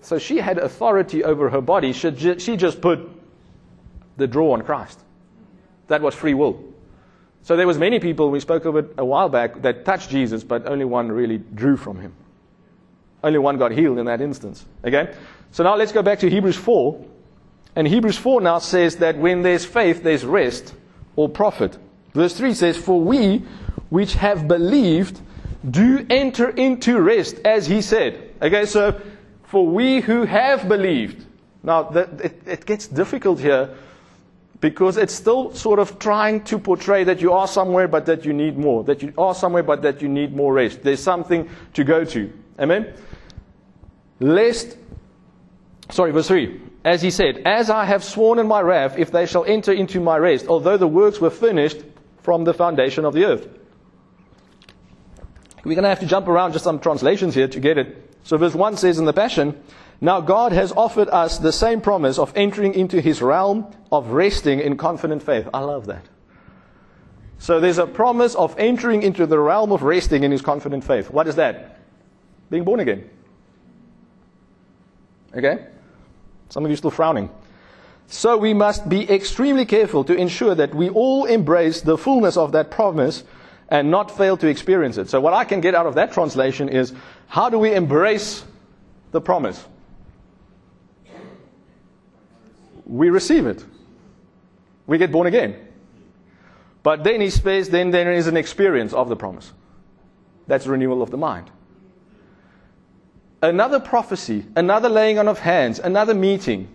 So 0.02 0.18
she 0.18 0.38
had 0.38 0.58
authority 0.58 1.24
over 1.24 1.48
her 1.50 1.60
body. 1.60 1.92
She 1.92 2.10
just 2.10 2.80
put 2.80 3.08
the 4.16 4.26
draw 4.26 4.52
on 4.52 4.62
Christ. 4.62 5.00
That 5.88 6.02
was 6.02 6.14
free 6.14 6.34
will. 6.34 6.62
So 7.44 7.56
there 7.56 7.66
was 7.66 7.78
many 7.78 7.98
people, 7.98 8.30
we 8.30 8.40
spoke 8.40 8.64
of 8.66 8.76
it 8.76 8.94
a 8.98 9.04
while 9.04 9.28
back, 9.28 9.62
that 9.62 9.84
touched 9.84 10.10
Jesus, 10.10 10.44
but 10.44 10.66
only 10.66 10.84
one 10.84 11.10
really 11.10 11.38
drew 11.38 11.76
from 11.76 12.00
him. 12.00 12.14
Only 13.24 13.38
one 13.38 13.58
got 13.58 13.72
healed 13.72 13.98
in 13.98 14.06
that 14.06 14.20
instance. 14.20 14.64
Okay? 14.84 15.14
So 15.50 15.64
now 15.64 15.76
let's 15.76 15.92
go 15.92 16.02
back 16.02 16.20
to 16.20 16.30
Hebrews 16.30 16.56
4. 16.56 17.04
And 17.74 17.88
Hebrews 17.88 18.16
4 18.18 18.40
now 18.42 18.58
says 18.58 18.96
that 18.96 19.16
when 19.16 19.42
there's 19.42 19.64
faith, 19.64 20.02
there's 20.02 20.24
rest 20.24 20.74
or 21.16 21.28
profit. 21.28 21.78
Verse 22.12 22.34
3 22.34 22.54
says, 22.54 22.76
For 22.76 23.00
we 23.00 23.38
which 23.88 24.14
have 24.14 24.46
believed 24.46 25.20
do 25.68 26.04
enter 26.10 26.48
into 26.50 27.00
rest, 27.00 27.38
as 27.44 27.66
he 27.66 27.82
said. 27.82 28.34
Okay, 28.42 28.66
so 28.66 29.00
for 29.52 29.66
we 29.66 30.00
who 30.00 30.24
have 30.24 30.66
believed. 30.66 31.26
Now, 31.62 31.90
it, 31.90 32.42
it 32.46 32.64
gets 32.64 32.86
difficult 32.86 33.38
here 33.38 33.76
because 34.60 34.96
it's 34.96 35.12
still 35.12 35.52
sort 35.52 35.78
of 35.78 35.98
trying 35.98 36.44
to 36.44 36.58
portray 36.58 37.04
that 37.04 37.20
you 37.20 37.34
are 37.34 37.46
somewhere 37.46 37.86
but 37.86 38.06
that 38.06 38.24
you 38.24 38.32
need 38.32 38.56
more, 38.56 38.82
that 38.84 39.02
you 39.02 39.12
are 39.18 39.34
somewhere 39.34 39.62
but 39.62 39.82
that 39.82 40.00
you 40.00 40.08
need 40.08 40.34
more 40.34 40.54
rest. 40.54 40.82
There's 40.82 41.02
something 41.02 41.50
to 41.74 41.84
go 41.84 42.02
to. 42.02 42.32
Amen? 42.58 42.94
Lest, 44.20 44.78
sorry, 45.90 46.12
verse 46.12 46.28
3. 46.28 46.58
As 46.86 47.02
he 47.02 47.10
said, 47.10 47.42
As 47.44 47.68
I 47.68 47.84
have 47.84 48.02
sworn 48.02 48.38
in 48.38 48.48
my 48.48 48.62
wrath, 48.62 48.96
if 48.96 49.12
they 49.12 49.26
shall 49.26 49.44
enter 49.44 49.72
into 49.74 50.00
my 50.00 50.16
rest, 50.16 50.46
although 50.46 50.78
the 50.78 50.88
works 50.88 51.20
were 51.20 51.28
finished 51.28 51.76
from 52.22 52.44
the 52.44 52.54
foundation 52.54 53.04
of 53.04 53.12
the 53.12 53.26
earth. 53.26 53.46
We're 55.62 55.74
going 55.74 55.82
to 55.82 55.90
have 55.90 56.00
to 56.00 56.06
jump 56.06 56.26
around 56.26 56.52
just 56.52 56.64
some 56.64 56.80
translations 56.80 57.34
here 57.34 57.48
to 57.48 57.60
get 57.60 57.76
it. 57.76 58.11
So 58.24 58.36
verse 58.36 58.54
1 58.54 58.76
says 58.76 58.98
in 58.98 59.04
the 59.04 59.12
Passion, 59.12 59.60
Now 60.00 60.20
God 60.20 60.52
has 60.52 60.72
offered 60.72 61.08
us 61.08 61.38
the 61.38 61.52
same 61.52 61.80
promise 61.80 62.18
of 62.18 62.32
entering 62.36 62.74
into 62.74 63.00
his 63.00 63.20
realm 63.20 63.66
of 63.90 64.08
resting 64.08 64.60
in 64.60 64.76
confident 64.76 65.22
faith. 65.22 65.48
I 65.52 65.60
love 65.60 65.86
that. 65.86 66.06
So 67.38 67.58
there's 67.58 67.78
a 67.78 67.86
promise 67.86 68.36
of 68.36 68.56
entering 68.58 69.02
into 69.02 69.26
the 69.26 69.38
realm 69.38 69.72
of 69.72 69.82
resting 69.82 70.22
in 70.22 70.30
his 70.30 70.42
confident 70.42 70.84
faith. 70.84 71.10
What 71.10 71.26
is 71.26 71.34
that? 71.36 71.80
Being 72.50 72.64
born 72.64 72.78
again. 72.78 73.10
Okay? 75.34 75.66
Some 76.50 76.64
of 76.64 76.70
you 76.70 76.74
are 76.74 76.76
still 76.76 76.90
frowning. 76.90 77.30
So 78.06 78.36
we 78.36 78.54
must 78.54 78.88
be 78.88 79.10
extremely 79.10 79.64
careful 79.64 80.04
to 80.04 80.14
ensure 80.14 80.54
that 80.54 80.74
we 80.74 80.90
all 80.90 81.24
embrace 81.24 81.80
the 81.80 81.96
fullness 81.96 82.36
of 82.36 82.52
that 82.52 82.70
promise 82.70 83.24
and 83.72 83.90
not 83.90 84.14
fail 84.14 84.36
to 84.36 84.48
experience 84.48 84.98
it. 84.98 85.08
So, 85.08 85.18
what 85.18 85.32
I 85.32 85.44
can 85.44 85.62
get 85.62 85.74
out 85.74 85.86
of 85.86 85.94
that 85.94 86.12
translation 86.12 86.68
is 86.68 86.92
how 87.26 87.48
do 87.48 87.58
we 87.58 87.74
embrace 87.74 88.44
the 89.12 89.20
promise? 89.20 89.64
We 92.84 93.08
receive 93.08 93.46
it. 93.46 93.64
We 94.86 94.98
get 94.98 95.10
born 95.10 95.26
again. 95.26 95.56
But 96.82 97.02
then 97.02 97.22
he 97.22 97.30
says, 97.30 97.70
then 97.70 97.92
there 97.92 98.12
is 98.12 98.26
an 98.26 98.36
experience 98.36 98.92
of 98.92 99.08
the 99.08 99.16
promise. 99.16 99.50
That's 100.46 100.66
renewal 100.66 101.00
of 101.00 101.10
the 101.10 101.16
mind. 101.16 101.50
Another 103.40 103.80
prophecy, 103.80 104.44
another 104.54 104.90
laying 104.90 105.18
on 105.18 105.28
of 105.28 105.38
hands, 105.38 105.78
another 105.78 106.12
meeting, 106.12 106.68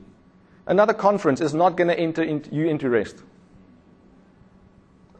another 0.65 0.95
conference 0.95 1.41
is 1.41 1.53
not 1.53 1.77
going 1.77 1.89
to 1.89 1.99
enter 1.99 2.23
you 2.23 2.67
into 2.67 2.89
rest 2.89 3.21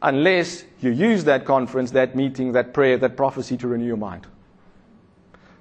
unless 0.02 0.64
you 0.80 0.90
use 0.90 1.24
that 1.24 1.44
conference, 1.44 1.90
that 1.92 2.14
meeting, 2.14 2.52
that 2.52 2.72
prayer, 2.72 2.96
that 2.98 3.16
prophecy 3.16 3.56
to 3.56 3.68
renew 3.68 3.86
your 3.86 3.96
mind. 3.96 4.26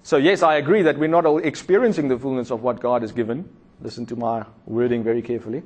So, 0.04 0.18
yes, 0.18 0.42
I 0.42 0.56
agree 0.56 0.84
that 0.84 0.98
we're 0.98 1.08
not 1.08 1.26
all 1.26 1.40
experiencing 1.40 2.08
the 2.08 2.18
fullness 2.18 2.50
of 2.50 2.64
what 2.64 2.80
God 2.80 3.02
has 3.02 3.12
given. 3.12 3.50
Listen 3.82 4.06
to 4.06 4.16
my 4.16 4.46
wording 4.66 5.04
very 5.04 5.22
carefully. 5.22 5.64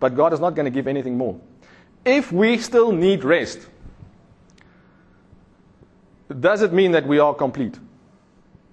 But 0.00 0.14
God 0.14 0.32
is 0.32 0.40
not 0.40 0.54
going 0.54 0.64
to 0.64 0.70
give 0.70 0.86
anything 0.86 1.18
more. 1.18 1.40
If 2.04 2.30
we 2.30 2.58
still 2.58 2.92
need 2.92 3.24
rest, 3.24 3.66
does 6.40 6.62
it 6.62 6.72
mean 6.72 6.92
that 6.92 7.06
we 7.06 7.18
are 7.18 7.34
complete? 7.34 7.78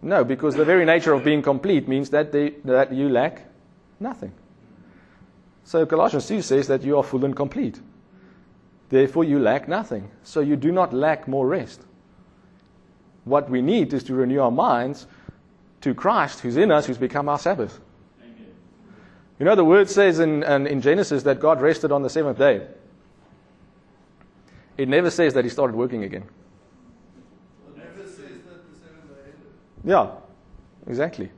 No, 0.02 0.24
because 0.24 0.56
the 0.56 0.66
very 0.66 0.86
nature 0.86 1.14
of 1.14 1.24
being 1.24 1.42
complete 1.42 1.88
means 1.88 2.12
that, 2.12 2.32
they, 2.32 2.52
that 2.66 2.94
you 2.94 3.10
lack 3.10 3.42
nothing. 4.00 4.32
So 5.64 5.86
Colossians 5.86 6.28
2 6.28 6.44
says 6.44 6.68
that 6.68 6.84
you 6.84 6.98
are 6.98 7.04
full 7.04 7.26
and 7.26 7.36
complete. 7.36 7.80
Therefore, 8.90 9.24
you 9.24 9.40
lack 9.40 9.68
nothing. 9.68 10.12
So 10.24 10.42
you 10.42 10.56
do 10.56 10.72
not 10.72 10.94
lack 10.94 11.28
more 11.28 11.48
rest. 11.48 11.82
What 13.24 13.50
we 13.50 13.62
need 13.62 13.94
is 13.94 14.04
to 14.06 14.14
renew 14.14 14.40
our 14.40 14.52
minds 14.52 15.08
to 15.82 15.94
Christ, 15.94 16.42
who's 16.42 16.58
in 16.58 16.72
us, 16.72 16.86
who's 16.86 16.98
become 16.98 17.28
our 17.28 17.40
Sabbath. 17.40 17.80
Amen. 18.22 18.48
You 19.40 19.46
know, 19.46 19.56
the 19.56 19.66
word 19.66 19.90
says 19.90 20.20
in, 20.20 20.44
in, 20.44 20.82
Genesis 20.82 21.24
that 21.24 21.40
God 21.40 21.62
rested 21.62 21.92
on 21.92 22.04
the 22.04 22.10
seventh 22.10 22.38
day. 22.38 22.68
It 24.78 24.88
never 24.88 25.10
says 25.10 25.34
that 25.34 25.44
he 25.44 25.50
started 25.50 25.76
working 25.76 26.04
again. 26.04 26.26
Yeah, 29.84 30.12
exactly. 30.88 31.30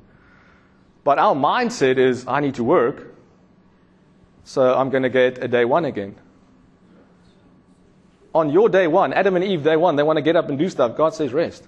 But 1.03 1.19
our 1.19 1.35
mindset 1.35 1.97
is 1.97 2.25
I 2.27 2.39
need 2.39 2.55
to 2.55 2.63
work, 2.63 3.13
so 4.45 4.73
I'm 4.73 4.89
going 4.89 5.03
to 5.03 5.09
get 5.09 5.43
a 5.43 5.47
day 5.47 5.65
one 5.65 5.83
again 5.83 6.15
on 8.37 8.51
your 8.51 8.69
day 8.69 8.85
one, 8.85 9.13
Adam 9.13 9.35
and 9.35 9.43
Eve, 9.43 9.63
day 9.63 9.75
one, 9.75 9.95
they 9.95 10.03
want 10.03 10.17
to 10.17 10.21
get 10.21 10.35
up 10.35 10.47
and 10.47 10.59
do 10.59 10.69
stuff. 10.69 10.95
God 10.95 11.15
says 11.15 11.33
rest. 11.33 11.67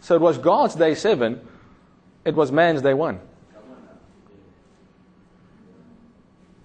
So 0.00 0.16
it 0.16 0.20
was 0.20 0.38
God's 0.38 0.74
day 0.74 0.94
seven, 0.96 1.40
it 2.24 2.34
was 2.34 2.50
man's 2.50 2.82
day 2.82 2.94
one. 2.94 3.20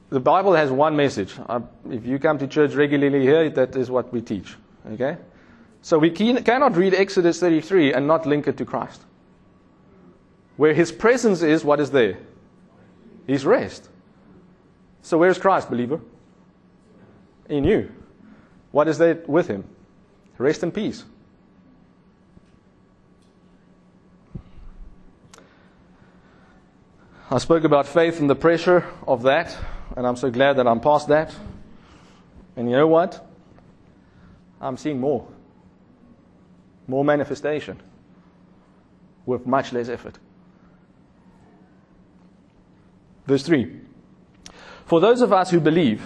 The 0.10 0.19
Bible 0.19 0.53
has 0.53 0.71
one 0.71 0.95
message. 0.95 1.36
Uh, 1.47 1.60
if 1.89 2.05
you 2.05 2.17
come 2.19 2.38
to 2.39 2.47
church 2.47 2.73
regularly 2.73 3.21
here, 3.21 3.49
that 3.51 3.75
is 3.75 3.91
what 3.91 4.12
we 4.12 4.21
teach. 4.21 4.55
Okay? 4.93 5.17
So 5.81 5.99
we 5.99 6.10
cannot 6.10 6.75
read 6.75 6.95
Exodus 6.95 7.39
33 7.39 7.93
and 7.93 8.08
not 8.08 8.25
link 8.25 8.47
it 8.47 8.58
to 8.58 8.65
Christ. 8.65 9.01
Where 10.58 10.73
his 10.73 10.91
presence 10.91 11.41
is, 11.41 11.63
what 11.63 11.79
is 11.79 11.91
there? 11.91 12.17
His 13.27 13.45
rest. 13.45 13.89
So 15.01 15.17
where's 15.17 15.38
Christ, 15.38 15.69
believer? 15.69 15.99
In 17.49 17.63
you. 17.63 17.91
What 18.75 18.89
is 18.89 18.97
there 18.97 19.23
with 19.25 19.47
him? 19.47 19.63
Rest 20.38 20.61
in 20.61 20.69
peace. 20.69 21.05
I 27.31 27.38
spoke 27.38 27.63
about 27.63 27.88
faith 27.88 28.19
and 28.19 28.29
the 28.29 28.35
pressure 28.35 28.85
of 29.07 29.21
that, 29.23 29.57
and 29.95 30.05
I'm 30.05 30.17
so 30.17 30.29
glad 30.29 30.57
that 30.57 30.67
I'm 30.67 30.81
past 30.81 31.07
that. 31.07 31.33
And 32.57 32.69
you 32.69 32.75
know 32.75 32.88
what? 32.88 33.25
I'm 34.59 34.75
seeing 34.75 34.99
more. 34.99 35.25
More 36.85 37.05
manifestation 37.05 37.82
with 39.26 39.47
much 39.47 39.71
less 39.71 39.88
effort. 39.88 40.19
Verse 43.26 43.43
3 43.43 43.80
For 44.86 44.99
those 44.99 45.21
of 45.21 45.32
us 45.32 45.49
who 45.49 45.61
believe, 45.61 46.05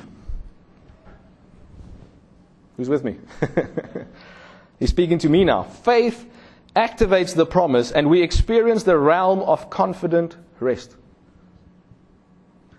Who's 2.80 2.88
with 2.88 3.04
me? 3.04 3.18
He's 4.80 4.90
speaking 4.90 5.18
to 5.18 5.28
me 5.28 5.44
now. 5.44 5.64
Faith 5.64 6.26
activates 6.78 7.36
the 7.36 7.46
promise, 7.46 7.92
and 7.92 8.10
we 8.10 8.22
experience 8.22 8.84
the 8.84 8.98
realm 8.98 9.42
of 9.42 9.70
confident 9.70 10.38
rest. 10.62 10.96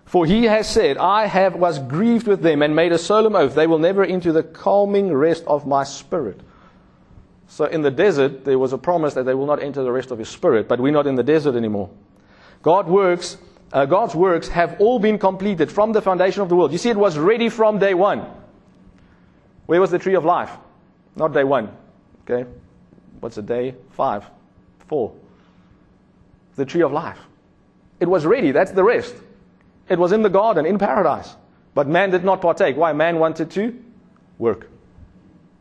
For 0.05 0.25
he 0.25 0.45
has 0.45 0.67
said, 0.67 0.97
I 0.97 1.27
have 1.27 1.53
was 1.53 1.77
grieved 1.77 2.25
with 2.25 2.41
them 2.41 2.63
and 2.63 2.75
made 2.75 2.93
a 2.93 2.97
solemn 2.97 3.35
oath. 3.35 3.53
They 3.53 3.67
will 3.67 3.77
never 3.77 4.03
enter 4.03 4.31
the 4.31 4.41
calming 4.41 5.13
rest 5.13 5.43
of 5.45 5.67
my 5.67 5.83
spirit. 5.83 6.41
So 7.47 7.65
in 7.65 7.83
the 7.83 7.91
desert, 7.91 8.43
there 8.43 8.57
was 8.57 8.73
a 8.73 8.79
promise 8.79 9.13
that 9.13 9.27
they 9.27 9.35
will 9.35 9.45
not 9.45 9.61
enter 9.61 9.83
the 9.83 9.91
rest 9.91 10.09
of 10.09 10.17
his 10.17 10.29
spirit, 10.29 10.67
but 10.67 10.79
we're 10.79 10.91
not 10.91 11.05
in 11.05 11.13
the 11.13 11.21
desert 11.21 11.55
anymore. 11.55 11.91
God 12.63 12.87
works 12.87 13.37
uh, 13.71 13.85
God's 13.85 14.15
works 14.15 14.47
have 14.49 14.81
all 14.81 14.99
been 14.99 15.19
completed 15.19 15.71
from 15.71 15.93
the 15.93 16.01
foundation 16.01 16.41
of 16.41 16.49
the 16.49 16.55
world. 16.55 16.71
You 16.71 16.79
see, 16.79 16.89
it 16.89 16.97
was 16.97 17.19
ready 17.19 17.49
from 17.49 17.79
day 17.79 17.93
one. 17.93 18.25
Where 19.65 19.79
was 19.79 19.91
the 19.91 19.99
tree 19.99 20.15
of 20.15 20.25
life? 20.25 20.51
Not 21.15 21.33
day 21.33 21.43
one. 21.43 21.69
Okay? 22.23 22.49
What's 23.19 23.35
the 23.35 23.41
day? 23.41 23.75
Five. 23.91 24.25
Four. 24.87 25.13
The 26.55 26.65
tree 26.65 26.81
of 26.81 26.91
life. 26.91 27.19
It 27.99 28.07
was 28.07 28.25
ready. 28.25 28.51
That's 28.51 28.71
the 28.71 28.83
rest. 28.83 29.15
It 29.87 29.99
was 29.99 30.11
in 30.11 30.21
the 30.21 30.29
garden, 30.29 30.65
in 30.65 30.77
paradise. 30.77 31.35
But 31.73 31.87
man 31.87 32.09
did 32.09 32.23
not 32.23 32.41
partake. 32.41 32.75
Why? 32.75 32.93
Man 32.93 33.19
wanted 33.19 33.51
to 33.51 33.83
work. 34.37 34.69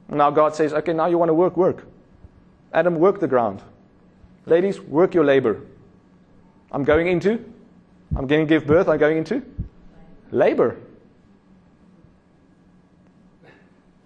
Now 0.09 0.31
God 0.31 0.55
says, 0.57 0.73
okay, 0.73 0.93
now 0.93 1.07
you 1.07 1.19
want 1.19 1.29
to 1.29 1.35
work, 1.35 1.57
work. 1.57 1.87
Adam, 2.73 2.97
work 2.97 3.21
the 3.21 3.29
ground. 3.29 3.63
Ladies, 4.47 4.81
work 4.81 5.15
your 5.15 5.25
labor. 5.25 5.61
I'm 6.73 6.85
going 6.85 7.07
into, 7.07 7.45
I'm 8.17 8.27
going 8.27 8.47
to 8.47 8.47
give 8.47 8.67
birth, 8.67 8.89
I'm 8.89 8.99
going 8.99 9.19
into 9.19 9.43
labor. 10.31 10.79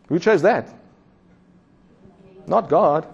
Who 0.09 0.19
chose 0.19 0.43
that? 0.43 0.69
Not 2.47 2.69
God. 2.69 3.07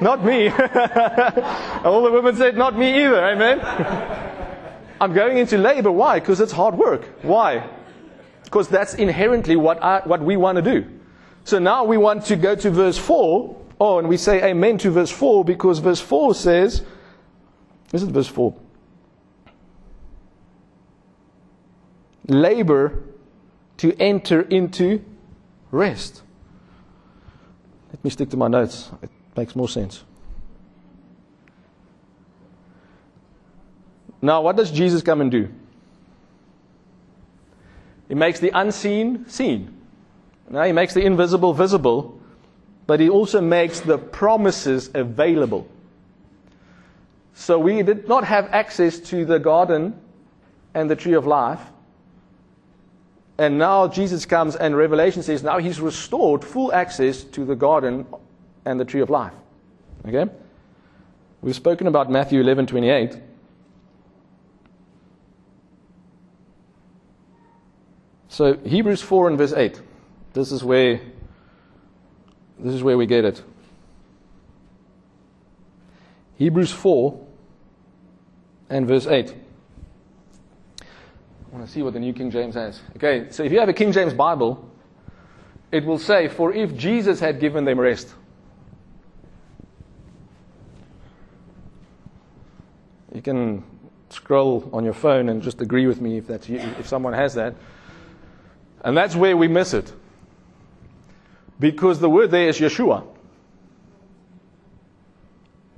Not 0.00 0.24
me. 0.24 0.48
All 1.84 2.02
the 2.02 2.10
women 2.12 2.36
said, 2.36 2.56
not 2.56 2.76
me 2.76 3.04
either. 3.04 3.24
Amen. 3.24 3.60
I'm 5.00 5.12
going 5.12 5.38
into 5.38 5.58
labor. 5.58 5.90
Why? 5.90 6.20
Because 6.20 6.40
it's 6.40 6.52
hard 6.52 6.76
work. 6.76 7.04
Why? 7.22 7.68
Because 8.44 8.68
that's 8.68 8.94
inherently 8.94 9.56
what, 9.56 9.82
I, 9.82 10.00
what 10.04 10.22
we 10.22 10.36
want 10.36 10.56
to 10.56 10.62
do. 10.62 10.88
So 11.44 11.58
now 11.58 11.84
we 11.84 11.96
want 11.96 12.26
to 12.26 12.36
go 12.36 12.54
to 12.54 12.70
verse 12.70 12.98
4. 12.98 13.56
Oh, 13.80 13.98
and 13.98 14.08
we 14.08 14.16
say 14.16 14.42
amen 14.50 14.78
to 14.78 14.90
verse 14.90 15.10
4 15.10 15.44
because 15.44 15.80
verse 15.80 16.00
4 16.00 16.36
says, 16.36 16.84
this 17.90 18.02
is 18.02 18.08
verse 18.08 18.28
4. 18.28 18.54
Labor 22.28 23.02
to 23.78 23.92
enter 24.00 24.42
into 24.42 25.04
rest. 25.72 26.22
Let 27.90 28.04
me 28.04 28.10
stick 28.10 28.30
to 28.30 28.36
my 28.36 28.46
notes. 28.46 28.90
It 29.02 29.10
makes 29.36 29.56
more 29.56 29.68
sense. 29.68 30.04
Now, 34.20 34.40
what 34.42 34.56
does 34.56 34.70
Jesus 34.70 35.02
come 35.02 35.20
and 35.20 35.30
do? 35.30 35.48
He 38.08 38.14
makes 38.14 38.38
the 38.38 38.50
unseen 38.54 39.28
seen. 39.28 39.76
Now, 40.48 40.62
he 40.62 40.72
makes 40.72 40.94
the 40.94 41.00
invisible 41.00 41.52
visible, 41.54 42.20
but 42.86 43.00
he 43.00 43.08
also 43.08 43.40
makes 43.40 43.80
the 43.80 43.98
promises 43.98 44.90
available. 44.94 45.66
So 47.34 47.58
we 47.58 47.82
did 47.82 48.06
not 48.06 48.24
have 48.24 48.46
access 48.52 48.98
to 49.00 49.24
the 49.24 49.38
garden 49.38 49.98
and 50.74 50.90
the 50.90 50.96
tree 50.96 51.14
of 51.14 51.26
life. 51.26 51.60
And 53.38 53.58
now 53.58 53.88
Jesus 53.88 54.26
comes 54.26 54.56
and 54.56 54.76
Revelation 54.76 55.22
says 55.22 55.42
now 55.42 55.58
he's 55.58 55.80
restored 55.80 56.44
full 56.44 56.72
access 56.72 57.24
to 57.24 57.44
the 57.44 57.56
garden 57.56 58.06
and 58.64 58.78
the 58.78 58.84
tree 58.84 59.00
of 59.00 59.10
life. 59.10 59.32
Okay? 60.06 60.30
We've 61.40 61.56
spoken 61.56 61.86
about 61.86 62.10
Matthew 62.10 62.40
11 62.40 62.66
28. 62.66 63.16
So 68.28 68.54
Hebrews 68.54 69.02
4 69.02 69.28
and 69.28 69.38
verse 69.38 69.52
8. 69.52 69.80
This 70.32 70.52
is 70.52 70.64
where 70.64 71.00
this 72.58 72.74
is 72.74 72.82
where 72.82 72.96
we 72.96 73.06
get 73.06 73.24
it. 73.24 73.42
Hebrews 76.36 76.72
4 76.72 77.26
and 78.70 78.86
verse 78.86 79.06
8. 79.06 79.34
I 81.52 81.56
want 81.56 81.66
to 81.66 81.72
see 81.72 81.82
what 81.82 81.92
the 81.92 82.00
New 82.00 82.14
King 82.14 82.30
James 82.30 82.54
has. 82.54 82.80
Okay, 82.96 83.26
so 83.30 83.42
if 83.42 83.52
you 83.52 83.60
have 83.60 83.68
a 83.68 83.74
King 83.74 83.92
James 83.92 84.14
Bible, 84.14 84.70
it 85.70 85.84
will 85.84 85.98
say, 85.98 86.28
For 86.28 86.50
if 86.50 86.74
Jesus 86.74 87.20
had 87.20 87.40
given 87.40 87.66
them 87.66 87.78
rest. 87.78 88.14
You 93.14 93.20
can 93.20 93.64
scroll 94.08 94.70
on 94.72 94.84
your 94.84 94.94
phone 94.94 95.28
and 95.28 95.42
just 95.42 95.60
agree 95.60 95.86
with 95.86 96.00
me 96.00 96.16
if 96.16 96.26
that's 96.26 96.48
you, 96.48 96.56
if 96.56 96.86
someone 96.86 97.12
has 97.12 97.34
that. 97.34 97.54
And 98.82 98.96
that's 98.96 99.14
where 99.14 99.36
we 99.36 99.46
miss 99.46 99.74
it. 99.74 99.92
Because 101.60 102.00
the 102.00 102.08
word 102.08 102.30
there 102.30 102.48
is 102.48 102.58
Yeshua. 102.58 103.06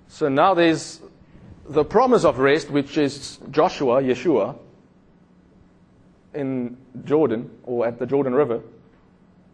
So 0.07 0.29
now 0.29 0.55
there's 0.55 1.01
the 1.69 1.85
promise 1.85 2.25
of 2.25 2.39
rest, 2.39 2.71
which 2.71 2.97
is 2.97 3.39
Joshua, 3.51 4.01
Yeshua, 4.01 4.57
in 6.35 6.77
Jordan, 7.05 7.51
or 7.65 7.87
at 7.87 7.99
the 7.99 8.07
Jordan 8.07 8.35
River, 8.35 8.61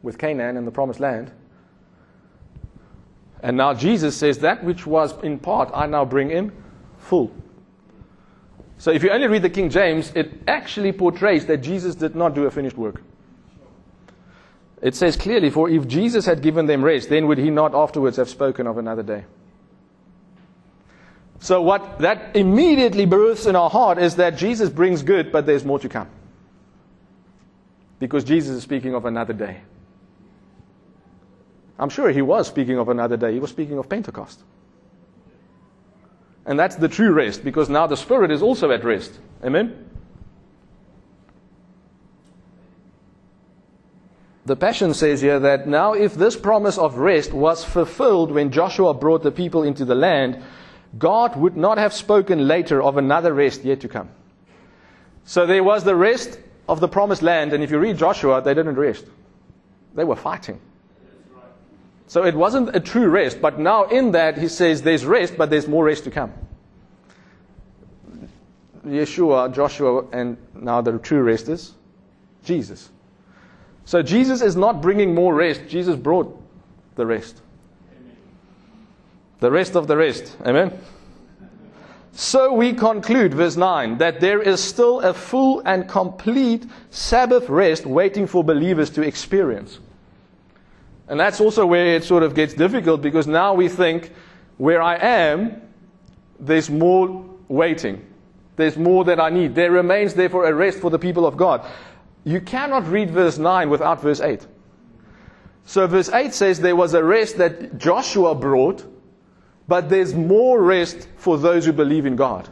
with 0.02 0.18
Canaan 0.18 0.56
and 0.56 0.66
the 0.66 0.70
promised 0.70 1.00
land. 1.00 1.30
And 3.42 3.56
now 3.56 3.74
Jesus 3.74 4.16
says, 4.16 4.38
That 4.38 4.64
which 4.64 4.86
was 4.86 5.14
in 5.22 5.38
part, 5.38 5.70
I 5.74 5.86
now 5.86 6.04
bring 6.04 6.30
in 6.30 6.52
full. 6.98 7.32
So 8.78 8.90
if 8.90 9.02
you 9.02 9.10
only 9.10 9.26
read 9.26 9.42
the 9.42 9.50
King 9.50 9.68
James, 9.68 10.10
it 10.14 10.32
actually 10.48 10.92
portrays 10.92 11.46
that 11.46 11.58
Jesus 11.58 11.94
did 11.94 12.16
not 12.16 12.34
do 12.34 12.44
a 12.44 12.50
finished 12.50 12.78
work. 12.78 13.02
It 14.80 14.94
says 14.94 15.16
clearly, 15.16 15.50
For 15.50 15.68
if 15.68 15.86
Jesus 15.86 16.24
had 16.24 16.42
given 16.42 16.66
them 16.66 16.82
rest, 16.82 17.10
then 17.10 17.26
would 17.26 17.38
he 17.38 17.50
not 17.50 17.74
afterwards 17.74 18.16
have 18.16 18.28
spoken 18.28 18.66
of 18.66 18.78
another 18.78 19.02
day? 19.02 19.24
So, 21.40 21.62
what 21.62 21.98
that 22.00 22.36
immediately 22.36 23.06
births 23.06 23.46
in 23.46 23.56
our 23.56 23.70
heart 23.70 23.98
is 23.98 24.16
that 24.16 24.36
Jesus 24.36 24.68
brings 24.68 25.02
good, 25.02 25.32
but 25.32 25.46
there's 25.46 25.64
more 25.64 25.78
to 25.78 25.88
come. 25.88 26.08
Because 28.00 28.24
Jesus 28.24 28.56
is 28.56 28.62
speaking 28.64 28.94
of 28.94 29.04
another 29.04 29.34
day. 29.34 29.60
I'm 31.78 31.90
sure 31.90 32.10
he 32.10 32.22
was 32.22 32.48
speaking 32.48 32.78
of 32.78 32.88
another 32.88 33.16
day. 33.16 33.32
He 33.32 33.38
was 33.38 33.50
speaking 33.50 33.78
of 33.78 33.88
Pentecost. 33.88 34.40
And 36.44 36.58
that's 36.58 36.76
the 36.76 36.88
true 36.88 37.12
rest, 37.12 37.44
because 37.44 37.68
now 37.68 37.86
the 37.86 37.96
Spirit 37.96 38.30
is 38.30 38.42
also 38.42 38.72
at 38.72 38.82
rest. 38.82 39.20
Amen? 39.44 39.88
The 44.46 44.56
Passion 44.56 44.94
says 44.94 45.20
here 45.20 45.38
that 45.38 45.68
now, 45.68 45.92
if 45.92 46.14
this 46.14 46.36
promise 46.36 46.76
of 46.76 46.96
rest 46.96 47.32
was 47.32 47.62
fulfilled 47.62 48.32
when 48.32 48.50
Joshua 48.50 48.94
brought 48.94 49.22
the 49.22 49.30
people 49.30 49.62
into 49.62 49.84
the 49.84 49.94
land, 49.94 50.42
God 50.98 51.36
would 51.36 51.56
not 51.56 51.78
have 51.78 51.92
spoken 51.92 52.48
later 52.48 52.82
of 52.82 52.96
another 52.96 53.32
rest 53.32 53.62
yet 53.62 53.80
to 53.82 53.88
come. 53.88 54.08
So 55.24 55.46
there 55.46 55.62
was 55.62 55.84
the 55.84 55.94
rest 55.94 56.40
of 56.70 56.80
the 56.80 56.88
promised 56.88 57.22
land, 57.22 57.52
and 57.52 57.62
if 57.62 57.70
you 57.70 57.78
read 57.78 57.98
Joshua, 57.98 58.40
they 58.40 58.54
didn't 58.54 58.76
rest. 58.76 59.04
They 59.94 60.04
were 60.04 60.16
fighting. 60.16 60.60
So 62.06 62.24
it 62.24 62.34
wasn't 62.34 62.74
a 62.74 62.80
true 62.80 63.08
rest, 63.08 63.40
but 63.42 63.58
now 63.58 63.84
in 63.84 64.12
that 64.12 64.38
he 64.38 64.48
says 64.48 64.82
there's 64.82 65.04
rest, 65.04 65.36
but 65.36 65.50
there's 65.50 65.68
more 65.68 65.84
rest 65.84 66.04
to 66.04 66.10
come. 66.10 66.32
Yeshua, 68.86 69.54
Joshua, 69.54 70.06
and 70.12 70.36
now 70.54 70.80
the 70.80 70.98
true 70.98 71.22
rest 71.22 71.48
is 71.48 71.74
Jesus. 72.44 72.90
So 73.84 74.02
Jesus 74.02 74.40
is 74.40 74.56
not 74.56 74.80
bringing 74.80 75.14
more 75.14 75.34
rest, 75.34 75.62
Jesus 75.68 75.96
brought 75.96 76.36
the 76.94 77.04
rest 77.04 77.42
the 79.40 79.50
rest 79.50 79.74
of 79.74 79.86
the 79.86 79.96
rest. 79.96 80.36
Amen? 80.46 80.78
So 82.12 82.52
we 82.52 82.72
conclude, 82.72 83.34
verse 83.34 83.56
9, 83.56 83.98
that 83.98 84.20
there 84.20 84.42
is 84.42 84.62
still 84.62 85.00
a 85.00 85.14
full 85.14 85.62
and 85.64 85.88
complete 85.88 86.66
Sabbath 86.90 87.48
rest 87.48 87.86
waiting 87.86 88.26
for 88.26 88.42
believers 88.42 88.90
to 88.90 89.02
experience. 89.02 89.78
And 91.08 91.18
that's 91.18 91.40
also 91.40 91.66
where 91.66 91.96
it 91.96 92.04
sort 92.04 92.22
of 92.22 92.34
gets 92.34 92.54
difficult 92.54 93.00
because 93.02 93.26
now 93.26 93.54
we 93.54 93.68
think, 93.68 94.12
where 94.58 94.82
I 94.82 94.96
am, 94.96 95.62
there's 96.38 96.70
more 96.70 97.24
waiting. 97.48 98.04
There's 98.56 98.76
more 98.76 99.04
that 99.04 99.18
I 99.18 99.30
need. 99.30 99.54
There 99.54 99.70
remains, 99.70 100.14
therefore, 100.14 100.46
a 100.46 100.54
rest 100.54 100.78
for 100.78 100.90
the 100.90 100.98
people 100.98 101.26
of 101.26 101.36
God. 101.36 101.66
You 102.24 102.40
cannot 102.40 102.86
read 102.86 103.10
verse 103.10 103.38
9 103.38 103.70
without 103.70 104.02
verse 104.02 104.20
8. 104.20 104.46
So, 105.64 105.86
verse 105.86 106.10
8 106.10 106.34
says 106.34 106.60
there 106.60 106.76
was 106.76 106.94
a 106.94 107.02
rest 107.02 107.38
that 107.38 107.78
Joshua 107.78 108.34
brought 108.34 108.84
but 109.68 109.88
there's 109.88 110.14
more 110.14 110.62
rest 110.62 111.08
for 111.16 111.38
those 111.38 111.66
who 111.66 111.72
believe 111.72 112.06
in 112.06 112.16
God. 112.16 112.48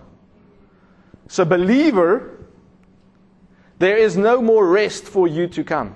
So, 1.28 1.44
believer, 1.44 2.38
there 3.78 3.96
is 3.96 4.16
no 4.16 4.40
more 4.40 4.66
rest 4.66 5.04
for 5.04 5.28
you 5.28 5.46
to 5.48 5.64
come. 5.64 5.94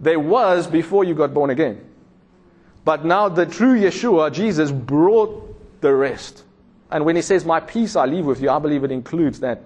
There 0.00 0.18
was 0.18 0.66
before 0.66 1.04
you 1.04 1.14
got 1.14 1.32
born 1.34 1.50
again. 1.50 1.86
But 2.84 3.04
now 3.04 3.28
the 3.28 3.46
true 3.46 3.78
Yeshua, 3.78 4.32
Jesus, 4.32 4.72
brought 4.72 5.80
the 5.80 5.94
rest. 5.94 6.44
And 6.90 7.04
when 7.04 7.16
he 7.16 7.22
says, 7.22 7.44
My 7.44 7.60
peace 7.60 7.96
I 7.96 8.06
leave 8.06 8.26
with 8.26 8.40
you, 8.40 8.50
I 8.50 8.58
believe 8.58 8.84
it 8.84 8.90
includes 8.90 9.40
that, 9.40 9.62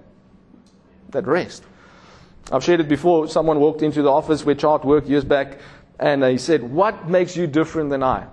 that 1.10 1.26
rest. 1.26 1.64
I've 2.52 2.62
shared 2.62 2.80
it 2.80 2.88
before. 2.88 3.28
Someone 3.28 3.60
walked 3.60 3.82
into 3.82 4.02
the 4.02 4.10
office 4.10 4.44
where 4.44 4.54
Chad 4.54 4.84
worked 4.84 5.08
years 5.08 5.24
back, 5.24 5.58
and 5.98 6.22
he 6.22 6.38
said, 6.38 6.62
What 6.62 7.08
makes 7.08 7.36
you 7.36 7.46
different 7.46 7.90
than 7.90 8.02
I? 8.02 8.26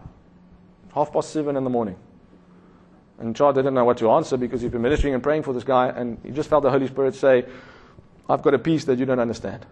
Half 0.93 1.11
past 1.11 1.31
seven 1.31 1.55
in 1.55 1.63
the 1.63 1.69
morning. 1.69 1.95
And 3.19 3.35
Chad 3.35 3.55
didn't 3.55 3.73
know 3.73 3.85
what 3.85 3.97
to 3.99 4.09
answer 4.11 4.35
because 4.35 4.61
he'd 4.61 4.71
been 4.71 4.81
ministering 4.81 5.13
and 5.13 5.21
praying 5.21 5.43
for 5.43 5.53
this 5.53 5.63
guy, 5.63 5.89
and 5.89 6.17
he 6.23 6.31
just 6.31 6.49
felt 6.49 6.63
the 6.63 6.71
Holy 6.71 6.87
Spirit 6.87 7.13
say, 7.13 7.45
I've 8.27 8.41
got 8.41 8.53
a 8.53 8.59
peace 8.59 8.85
that 8.85 8.97
you 8.97 9.05
don't 9.05 9.19
understand. 9.19 9.65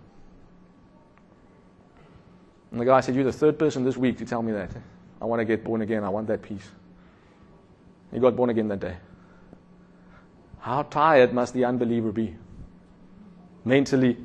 And 2.71 2.79
the 2.79 2.85
guy 2.85 3.01
said, 3.01 3.15
You're 3.15 3.23
the 3.23 3.31
third 3.31 3.57
person 3.57 3.83
this 3.83 3.97
week 3.97 4.17
to 4.19 4.25
tell 4.25 4.43
me 4.43 4.51
that. 4.51 4.71
I 5.21 5.25
want 5.25 5.39
to 5.39 5.45
get 5.45 5.63
born 5.63 5.81
again. 5.81 6.03
I 6.03 6.09
want 6.09 6.27
that 6.27 6.41
peace. 6.41 6.69
He 8.11 8.19
got 8.19 8.35
born 8.35 8.49
again 8.49 8.67
that 8.69 8.79
day. 8.79 8.97
How 10.59 10.83
tired 10.83 11.33
must 11.33 11.53
the 11.53 11.65
unbeliever 11.65 12.11
be? 12.11 12.35
Mentally, 13.65 14.17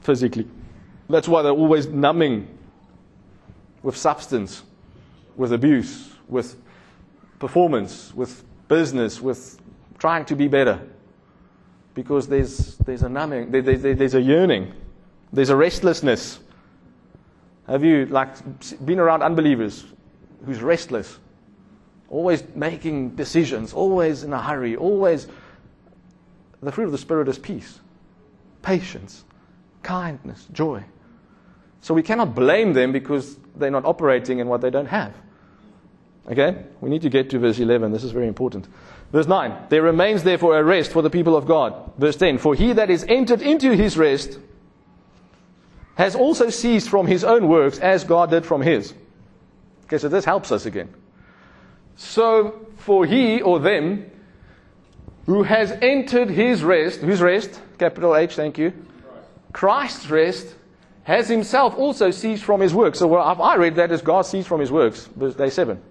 physically. 0.00 0.48
That's 1.08 1.28
why 1.28 1.42
they're 1.42 1.52
always 1.52 1.86
numbing 1.86 2.46
with 3.82 3.96
substance, 3.96 4.62
with 5.36 5.52
abuse, 5.52 6.10
with 6.30 6.56
performance, 7.38 8.14
with 8.14 8.44
business, 8.68 9.20
with 9.20 9.60
trying 9.98 10.24
to 10.26 10.36
be 10.36 10.48
better. 10.48 10.80
Because 11.94 12.28
there's, 12.28 12.76
there's 12.78 13.02
a 13.02 13.08
numbing, 13.08 13.50
there, 13.50 13.62
there, 13.62 13.94
there's 13.94 14.14
a 14.14 14.20
yearning, 14.20 14.72
there's 15.32 15.50
a 15.50 15.56
restlessness. 15.56 16.38
Have 17.66 17.84
you 17.84 18.06
like 18.06 18.36
been 18.84 18.98
around 18.98 19.22
unbelievers 19.22 19.84
who's 20.46 20.62
restless, 20.62 21.18
always 22.08 22.42
making 22.54 23.10
decisions, 23.16 23.72
always 23.72 24.24
in 24.24 24.32
a 24.32 24.40
hurry, 24.40 24.76
always 24.76 25.28
the 26.62 26.72
fruit 26.72 26.84
of 26.84 26.92
the 26.92 26.98
spirit 26.98 27.28
is 27.28 27.38
peace, 27.38 27.80
patience, 28.62 29.24
kindness, 29.82 30.46
joy. 30.52 30.84
So 31.80 31.94
we 31.94 32.02
cannot 32.02 32.34
blame 32.34 32.74
them 32.74 32.92
because 32.92 33.36
they're 33.56 33.70
not 33.70 33.84
operating 33.84 34.38
in 34.38 34.48
what 34.48 34.60
they 34.60 34.70
don't 34.70 34.86
have. 34.86 35.14
Okay? 36.28 36.64
We 36.80 36.90
need 36.90 37.02
to 37.02 37.10
get 37.10 37.30
to 37.30 37.38
verse 37.38 37.58
11. 37.58 37.92
This 37.92 38.04
is 38.04 38.12
very 38.12 38.28
important. 38.28 38.68
Verse 39.12 39.26
9. 39.26 39.66
There 39.68 39.82
remains 39.82 40.22
therefore 40.22 40.58
a 40.58 40.64
rest 40.64 40.92
for 40.92 41.02
the 41.02 41.10
people 41.10 41.36
of 41.36 41.46
God. 41.46 41.92
Verse 41.98 42.16
10. 42.16 42.38
For 42.38 42.54
he 42.54 42.72
that 42.74 42.90
is 42.90 43.04
entered 43.08 43.42
into 43.42 43.72
his 43.72 43.96
rest 43.96 44.38
has 45.96 46.14
also 46.14 46.50
ceased 46.50 46.88
from 46.88 47.06
his 47.06 47.24
own 47.24 47.48
works 47.48 47.78
as 47.78 48.04
God 48.04 48.30
did 48.30 48.46
from 48.46 48.62
his. 48.62 48.94
Okay, 49.84 49.98
so 49.98 50.08
this 50.08 50.24
helps 50.24 50.52
us 50.52 50.66
again. 50.66 50.88
So 51.96 52.66
for 52.76 53.04
he 53.04 53.42
or 53.42 53.58
them 53.58 54.10
who 55.26 55.42
has 55.42 55.72
entered 55.82 56.30
his 56.30 56.62
rest, 56.62 57.00
whose 57.00 57.20
rest? 57.20 57.60
Capital 57.78 58.16
H, 58.16 58.34
thank 58.34 58.56
you. 58.56 58.72
Christ's 59.52 60.08
rest 60.08 60.54
has 61.02 61.28
himself 61.28 61.76
also 61.76 62.10
ceased 62.10 62.44
from 62.44 62.60
his 62.60 62.72
works. 62.72 62.98
So 62.98 63.14
I 63.16 63.56
read 63.56 63.74
that 63.76 63.90
as 63.90 64.00
God 64.00 64.22
ceased 64.22 64.48
from 64.48 64.60
his 64.60 64.70
works, 64.70 65.06
verse 65.16 65.34
day 65.34 65.50
7. 65.50 65.82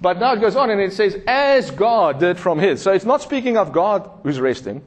But 0.00 0.18
now 0.18 0.34
it 0.34 0.40
goes 0.40 0.56
on 0.56 0.70
and 0.70 0.80
it 0.80 0.92
says, 0.92 1.16
as 1.26 1.70
God 1.70 2.20
did 2.20 2.38
from 2.38 2.58
his. 2.58 2.82
So 2.82 2.92
it's 2.92 3.04
not 3.04 3.22
speaking 3.22 3.56
of 3.56 3.72
God 3.72 4.10
who's 4.22 4.38
resting. 4.38 4.82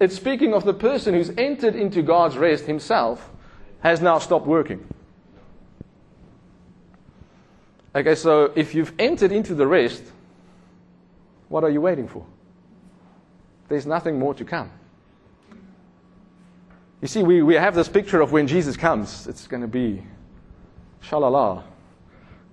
It's 0.00 0.16
speaking 0.16 0.54
of 0.54 0.64
the 0.64 0.74
person 0.74 1.14
who's 1.14 1.30
entered 1.36 1.74
into 1.74 2.02
God's 2.02 2.36
rest 2.36 2.64
himself 2.64 3.30
has 3.80 4.00
now 4.00 4.18
stopped 4.18 4.46
working. 4.46 4.86
Okay, 7.94 8.14
so 8.14 8.52
if 8.54 8.74
you've 8.74 8.92
entered 8.98 9.32
into 9.32 9.54
the 9.54 9.66
rest, 9.66 10.02
what 11.48 11.64
are 11.64 11.70
you 11.70 11.80
waiting 11.80 12.06
for? 12.06 12.24
There's 13.68 13.86
nothing 13.86 14.18
more 14.18 14.34
to 14.34 14.44
come. 14.44 14.70
You 17.00 17.08
see, 17.08 17.22
we, 17.22 17.42
we 17.42 17.54
have 17.54 17.74
this 17.74 17.88
picture 17.88 18.20
of 18.20 18.32
when 18.32 18.46
Jesus 18.46 18.76
comes, 18.76 19.26
it's 19.26 19.46
going 19.46 19.62
to 19.62 19.68
be 19.68 20.02
shalala. 21.02 21.62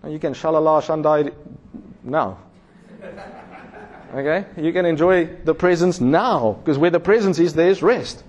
You 0.07 0.19
can 0.19 0.33
shalala 0.33 0.81
shandai 0.81 1.33
now. 2.03 2.37
Okay? 4.13 4.45
You 4.57 4.71
can 4.71 4.85
enjoy 4.85 5.25
the 5.43 5.53
presence 5.53 5.99
now, 5.99 6.53
because 6.59 6.77
where 6.77 6.91
the 6.91 6.99
presence 6.99 7.39
is, 7.39 7.53
there's 7.53 7.81
rest. 7.81 8.23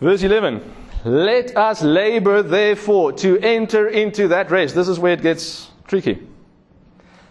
Verse 0.00 0.22
11. 0.22 0.62
Let 1.04 1.56
us 1.56 1.82
labor, 1.82 2.42
therefore, 2.42 3.12
to 3.12 3.38
enter 3.38 3.86
into 3.86 4.28
that 4.28 4.50
rest. 4.50 4.74
This 4.74 4.88
is 4.88 4.98
where 4.98 5.12
it 5.12 5.22
gets 5.22 5.70
tricky. 5.86 6.26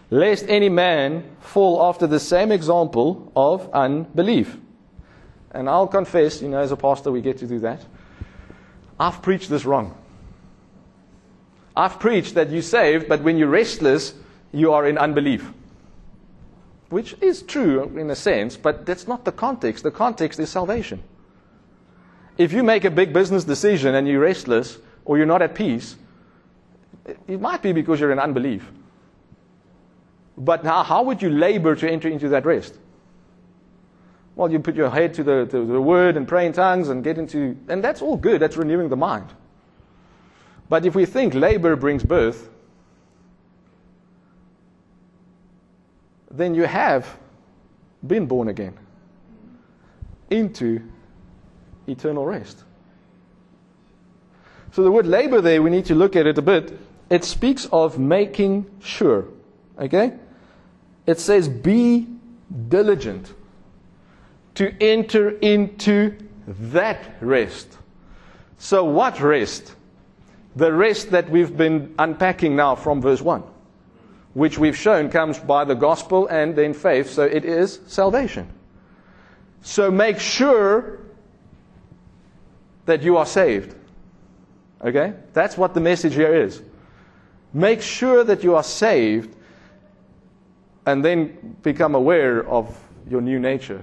Lest 0.08 0.46
any 0.48 0.68
man 0.68 1.24
fall 1.40 1.82
after 1.84 2.06
the 2.06 2.20
same 2.20 2.52
example 2.52 3.30
of 3.36 3.68
unbelief. 3.74 4.56
And 5.50 5.68
I'll 5.68 5.88
confess, 5.88 6.40
you 6.40 6.48
know, 6.48 6.58
as 6.58 6.72
a 6.72 6.76
pastor, 6.76 7.10
we 7.10 7.20
get 7.20 7.38
to 7.38 7.46
do 7.46 7.58
that. 7.60 7.84
I've 8.98 9.20
preached 9.20 9.50
this 9.50 9.64
wrong. 9.64 9.94
I've 11.76 12.00
preached 12.00 12.34
that 12.34 12.50
you're 12.50 12.62
saved, 12.62 13.08
but 13.08 13.22
when 13.22 13.36
you're 13.36 13.48
restless, 13.48 14.14
you 14.52 14.72
are 14.72 14.86
in 14.86 14.96
unbelief. 14.96 15.52
Which 16.88 17.14
is 17.20 17.42
true 17.42 17.82
in 17.98 18.08
a 18.10 18.14
sense, 18.14 18.56
but 18.56 18.86
that's 18.86 19.06
not 19.06 19.24
the 19.24 19.32
context. 19.32 19.82
The 19.82 19.90
context 19.90 20.40
is 20.40 20.48
salvation. 20.48 21.02
If 22.38 22.52
you 22.52 22.62
make 22.62 22.84
a 22.84 22.90
big 22.90 23.12
business 23.12 23.44
decision 23.44 23.94
and 23.94 24.08
you're 24.08 24.20
restless 24.20 24.78
or 25.04 25.18
you're 25.18 25.26
not 25.26 25.42
at 25.42 25.54
peace, 25.54 25.96
it 27.26 27.40
might 27.40 27.62
be 27.62 27.72
because 27.72 28.00
you're 28.00 28.12
in 28.12 28.18
unbelief. 28.18 28.70
But 30.38 30.64
now, 30.64 30.82
how 30.82 31.02
would 31.02 31.22
you 31.22 31.30
labor 31.30 31.74
to 31.76 31.90
enter 31.90 32.08
into 32.08 32.28
that 32.30 32.46
rest? 32.46 32.74
Well, 34.34 34.50
you 34.50 34.60
put 34.60 34.74
your 34.74 34.90
head 34.90 35.14
to 35.14 35.22
the, 35.22 35.46
to 35.46 35.64
the 35.64 35.80
word 35.80 36.16
and 36.16 36.28
pray 36.28 36.46
in 36.46 36.52
tongues 36.52 36.88
and 36.88 37.02
get 37.02 37.16
into, 37.16 37.56
and 37.68 37.82
that's 37.82 38.02
all 38.02 38.16
good. 38.16 38.40
That's 38.40 38.56
renewing 38.56 38.90
the 38.90 38.96
mind. 38.96 39.32
But 40.68 40.84
if 40.84 40.94
we 40.94 41.06
think 41.06 41.34
labor 41.34 41.76
brings 41.76 42.02
birth, 42.02 42.48
then 46.30 46.54
you 46.54 46.64
have 46.64 47.18
been 48.06 48.26
born 48.26 48.48
again 48.48 48.74
into 50.30 50.82
eternal 51.86 52.26
rest. 52.26 52.64
So 54.72 54.82
the 54.82 54.90
word 54.90 55.06
labor 55.06 55.40
there, 55.40 55.62
we 55.62 55.70
need 55.70 55.86
to 55.86 55.94
look 55.94 56.16
at 56.16 56.26
it 56.26 56.36
a 56.36 56.42
bit. 56.42 56.78
It 57.08 57.24
speaks 57.24 57.66
of 57.72 57.98
making 57.98 58.68
sure. 58.80 59.28
Okay? 59.78 60.12
It 61.06 61.20
says, 61.20 61.48
be 61.48 62.08
diligent 62.68 63.32
to 64.56 64.74
enter 64.82 65.30
into 65.38 66.18
that 66.46 67.16
rest. 67.20 67.78
So, 68.58 68.84
what 68.84 69.20
rest? 69.20 69.75
The 70.56 70.72
rest 70.72 71.10
that 71.10 71.30
we've 71.30 71.56
been 71.56 71.94
unpacking 71.98 72.56
now 72.56 72.74
from 72.74 73.00
verse 73.00 73.20
1, 73.20 73.42
which 74.34 74.58
we've 74.58 74.76
shown 74.76 75.10
comes 75.10 75.38
by 75.38 75.64
the 75.64 75.74
gospel 75.74 76.26
and 76.26 76.56
then 76.56 76.72
faith, 76.74 77.10
so 77.10 77.22
it 77.24 77.44
is 77.44 77.80
salvation. 77.86 78.48
So, 79.62 79.90
make 79.90 80.18
sure 80.18 81.00
that 82.86 83.02
you 83.02 83.16
are 83.16 83.26
saved. 83.26 83.74
Okay? 84.82 85.14
That's 85.32 85.58
what 85.58 85.74
the 85.74 85.80
message 85.80 86.14
here 86.14 86.34
is. 86.34 86.62
Make 87.52 87.82
sure 87.82 88.24
that 88.24 88.44
you 88.44 88.54
are 88.54 88.62
saved 88.62 89.34
and 90.86 91.04
then 91.04 91.56
become 91.62 91.94
aware 91.94 92.48
of 92.48 92.78
your 93.08 93.20
new 93.20 93.38
nature 93.38 93.82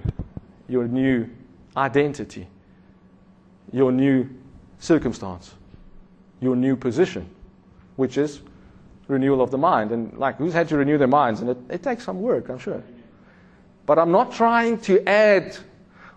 your 0.68 0.86
new 0.88 1.28
identity, 1.76 2.46
your 3.72 3.92
new 3.92 4.28
circumstance, 4.78 5.54
your 6.44 6.56
new 6.56 6.76
position, 6.76 7.28
which 7.96 8.16
is 8.16 8.40
renewal 9.08 9.40
of 9.40 9.50
the 9.50 9.58
mind. 9.58 9.92
And 9.92 10.16
like, 10.18 10.36
who's 10.36 10.52
had 10.52 10.68
to 10.68 10.76
renew 10.76 10.98
their 10.98 11.08
minds? 11.08 11.40
And 11.40 11.50
it, 11.50 11.58
it 11.68 11.82
takes 11.82 12.04
some 12.04 12.20
work, 12.20 12.48
I'm 12.48 12.58
sure. 12.58 12.82
But 13.86 13.98
I'm 13.98 14.12
not 14.12 14.32
trying 14.32 14.78
to 14.82 15.06
add, 15.08 15.56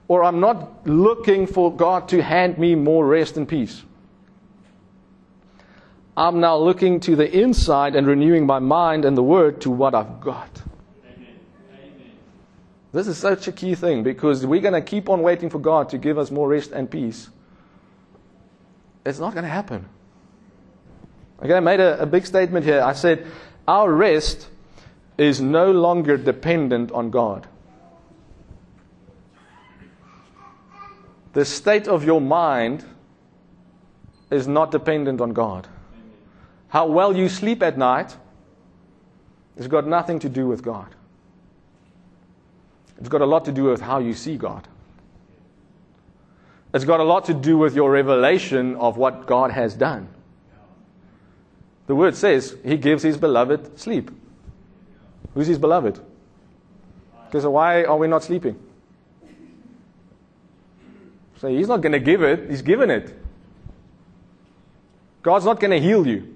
or 0.07 0.23
I'm 0.23 0.39
not 0.39 0.87
looking 0.87 1.47
for 1.47 1.75
God 1.75 2.09
to 2.09 2.21
hand 2.21 2.57
me 2.57 2.75
more 2.75 3.05
rest 3.05 3.37
and 3.37 3.47
peace. 3.47 3.83
I'm 6.15 6.39
now 6.39 6.57
looking 6.57 6.99
to 7.01 7.15
the 7.15 7.29
inside 7.29 7.95
and 7.95 8.07
renewing 8.07 8.45
my 8.47 8.57
mind 8.57 9.05
and 9.05 9.15
the 9.15 9.23
word 9.23 9.61
to 9.61 9.69
what 9.69 9.93
I've 9.93 10.19
got. 10.19 10.49
Amen. 11.05 11.37
This 12.91 13.07
is 13.07 13.17
such 13.17 13.47
a 13.47 13.51
key 13.51 13.75
thing 13.75 14.01
because 14.01 14.43
we're 14.43 14.61
going 14.61 14.73
to 14.73 14.81
keep 14.81 15.09
on 15.09 15.21
waiting 15.21 15.51
for 15.51 15.59
God 15.59 15.89
to 15.89 15.99
give 15.99 16.17
us 16.17 16.31
more 16.31 16.47
rest 16.49 16.71
and 16.71 16.89
peace. 16.89 17.29
It's 19.05 19.19
not 19.19 19.33
going 19.33 19.43
to 19.43 19.49
happen. 19.49 19.87
Okay, 21.41 21.53
I 21.53 21.59
made 21.59 21.79
a, 21.79 22.01
a 22.01 22.05
big 22.05 22.25
statement 22.25 22.65
here. 22.65 22.81
I 22.81 22.93
said, 22.93 23.25
Our 23.67 23.91
rest 23.91 24.47
is 25.17 25.41
no 25.41 25.71
longer 25.71 26.17
dependent 26.17 26.91
on 26.91 27.09
God. 27.09 27.47
The 31.33 31.45
state 31.45 31.87
of 31.87 32.03
your 32.03 32.21
mind 32.21 32.83
is 34.31 34.47
not 34.47 34.71
dependent 34.71 35.21
on 35.21 35.33
God. 35.33 35.67
How 36.69 36.87
well 36.87 37.15
you 37.15 37.29
sleep 37.29 37.61
at 37.61 37.77
night 37.77 38.15
has 39.57 39.67
got 39.67 39.87
nothing 39.87 40.19
to 40.19 40.29
do 40.29 40.47
with 40.47 40.63
God. 40.63 40.93
It's 42.99 43.09
got 43.09 43.21
a 43.21 43.25
lot 43.25 43.45
to 43.45 43.51
do 43.51 43.65
with 43.65 43.81
how 43.81 43.99
you 43.99 44.13
see 44.13 44.37
God. 44.37 44.67
It's 46.73 46.85
got 46.85 46.99
a 46.99 47.03
lot 47.03 47.25
to 47.25 47.33
do 47.33 47.57
with 47.57 47.75
your 47.75 47.91
revelation 47.91 48.75
of 48.75 48.97
what 48.97 49.25
God 49.25 49.51
has 49.51 49.73
done. 49.73 50.09
The 51.87 51.95
word 51.95 52.15
says 52.15 52.55
he 52.63 52.77
gives 52.77 53.03
his 53.03 53.17
beloved 53.17 53.79
sleep. 53.79 54.11
Who's 55.33 55.47
his 55.47 55.57
beloved? 55.57 55.99
Because 57.25 57.45
why 57.45 57.83
are 57.83 57.97
we 57.97 58.07
not 58.07 58.23
sleeping? 58.23 58.59
So 61.37 61.47
he's 61.47 61.67
not 61.67 61.81
going 61.81 61.93
to 61.93 61.99
give 61.99 62.23
it, 62.23 62.49
he's 62.49 62.61
given 62.61 62.89
it. 62.89 63.17
God's 65.21 65.45
not 65.45 65.59
going 65.59 65.71
to 65.71 65.79
heal 65.79 66.05
you. 66.05 66.35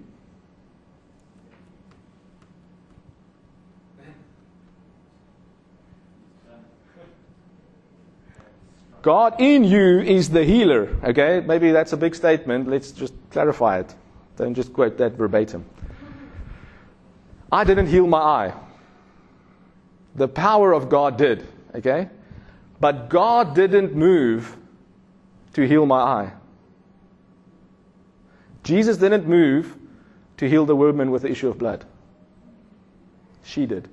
God 9.02 9.42
in 9.42 9.64
you 9.64 10.00
is 10.02 10.30
the 10.30 10.44
healer. 10.44 10.96
Okay? 11.04 11.42
Maybe 11.46 11.72
that's 11.72 11.92
a 11.94 11.98
big 11.98 12.14
statement. 12.14 12.68
Let's 12.68 12.92
just 12.92 13.14
clarify 13.32 13.80
it. 13.80 13.96
Don't 14.42 14.56
just 14.56 14.74
quote 14.74 14.98
that 14.98 15.12
verbatim. 15.12 15.64
I 17.52 17.64
didn't 17.64 17.86
heal 17.86 18.08
my 18.08 18.18
eye. 18.18 18.54
The 20.16 20.28
power 20.28 20.74
of 20.74 20.90
God 20.90 21.16
did. 21.16 21.48
Okay? 21.76 22.10
But 22.80 23.08
God 23.08 23.54
didn't 23.54 23.94
move 23.94 24.58
to 25.54 25.68
heal 25.68 25.86
my 25.86 26.00
eye. 26.00 26.34
Jesus 28.64 28.98
didn't 28.98 29.28
move 29.28 29.78
to 30.38 30.50
heal 30.50 30.66
the 30.66 30.76
woman 30.76 31.12
with 31.12 31.22
the 31.22 31.30
issue 31.30 31.48
of 31.48 31.60
blood. 31.60 31.86
She 33.44 33.68
did. 33.68 33.88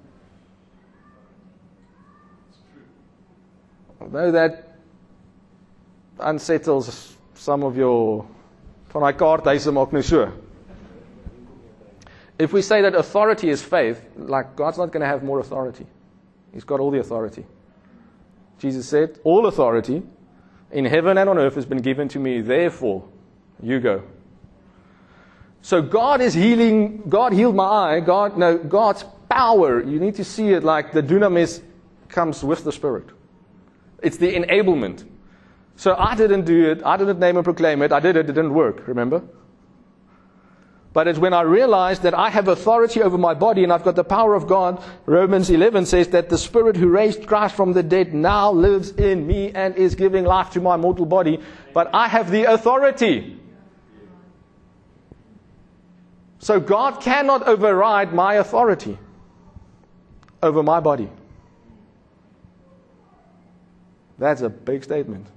Although 4.00 4.32
that 4.32 4.78
unsettles 6.18 7.18
some 7.34 7.62
of 7.62 7.76
your 7.76 8.26
van 8.92 9.02
daai 9.02 9.12
kaarthuise 9.12 9.72
maak 9.72 9.92
nou 9.92 10.02
so. 10.02 10.28
If 12.38 12.52
we 12.52 12.62
say 12.62 12.82
that 12.82 12.94
authority 12.94 13.50
is 13.50 13.62
faith, 13.62 14.00
like 14.16 14.54
God's 14.56 14.78
not 14.78 14.92
going 14.92 15.00
to 15.00 15.06
have 15.08 15.24
more 15.24 15.40
authority. 15.40 15.86
He's 16.52 16.64
got 16.64 16.80
all 16.80 16.90
the 16.90 17.00
authority. 17.00 17.44
Jesus 18.58 18.88
said, 18.88 19.18
All 19.24 19.46
authority 19.46 20.02
in 20.70 20.84
heaven 20.84 21.18
and 21.18 21.28
on 21.28 21.38
earth 21.38 21.56
has 21.56 21.66
been 21.66 21.82
given 21.82 22.08
to 22.08 22.18
me, 22.18 22.40
therefore, 22.40 23.04
you 23.62 23.80
go. 23.80 24.02
So 25.62 25.82
God 25.82 26.20
is 26.20 26.34
healing, 26.34 27.02
God 27.08 27.32
healed 27.32 27.56
my 27.56 27.64
eye, 27.64 28.00
God, 28.00 28.38
no, 28.38 28.56
God's 28.56 29.04
power, 29.28 29.82
you 29.82 29.98
need 29.98 30.14
to 30.16 30.24
see 30.24 30.50
it 30.50 30.62
like 30.64 30.92
the 30.92 31.02
dunamis 31.02 31.60
comes 32.08 32.42
with 32.44 32.64
the 32.64 32.72
Spirit. 32.72 33.06
It's 34.02 34.16
the 34.16 34.34
enablement. 34.34 35.04
So 35.78 35.94
I 35.96 36.16
didn't 36.16 36.44
do 36.44 36.72
it, 36.72 36.82
I 36.84 36.96
didn't 36.96 37.20
name 37.20 37.36
and 37.36 37.44
proclaim 37.44 37.82
it, 37.82 37.92
I 37.92 38.00
did 38.00 38.16
it, 38.16 38.28
it 38.28 38.32
didn't 38.32 38.52
work, 38.52 38.88
remember? 38.88 39.22
But 40.92 41.06
it's 41.06 41.20
when 41.20 41.32
I 41.32 41.42
realized 41.42 42.02
that 42.02 42.14
I 42.14 42.30
have 42.30 42.48
authority 42.48 43.00
over 43.00 43.16
my 43.16 43.32
body 43.32 43.62
and 43.62 43.72
I've 43.72 43.84
got 43.84 43.94
the 43.94 44.02
power 44.02 44.34
of 44.34 44.48
God. 44.48 44.82
Romans 45.06 45.48
11 45.48 45.86
says 45.86 46.08
that 46.08 46.30
the 46.30 46.36
Spirit 46.36 46.74
who 46.74 46.88
raised 46.88 47.28
Christ 47.28 47.54
from 47.54 47.74
the 47.74 47.84
dead 47.84 48.12
now 48.12 48.50
lives 48.50 48.90
in 48.90 49.24
me 49.24 49.52
and 49.52 49.76
is 49.76 49.94
giving 49.94 50.24
life 50.24 50.50
to 50.50 50.60
my 50.60 50.76
mortal 50.76 51.06
body. 51.06 51.38
But 51.72 51.94
I 51.94 52.08
have 52.08 52.32
the 52.32 52.52
authority. 52.52 53.38
So 56.40 56.58
God 56.58 57.00
cannot 57.00 57.46
override 57.46 58.12
my 58.12 58.34
authority 58.34 58.98
over 60.42 60.64
my 60.64 60.80
body. 60.80 61.08
That's 64.18 64.40
a 64.40 64.48
big 64.48 64.82
statement. 64.82 65.28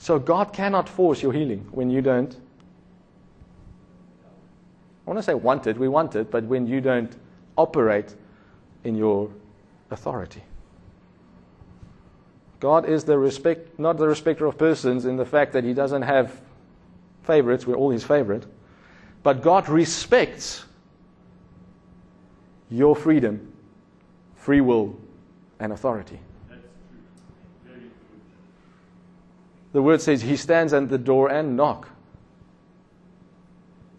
So 0.00 0.18
God 0.18 0.54
cannot 0.54 0.88
force 0.88 1.22
your 1.22 1.32
healing 1.32 1.68
when 1.72 1.90
you 1.90 2.00
don't 2.00 2.34
I 5.06 5.10
want 5.10 5.18
to 5.18 5.22
say 5.22 5.34
want 5.34 5.66
it, 5.66 5.76
we 5.76 5.88
want 5.88 6.14
it, 6.14 6.30
but 6.30 6.44
when 6.44 6.66
you 6.66 6.80
don't 6.80 7.12
operate 7.56 8.14
in 8.84 8.94
your 8.94 9.30
authority. 9.90 10.42
God 12.60 12.88
is 12.88 13.04
the 13.04 13.18
respect, 13.18 13.78
not 13.78 13.96
the 13.96 14.06
respecter 14.06 14.46
of 14.46 14.56
persons 14.56 15.06
in 15.06 15.16
the 15.16 15.24
fact 15.24 15.52
that 15.54 15.64
He 15.64 15.74
doesn't 15.74 16.02
have 16.02 16.40
favorites, 17.24 17.66
we're 17.66 17.74
all 17.74 17.90
His 17.90 18.04
favorite, 18.04 18.46
but 19.22 19.42
God 19.42 19.68
respects 19.68 20.64
your 22.70 22.94
freedom, 22.94 23.52
free 24.36 24.60
will, 24.60 24.96
and 25.58 25.72
authority. 25.72 26.20
The 29.72 29.82
word 29.82 30.00
says 30.00 30.22
He 30.22 30.36
stands 30.36 30.72
at 30.72 30.88
the 30.88 30.98
door 30.98 31.30
and 31.30 31.56
knock. 31.56 31.88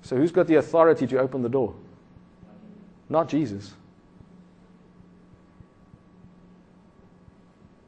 So, 0.02 0.16
who's 0.18 0.32
got 0.32 0.48
the 0.48 0.56
authority 0.56 1.08
to 1.08 1.20
open 1.20 1.42
the 1.42 1.50
door? 1.50 1.74
Not 3.08 3.30
Jesus. 3.30 3.74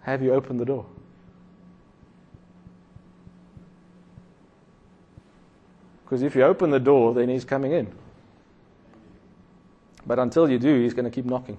Have 0.02 0.22
you 0.22 0.34
opened 0.34 0.60
the 0.60 0.66
door? 0.66 0.86
Because 6.04 6.22
if 6.22 6.36
you 6.36 6.44
open 6.44 6.70
the 6.70 6.80
door, 6.80 7.14
then 7.14 7.30
he's 7.30 7.46
coming 7.46 7.72
in. 7.72 7.92
But 10.06 10.20
until 10.20 10.50
you 10.50 10.60
do, 10.60 10.82
he's 10.84 10.94
going 10.94 11.06
to 11.06 11.12
keep 11.12 11.26
knocking. 11.26 11.58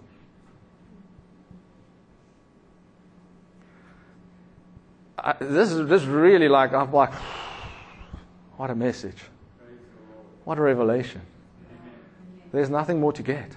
I, 5.25 5.35
this 5.41 5.73
is 5.73 5.89
this 5.89 6.03
really 6.05 6.49
like 6.49 6.75
I'm 6.75 6.93
like, 6.93 7.15
what 8.59 8.71
a 8.71 8.75
message. 8.75 9.17
What 10.45 10.59
a 10.59 10.61
revelation. 10.61 11.23
There's 12.53 12.69
nothing 12.69 13.01
more 13.01 13.13
to 13.15 13.23
get. 13.23 13.57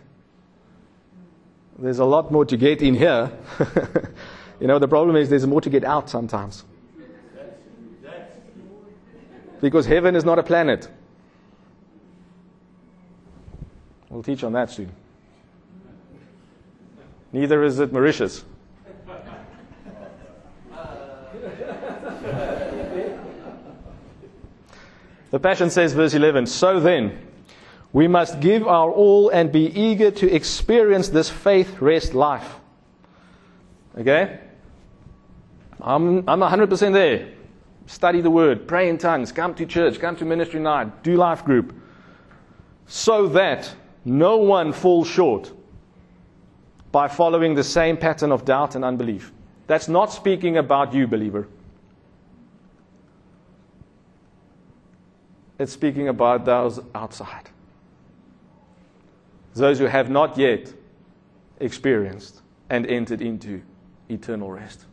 There's 1.77 1.99
a 1.99 2.05
lot 2.05 2.31
more 2.31 2.45
to 2.45 2.55
get 2.55 2.81
in 2.81 2.95
here. 2.95 3.29
you 4.61 4.67
know, 4.67 4.79
the 4.79 4.87
problem 4.87 5.17
is 5.17 5.29
there's 5.29 5.45
more 5.45 5.59
to 5.61 5.69
get 5.69 5.83
out 5.83 6.09
sometimes. 6.09 6.63
Because 9.59 9.85
heaven 9.85 10.15
is 10.15 10.23
not 10.23 10.39
a 10.39 10.43
planet. 10.43 10.87
We'll 14.09 14.23
teach 14.23 14.43
on 14.43 14.53
that 14.53 14.71
soon. 14.71 14.91
Neither 17.33 17.63
is 17.63 17.79
it 17.79 17.91
Mauritius. 17.91 18.45
The 25.37 25.41
Passion 25.41 25.69
says, 25.69 25.93
verse 25.93 26.15
11, 26.15 26.47
So 26.47 26.79
then, 26.79 27.15
we 27.93 28.07
must 28.07 28.39
give 28.39 28.67
our 28.67 28.89
all 28.89 29.29
and 29.29 29.51
be 29.51 29.67
eager 29.67 30.09
to 30.09 30.33
experience 30.33 31.09
this 31.09 31.29
faith 31.29 31.79
rest 31.79 32.15
life. 32.15 32.55
Okay? 33.99 34.39
I'm, 35.79 36.27
I'm 36.27 36.39
100% 36.39 36.91
there. 36.91 37.33
Study 37.85 38.21
the 38.21 38.31
word, 38.31 38.67
pray 38.67 38.89
in 38.89 38.97
tongues, 38.97 39.31
come 39.31 39.53
to 39.53 39.67
church, 39.67 39.99
come 39.99 40.15
to 40.15 40.25
ministry 40.25 40.59
night, 40.59 41.03
do 41.03 41.15
life 41.17 41.45
group. 41.45 41.75
So 42.87 43.27
that 43.27 43.71
no 44.05 44.37
one 44.37 44.73
falls 44.73 45.07
short 45.07 45.51
by 46.91 47.07
following 47.07 47.53
the 47.53 47.63
same 47.63 47.95
pattern 47.95 48.31
of 48.31 48.43
doubt 48.43 48.73
and 48.73 48.83
unbelief. 48.83 49.31
That's 49.67 49.87
not 49.87 50.11
speaking 50.11 50.57
about 50.57 50.95
you, 50.95 51.05
believer. 51.05 51.47
It's 55.59 55.73
speaking 55.73 56.07
about 56.07 56.45
those 56.45 56.79
outside. 56.93 57.49
Those 59.55 59.79
who 59.79 59.85
have 59.85 60.09
not 60.09 60.37
yet 60.37 60.71
experienced 61.59 62.41
and 62.69 62.85
entered 62.85 63.21
into 63.21 63.61
eternal 64.09 64.51
rest. 64.51 64.85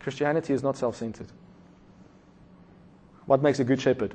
Christianity 0.00 0.52
is 0.52 0.62
not 0.62 0.76
self 0.76 0.96
centered. 0.96 1.28
What 3.26 3.42
makes 3.42 3.60
a 3.60 3.64
good 3.64 3.80
shepherd? 3.80 4.14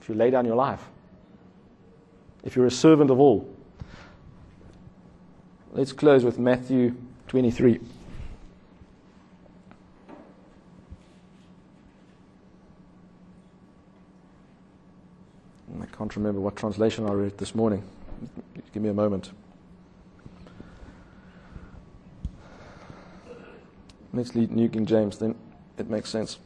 If 0.00 0.08
you 0.08 0.14
lay 0.14 0.30
down 0.30 0.44
your 0.44 0.54
life, 0.54 0.82
if 2.44 2.54
you're 2.54 2.66
a 2.66 2.70
servant 2.70 3.10
of 3.10 3.18
all. 3.18 3.52
Let's 5.72 5.92
close 5.92 6.24
with 6.24 6.38
Matthew 6.38 6.94
23. 7.26 7.80
I 15.80 15.86
can't 15.86 16.14
remember 16.16 16.40
what 16.40 16.56
translation 16.56 17.08
I 17.08 17.12
read 17.12 17.38
this 17.38 17.54
morning. 17.54 17.82
Give 18.72 18.82
me 18.82 18.88
a 18.88 18.94
moment. 18.94 19.30
Let's 24.12 24.34
read 24.34 24.50
New 24.50 24.68
King 24.68 24.86
James, 24.86 25.18
then 25.18 25.34
it 25.76 25.88
makes 25.88 26.10
sense. 26.10 26.38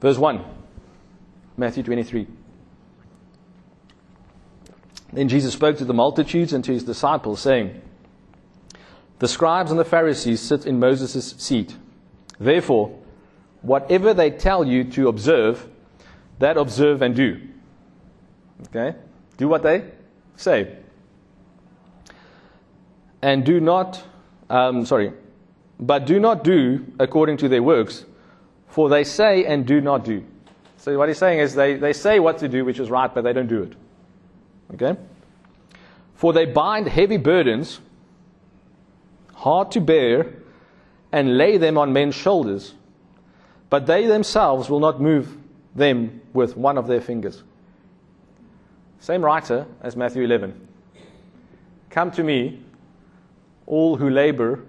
Verse 0.00 0.18
1, 0.18 0.44
Matthew 1.56 1.82
23. 1.82 2.26
Then 5.12 5.28
Jesus 5.28 5.54
spoke 5.54 5.76
to 5.78 5.84
the 5.84 5.94
multitudes 5.94 6.52
and 6.52 6.62
to 6.64 6.72
his 6.72 6.84
disciples, 6.84 7.40
saying, 7.40 7.80
The 9.18 9.28
scribes 9.28 9.70
and 9.70 9.80
the 9.80 9.84
Pharisees 9.84 10.40
sit 10.40 10.66
in 10.66 10.78
Moses' 10.78 11.34
seat. 11.38 11.76
Therefore, 12.38 12.96
whatever 13.62 14.14
they 14.14 14.30
tell 14.30 14.64
you 14.64 14.84
to 14.84 15.08
observe, 15.08 15.68
that 16.38 16.56
observe 16.56 17.02
and 17.02 17.14
do. 17.14 17.40
Okay? 18.68 18.96
Do 19.36 19.48
what 19.48 19.62
they 19.62 19.84
say. 20.36 20.76
And 23.20 23.44
do 23.44 23.60
not, 23.60 24.02
um, 24.48 24.84
sorry, 24.84 25.12
but 25.80 26.06
do 26.06 26.20
not 26.20 26.44
do 26.44 26.86
according 27.00 27.38
to 27.38 27.48
their 27.48 27.62
works, 27.62 28.04
for 28.68 28.88
they 28.88 29.02
say 29.02 29.44
and 29.44 29.66
do 29.66 29.80
not 29.80 30.04
do. 30.04 30.24
So 30.76 30.96
what 30.96 31.08
he's 31.08 31.18
saying 31.18 31.40
is 31.40 31.54
they, 31.54 31.74
they 31.74 31.92
say 31.92 32.20
what 32.20 32.38
to 32.38 32.48
do, 32.48 32.64
which 32.64 32.78
is 32.78 32.90
right, 32.90 33.12
but 33.12 33.24
they 33.24 33.32
don't 33.32 33.48
do 33.48 33.62
it. 33.62 33.72
Okay? 34.74 35.00
For 36.14 36.32
they 36.32 36.46
bind 36.46 36.88
heavy 36.88 37.16
burdens, 37.16 37.80
hard 39.38 39.70
to 39.70 39.80
bear, 39.80 40.34
and 41.12 41.38
lay 41.38 41.56
them 41.56 41.78
on 41.78 41.92
men's 41.92 42.14
shoulders, 42.14 42.74
but 43.70 43.86
they 43.86 44.06
themselves 44.06 44.68
will 44.68 44.80
not 44.80 45.00
move 45.00 45.36
them 45.74 46.20
with 46.32 46.56
one 46.56 46.76
of 46.76 46.86
their 46.86 47.00
fingers. 47.00 47.42
Same 48.98 49.24
writer 49.24 49.64
as 49.80 49.94
Matthew 49.94 50.24
11. 50.24 50.68
Come 51.88 52.10
to 52.12 52.24
me, 52.24 52.60
all 53.66 53.96
who 53.96 54.10
labor 54.10 54.64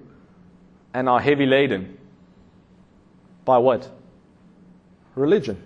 and 0.94 1.10
are 1.10 1.20
heavy 1.20 1.48
laden. 1.48 1.98
By 3.46 3.58
what? 3.58 3.90
Religion. 5.16 5.62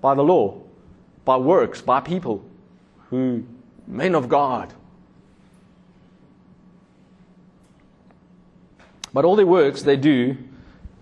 By 0.00 0.14
the 0.14 0.22
law. 0.22 0.60
By 1.24 1.36
works. 1.36 1.80
By 1.80 2.00
people 2.00 2.44
who, 3.10 3.44
men 3.86 4.16
of 4.16 4.28
God. 4.28 4.72
But 9.12 9.24
all 9.24 9.36
their 9.36 9.46
works 9.46 9.82
they 9.82 9.96
do 9.96 10.36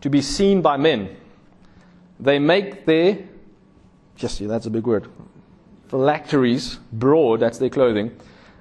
to 0.00 0.10
be 0.10 0.20
seen 0.20 0.62
by 0.62 0.76
men. 0.76 1.16
They 2.18 2.38
make 2.38 2.86
their, 2.86 3.18
see, 4.16 4.46
that's 4.46 4.66
a 4.66 4.70
big 4.70 4.86
word, 4.86 5.08
phylacteries 5.88 6.78
broad, 6.92 7.40
that's 7.40 7.58
their 7.58 7.70
clothing, 7.70 8.16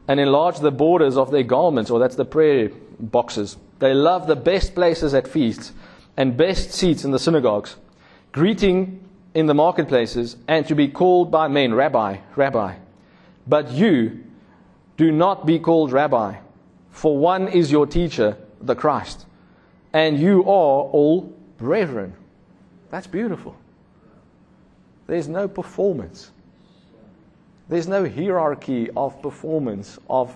and 0.08 0.20
enlarge 0.20 0.60
the 0.60 0.72
borders 0.72 1.18
of 1.18 1.32
their 1.32 1.44
garments, 1.44 1.92
or 1.92 2.00
that's 2.00 2.16
the 2.16 2.26
prayer 2.26 2.70
boxes. 3.00 3.58
They 3.80 3.94
love 3.94 4.28
the 4.28 4.36
best 4.36 4.76
places 4.76 5.14
at 5.14 5.28
feasts 5.28 5.72
and 6.18 6.36
best 6.36 6.72
seats 6.72 7.06
in 7.06 7.12
the 7.12 7.20
synagogues, 7.20 7.76
greeting 8.32 9.04
in 9.34 9.46
the 9.46 9.54
marketplaces, 9.54 10.36
and 10.48 10.68
to 10.68 10.76
be 10.76 10.88
called 10.88 11.32
by 11.32 11.48
men, 11.48 11.74
Rabbi, 11.74 12.18
Rabbi. 12.36 12.76
But 13.48 13.72
you 13.72 14.24
do 14.98 15.12
not 15.12 15.46
be 15.46 15.60
called 15.60 15.92
Rabbi, 15.92 16.36
for 16.92 17.18
one 17.18 17.48
is 17.48 17.72
your 17.72 17.86
teacher, 17.86 18.38
the 18.60 18.76
Christ, 18.76 19.26
and 19.94 20.20
you 20.20 20.42
are 20.42 20.84
all 20.84 21.34
brethren. 21.58 22.14
That's 22.92 23.08
beautiful. 23.08 23.56
There's 25.08 25.28
no 25.28 25.48
performance. 25.48 26.32
There's 27.68 27.88
no 27.88 28.08
hierarchy 28.08 28.90
of 28.96 29.22
performance. 29.22 30.00
Of 30.10 30.36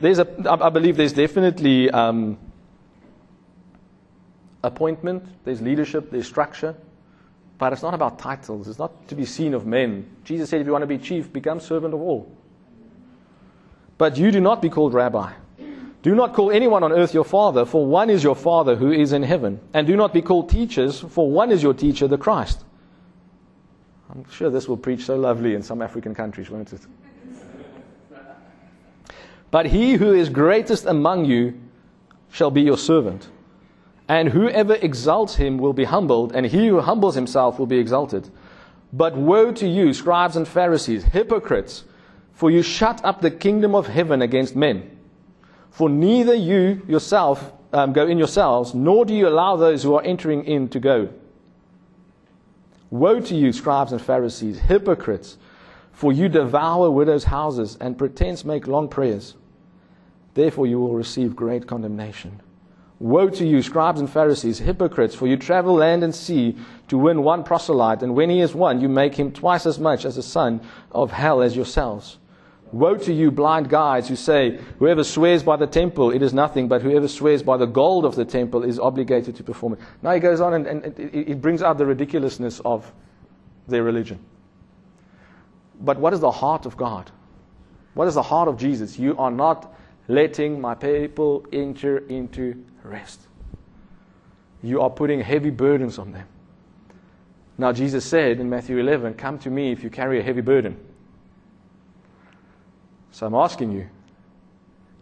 there's 0.00 0.18
a, 0.18 0.28
I 0.48 0.70
believe 0.70 0.96
there's 0.96 1.12
definitely 1.12 1.90
um, 1.90 2.38
appointment. 4.62 5.24
There's 5.44 5.60
leadership. 5.60 6.10
There's 6.10 6.26
structure. 6.26 6.74
But 7.58 7.72
it's 7.72 7.82
not 7.82 7.94
about 7.94 8.18
titles. 8.18 8.66
It's 8.66 8.78
not 8.78 9.06
to 9.08 9.14
be 9.14 9.24
seen 9.24 9.54
of 9.54 9.66
men. 9.66 10.08
Jesus 10.24 10.50
said, 10.50 10.60
if 10.60 10.66
you 10.66 10.72
want 10.72 10.82
to 10.82 10.88
be 10.88 10.98
chief, 10.98 11.32
become 11.32 11.60
servant 11.60 11.94
of 11.94 12.00
all. 12.00 12.30
But 13.96 14.16
you 14.16 14.32
do 14.32 14.40
not 14.40 14.60
be 14.60 14.68
called 14.68 14.92
rabbi. 14.92 15.32
Do 16.04 16.14
not 16.14 16.34
call 16.34 16.50
anyone 16.50 16.82
on 16.82 16.92
earth 16.92 17.14
your 17.14 17.24
father, 17.24 17.64
for 17.64 17.86
one 17.86 18.10
is 18.10 18.22
your 18.22 18.36
father 18.36 18.76
who 18.76 18.92
is 18.92 19.14
in 19.14 19.22
heaven. 19.22 19.58
And 19.72 19.86
do 19.86 19.96
not 19.96 20.12
be 20.12 20.20
called 20.20 20.50
teachers, 20.50 21.00
for 21.00 21.30
one 21.30 21.50
is 21.50 21.62
your 21.62 21.72
teacher, 21.72 22.06
the 22.06 22.18
Christ. 22.18 22.62
I'm 24.10 24.30
sure 24.30 24.50
this 24.50 24.68
will 24.68 24.76
preach 24.76 25.06
so 25.06 25.16
lovely 25.16 25.54
in 25.54 25.62
some 25.62 25.80
African 25.80 26.14
countries, 26.14 26.50
won't 26.50 26.74
it? 26.74 26.82
But 29.50 29.64
he 29.64 29.94
who 29.94 30.12
is 30.12 30.28
greatest 30.28 30.84
among 30.84 31.24
you 31.24 31.58
shall 32.30 32.50
be 32.50 32.60
your 32.60 32.76
servant. 32.76 33.28
And 34.06 34.28
whoever 34.28 34.74
exalts 34.74 35.36
him 35.36 35.56
will 35.56 35.72
be 35.72 35.84
humbled, 35.84 36.34
and 36.34 36.44
he 36.44 36.66
who 36.66 36.82
humbles 36.82 37.14
himself 37.14 37.58
will 37.58 37.66
be 37.66 37.78
exalted. 37.78 38.28
But 38.92 39.16
woe 39.16 39.52
to 39.52 39.66
you, 39.66 39.94
scribes 39.94 40.36
and 40.36 40.46
Pharisees, 40.46 41.02
hypocrites, 41.04 41.84
for 42.34 42.50
you 42.50 42.60
shut 42.60 43.02
up 43.06 43.22
the 43.22 43.30
kingdom 43.30 43.74
of 43.74 43.86
heaven 43.86 44.20
against 44.20 44.54
men. 44.54 44.93
For 45.74 45.88
neither 45.88 46.34
you 46.36 46.82
yourself 46.86 47.52
um, 47.72 47.92
go 47.92 48.06
in 48.06 48.16
yourselves, 48.16 48.74
nor 48.74 49.04
do 49.04 49.12
you 49.12 49.26
allow 49.26 49.56
those 49.56 49.82
who 49.82 49.96
are 49.96 50.02
entering 50.04 50.44
in 50.44 50.68
to 50.68 50.78
go. 50.78 51.08
Woe 52.90 53.18
to 53.18 53.34
you, 53.34 53.52
scribes 53.52 53.90
and 53.90 54.00
Pharisees, 54.00 54.60
hypocrites, 54.60 55.36
for 55.90 56.12
you 56.12 56.28
devour 56.28 56.88
widows' 56.90 57.24
houses 57.24 57.76
and 57.80 57.98
pretense 57.98 58.44
make 58.44 58.68
long 58.68 58.88
prayers. 58.88 59.34
Therefore 60.34 60.68
you 60.68 60.78
will 60.78 60.94
receive 60.94 61.34
great 61.34 61.66
condemnation. 61.66 62.40
Woe 63.00 63.28
to 63.30 63.44
you, 63.44 63.60
scribes 63.60 63.98
and 63.98 64.08
Pharisees, 64.08 64.60
hypocrites, 64.60 65.16
for 65.16 65.26
you 65.26 65.36
travel 65.36 65.74
land 65.74 66.04
and 66.04 66.14
sea 66.14 66.56
to 66.86 66.96
win 66.96 67.24
one 67.24 67.42
proselyte, 67.42 68.04
and 68.04 68.14
when 68.14 68.30
he 68.30 68.40
is 68.40 68.54
won, 68.54 68.80
you 68.80 68.88
make 68.88 69.16
him 69.16 69.32
twice 69.32 69.66
as 69.66 69.80
much 69.80 70.04
as 70.04 70.16
a 70.16 70.22
son 70.22 70.60
of 70.92 71.10
hell 71.10 71.42
as 71.42 71.56
yourselves. 71.56 72.18
Woe 72.74 72.96
to 72.96 73.12
you, 73.12 73.30
blind 73.30 73.68
guides, 73.68 74.08
who 74.08 74.16
say, 74.16 74.58
Whoever 74.80 75.04
swears 75.04 75.44
by 75.44 75.54
the 75.54 75.66
temple, 75.66 76.10
it 76.10 76.22
is 76.22 76.34
nothing, 76.34 76.66
but 76.66 76.82
whoever 76.82 77.06
swears 77.06 77.40
by 77.40 77.56
the 77.56 77.66
gold 77.66 78.04
of 78.04 78.16
the 78.16 78.24
temple 78.24 78.64
is 78.64 78.80
obligated 78.80 79.36
to 79.36 79.44
perform 79.44 79.74
it. 79.74 79.78
Now 80.02 80.12
he 80.12 80.18
goes 80.18 80.40
on 80.40 80.54
and, 80.54 80.66
and 80.66 80.98
it, 80.98 81.14
it 81.14 81.40
brings 81.40 81.62
out 81.62 81.78
the 81.78 81.86
ridiculousness 81.86 82.58
of 82.64 82.92
their 83.68 83.84
religion. 83.84 84.18
But 85.80 85.98
what 86.00 86.14
is 86.14 86.18
the 86.18 86.32
heart 86.32 86.66
of 86.66 86.76
God? 86.76 87.12
What 87.94 88.08
is 88.08 88.14
the 88.14 88.22
heart 88.22 88.48
of 88.48 88.58
Jesus? 88.58 88.98
You 88.98 89.16
are 89.18 89.30
not 89.30 89.72
letting 90.08 90.60
my 90.60 90.74
people 90.74 91.46
enter 91.52 91.98
into 92.08 92.60
rest. 92.82 93.20
You 94.64 94.80
are 94.80 94.90
putting 94.90 95.20
heavy 95.20 95.50
burdens 95.50 95.96
on 95.96 96.10
them. 96.10 96.26
Now, 97.56 97.70
Jesus 97.70 98.04
said 98.04 98.40
in 98.40 98.50
Matthew 98.50 98.78
11, 98.78 99.14
Come 99.14 99.38
to 99.38 99.50
me 99.50 99.70
if 99.70 99.84
you 99.84 99.90
carry 99.90 100.18
a 100.18 100.24
heavy 100.24 100.40
burden. 100.40 100.76
So 103.14 103.24
I'm 103.26 103.34
asking 103.36 103.70
you, 103.70 103.88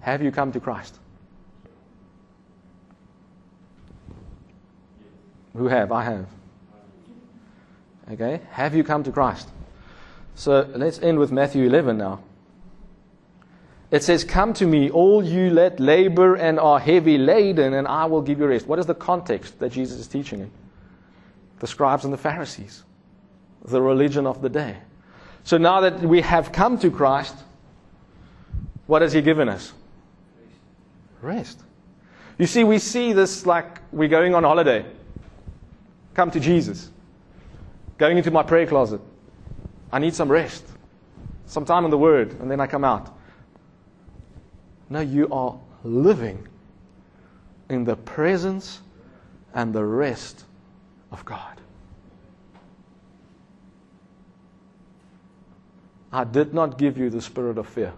have 0.01 0.21
you 0.21 0.31
come 0.31 0.53
to 0.53 0.61
Christ? 0.61 0.99
Who 5.57 5.67
have? 5.69 5.91
I 5.91 6.05
have. 6.05 6.27
Okay? 8.11 8.43
Have 8.51 8.75
you 8.75 8.85
come 8.85 9.03
to 9.05 9.13
Christ? 9.13 9.49
So 10.35 10.71
let's 10.75 10.99
end 10.99 11.21
with 11.21 11.33
Matthew 11.33 11.65
11 11.65 11.97
now. 11.97 12.21
It 13.91 14.03
says, 14.03 14.25
Come 14.25 14.53
to 14.55 14.67
me, 14.67 14.91
all 14.91 15.25
you 15.25 15.55
that 15.55 15.81
labor 15.81 16.35
and 16.35 16.61
are 16.61 16.79
heavy 16.79 17.17
laden, 17.17 17.73
and 17.73 17.89
I 17.89 18.05
will 18.05 18.21
give 18.21 18.41
you 18.41 18.47
rest. 18.47 18.67
What 18.67 18.79
is 18.79 18.85
the 18.85 18.95
context 18.95 19.59
that 19.61 19.73
Jesus 19.73 19.99
is 19.99 20.07
teaching 20.07 20.41
in? 20.41 20.51
The 21.61 21.67
scribes 21.67 22.05
and 22.05 22.13
the 22.13 22.19
Pharisees, 22.19 22.83
the 23.65 23.81
religion 23.81 24.27
of 24.27 24.43
the 24.43 24.51
day. 24.51 24.77
So 25.45 25.57
now 25.57 25.81
that 25.81 26.01
we 26.01 26.21
have 26.21 26.53
come 26.53 26.79
to 26.81 26.91
Christ, 26.91 27.37
what 28.87 29.03
has 29.03 29.13
He 29.13 29.23
given 29.23 29.49
us? 29.49 29.73
Rest. 31.21 31.61
You 32.39 32.47
see, 32.47 32.65
we 32.65 32.79
see 32.79 33.13
this 33.13 33.47
like 33.47 33.81
we're 33.93 34.09
going 34.09 34.35
on 34.35 34.43
holiday. 34.43 34.85
Come 36.15 36.31
to 36.31 36.41
Jesus. 36.41 36.91
Going 37.99 38.17
into 38.17 38.31
my 38.31 38.43
prayer 38.43 38.67
closet. 38.67 39.01
I 39.93 39.99
need 39.99 40.15
some 40.15 40.31
rest. 40.31 40.65
Some 41.47 41.65
time 41.65 41.85
in 41.85 41.91
the 41.91 41.99
Word, 41.99 42.33
and 42.41 42.51
then 42.51 42.61
I 42.61 42.67
come 42.67 42.85
out. 42.85 43.15
No, 44.89 45.01
you 45.01 45.29
are 45.31 45.59
living 45.85 46.49
in 47.69 47.85
the 47.85 47.97
presence 47.97 48.81
and 49.55 49.73
the 49.73 49.85
rest 49.85 50.45
of 51.11 51.25
God. 51.25 51.61
I 56.13 56.25
did 56.25 56.53
not 56.53 56.77
give 56.77 56.99
you 56.99 57.09
the 57.09 57.23
spirit 57.23 57.57
of 57.57 57.67
fear. 57.67 57.93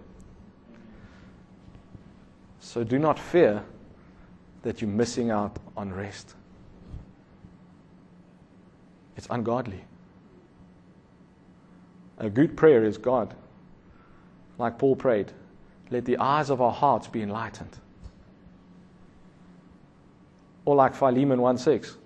So 2.65 2.83
do 2.83 2.97
not 2.97 3.19
fear 3.19 3.63
that 4.63 4.81
you're 4.81 4.89
missing 4.89 5.29
out 5.29 5.59
on 5.77 5.93
rest. 5.93 6.33
It's 9.15 9.27
ungodly. 9.29 9.85
A 12.17 12.27
good 12.27 12.57
prayer 12.57 12.83
is 12.83 12.97
God, 12.97 13.35
like 14.57 14.79
Paul 14.79 14.95
prayed, 14.95 15.31
let 15.91 16.05
the 16.05 16.17
eyes 16.17 16.49
of 16.49 16.59
our 16.59 16.71
hearts 16.71 17.07
be 17.07 17.21
enlightened. 17.21 17.77
Or 20.65 20.75
like 20.75 20.95
Philemon 20.95 21.39
1 21.39 21.59
6, 21.59 21.97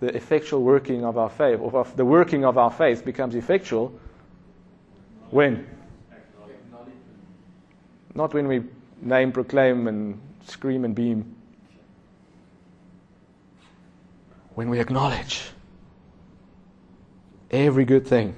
the 0.00 0.16
effectual 0.16 0.62
working 0.62 1.04
of 1.04 1.18
our 1.18 1.28
faith, 1.28 1.60
or 1.60 1.86
the 1.96 2.06
working 2.06 2.46
of 2.46 2.56
our 2.56 2.70
faith 2.70 3.04
becomes 3.04 3.34
effectual 3.34 3.92
when? 5.28 5.66
Not 8.14 8.34
when 8.34 8.48
we 8.48 8.62
name, 9.00 9.32
proclaim, 9.32 9.86
and 9.88 10.20
scream 10.46 10.84
and 10.84 10.94
beam 10.94 11.36
when 14.54 14.68
we 14.68 14.80
acknowledge 14.80 15.42
every 17.50 17.84
good 17.84 18.06
thing 18.06 18.34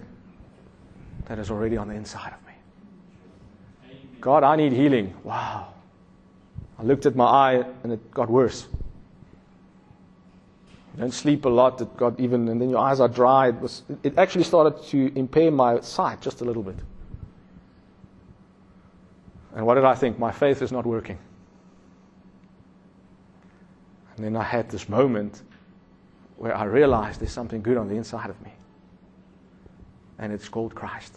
that 1.26 1.38
is 1.38 1.50
already 1.50 1.76
on 1.76 1.88
the 1.88 1.94
inside 1.94 2.32
of 2.32 2.46
me. 2.46 3.98
God, 4.20 4.44
I 4.44 4.56
need 4.56 4.72
healing. 4.72 5.14
Wow. 5.24 5.72
I 6.78 6.82
looked 6.82 7.06
at 7.06 7.16
my 7.16 7.24
eye 7.24 7.64
and 7.82 7.92
it 7.92 8.10
got 8.12 8.30
worse. 8.30 8.68
You 10.94 11.00
don't 11.00 11.10
sleep 11.14 11.44
a 11.44 11.48
lot, 11.48 11.80
it 11.80 11.96
got 11.96 12.20
even, 12.20 12.48
and 12.48 12.60
then 12.60 12.68
your 12.68 12.78
eyes 12.78 13.00
are 13.00 13.08
dry. 13.08 13.48
It, 13.48 13.60
was, 13.60 13.82
it 14.02 14.18
actually 14.18 14.44
started 14.44 14.82
to 14.88 15.10
impair 15.18 15.50
my 15.50 15.80
sight 15.80 16.20
just 16.20 16.40
a 16.42 16.44
little 16.44 16.62
bit. 16.62 16.76
And 19.54 19.66
what 19.66 19.74
did 19.74 19.84
I 19.84 19.94
think? 19.94 20.18
My 20.18 20.32
faith 20.32 20.62
is 20.62 20.72
not 20.72 20.86
working. 20.86 21.18
And 24.16 24.24
then 24.24 24.36
I 24.36 24.42
had 24.42 24.70
this 24.70 24.88
moment 24.88 25.42
where 26.36 26.56
I 26.56 26.64
realized 26.64 27.20
there's 27.20 27.32
something 27.32 27.62
good 27.62 27.76
on 27.76 27.88
the 27.88 27.94
inside 27.96 28.30
of 28.30 28.40
me. 28.42 28.52
And 30.18 30.32
it's 30.32 30.48
called 30.48 30.74
Christ. 30.74 31.16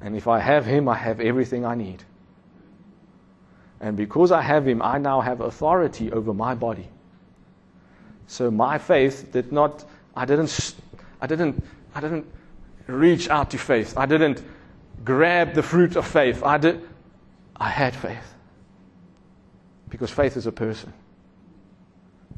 And 0.00 0.16
if 0.16 0.28
I 0.28 0.38
have 0.38 0.64
Him, 0.64 0.88
I 0.88 0.94
have 0.94 1.20
everything 1.20 1.64
I 1.64 1.74
need. 1.74 2.02
And 3.80 3.96
because 3.96 4.32
I 4.32 4.42
have 4.42 4.66
Him, 4.66 4.82
I 4.82 4.98
now 4.98 5.20
have 5.20 5.40
authority 5.40 6.12
over 6.12 6.32
my 6.34 6.54
body. 6.54 6.88
So 8.26 8.50
my 8.50 8.78
faith 8.78 9.30
did 9.32 9.52
not, 9.52 9.84
I 10.16 10.24
didn't, 10.24 10.74
I 11.20 11.26
didn't, 11.26 11.62
I 11.94 12.00
didn't 12.00 12.26
reach 12.86 13.28
out 13.28 13.50
to 13.50 13.58
faith. 13.58 13.96
I 13.96 14.06
didn't 14.06 14.42
grab 15.04 15.54
the 15.54 15.62
fruit 15.62 15.96
of 15.96 16.06
faith. 16.06 16.42
I 16.42 16.58
did, 16.58 16.86
I 17.56 17.68
had 17.68 17.94
faith. 17.94 18.34
Because 19.88 20.10
faith 20.10 20.36
is 20.36 20.46
a 20.46 20.52
person. 20.52 20.92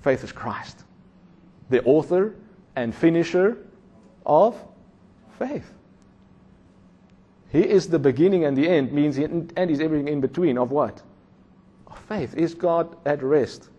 Faith 0.03 0.23
is 0.23 0.33
Christ, 0.33 0.85
the 1.71 1.83
author 1.85 2.37
and 2.77 2.95
finisher 2.95 3.59
of 4.25 4.63
faith. 5.39 5.73
He 7.51 7.61
is 7.61 7.89
the 7.89 7.99
beginning 7.99 8.45
and 8.45 8.57
the 8.57 8.69
end, 8.69 8.93
means 8.93 9.17
he, 9.17 9.25
and 9.25 9.71
he's 9.71 9.81
everything 9.81 10.09
in 10.09 10.21
between 10.21 10.59
of 10.59 10.71
what? 10.71 11.03
Of 11.87 11.99
faith. 11.99 12.35
Is 12.37 12.55
God 12.55 12.97
at 13.07 13.23
rest? 13.23 13.71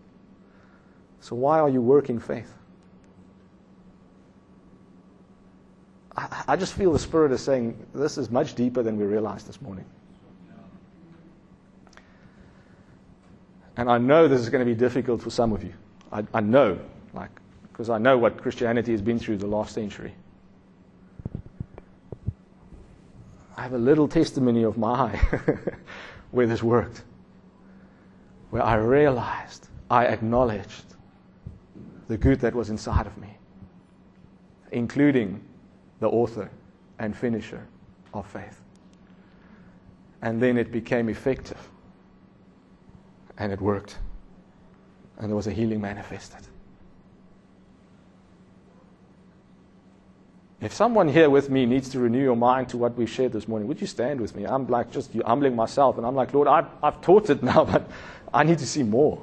So 1.20 1.36
why 1.36 1.60
are 1.60 1.68
you 1.68 1.80
working 1.80 2.18
faith? 2.18 2.52
I, 6.48 6.56
just 6.56 6.74
feel 6.74 6.92
the 6.92 6.98
Spirit 6.98 7.32
is 7.32 7.40
saying 7.40 7.76
this 7.94 8.18
is 8.18 8.30
much 8.30 8.54
deeper 8.54 8.82
than 8.82 8.96
we 8.98 9.04
realized 9.04 9.46
this 9.46 9.60
morning. 9.62 9.84
And 13.76 13.90
I 13.90 13.98
know 13.98 14.28
this 14.28 14.40
is 14.40 14.50
going 14.50 14.64
to 14.64 14.70
be 14.70 14.78
difficult 14.78 15.22
for 15.22 15.30
some 15.30 15.52
of 15.52 15.64
you. 15.64 15.72
I, 16.12 16.24
I 16.34 16.40
know, 16.40 16.78
like, 17.14 17.30
because 17.72 17.88
I 17.88 17.98
know 17.98 18.18
what 18.18 18.42
Christianity 18.42 18.92
has 18.92 19.00
been 19.00 19.18
through 19.18 19.38
the 19.38 19.46
last 19.46 19.74
century. 19.74 20.14
I 23.56 23.62
have 23.62 23.72
a 23.72 23.78
little 23.78 24.08
testimony 24.08 24.64
of 24.64 24.76
my 24.76 25.16
where 26.30 26.46
this 26.46 26.62
worked, 26.62 27.04
where 28.50 28.62
I 28.62 28.74
realized, 28.74 29.68
I 29.90 30.06
acknowledged 30.06 30.96
the 32.08 32.16
good 32.16 32.40
that 32.40 32.54
was 32.54 32.70
inside 32.70 33.06
of 33.06 33.16
me, 33.18 33.36
including 34.72 35.42
the 36.00 36.08
author 36.08 36.50
and 36.98 37.16
finisher 37.16 37.66
of 38.12 38.26
faith. 38.26 38.60
And 40.22 40.42
then 40.42 40.58
it 40.58 40.72
became 40.72 41.08
effective. 41.08 41.58
And 43.38 43.52
it 43.52 43.60
worked. 43.60 43.98
And 45.18 45.28
there 45.28 45.36
was 45.36 45.46
a 45.46 45.52
healing 45.52 45.80
manifested. 45.80 46.40
If 50.60 50.74
someone 50.74 51.08
here 51.08 51.30
with 51.30 51.48
me 51.48 51.64
needs 51.64 51.88
to 51.90 52.00
renew 52.00 52.22
your 52.22 52.36
mind 52.36 52.68
to 52.70 52.76
what 52.76 52.94
we 52.94 53.06
shared 53.06 53.32
this 53.32 53.48
morning, 53.48 53.66
would 53.68 53.80
you 53.80 53.86
stand 53.86 54.20
with 54.20 54.36
me? 54.36 54.44
I'm 54.44 54.66
like 54.66 54.92
just 54.92 55.14
humbling 55.14 55.56
myself, 55.56 55.96
and 55.96 56.06
I'm 56.06 56.14
like, 56.14 56.34
Lord, 56.34 56.48
I've, 56.48 56.66
I've 56.82 57.00
taught 57.00 57.30
it 57.30 57.42
now, 57.42 57.64
but 57.64 57.88
I 58.32 58.44
need 58.44 58.58
to 58.58 58.66
see 58.66 58.82
more. 58.82 59.22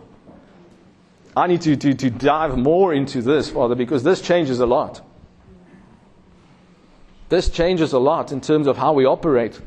I 1.36 1.45
need 1.45 1.61
to, 1.61 1.75
to, 1.75 1.93
to 1.93 2.09
dive 2.09 2.57
more 2.57 2.91
into 2.91 3.21
this, 3.21 3.51
Father, 3.51 3.75
because 3.75 4.01
this 4.01 4.21
changes 4.21 4.59
a 4.59 4.65
lot. 4.65 5.07
This 7.30 7.49
changes 7.49 7.93
a 7.93 7.99
lot 7.99 8.32
in 8.32 8.41
terms 8.41 8.67
of 8.67 8.78
how 8.78 8.93
we 8.93 9.05
operate. 9.05 9.59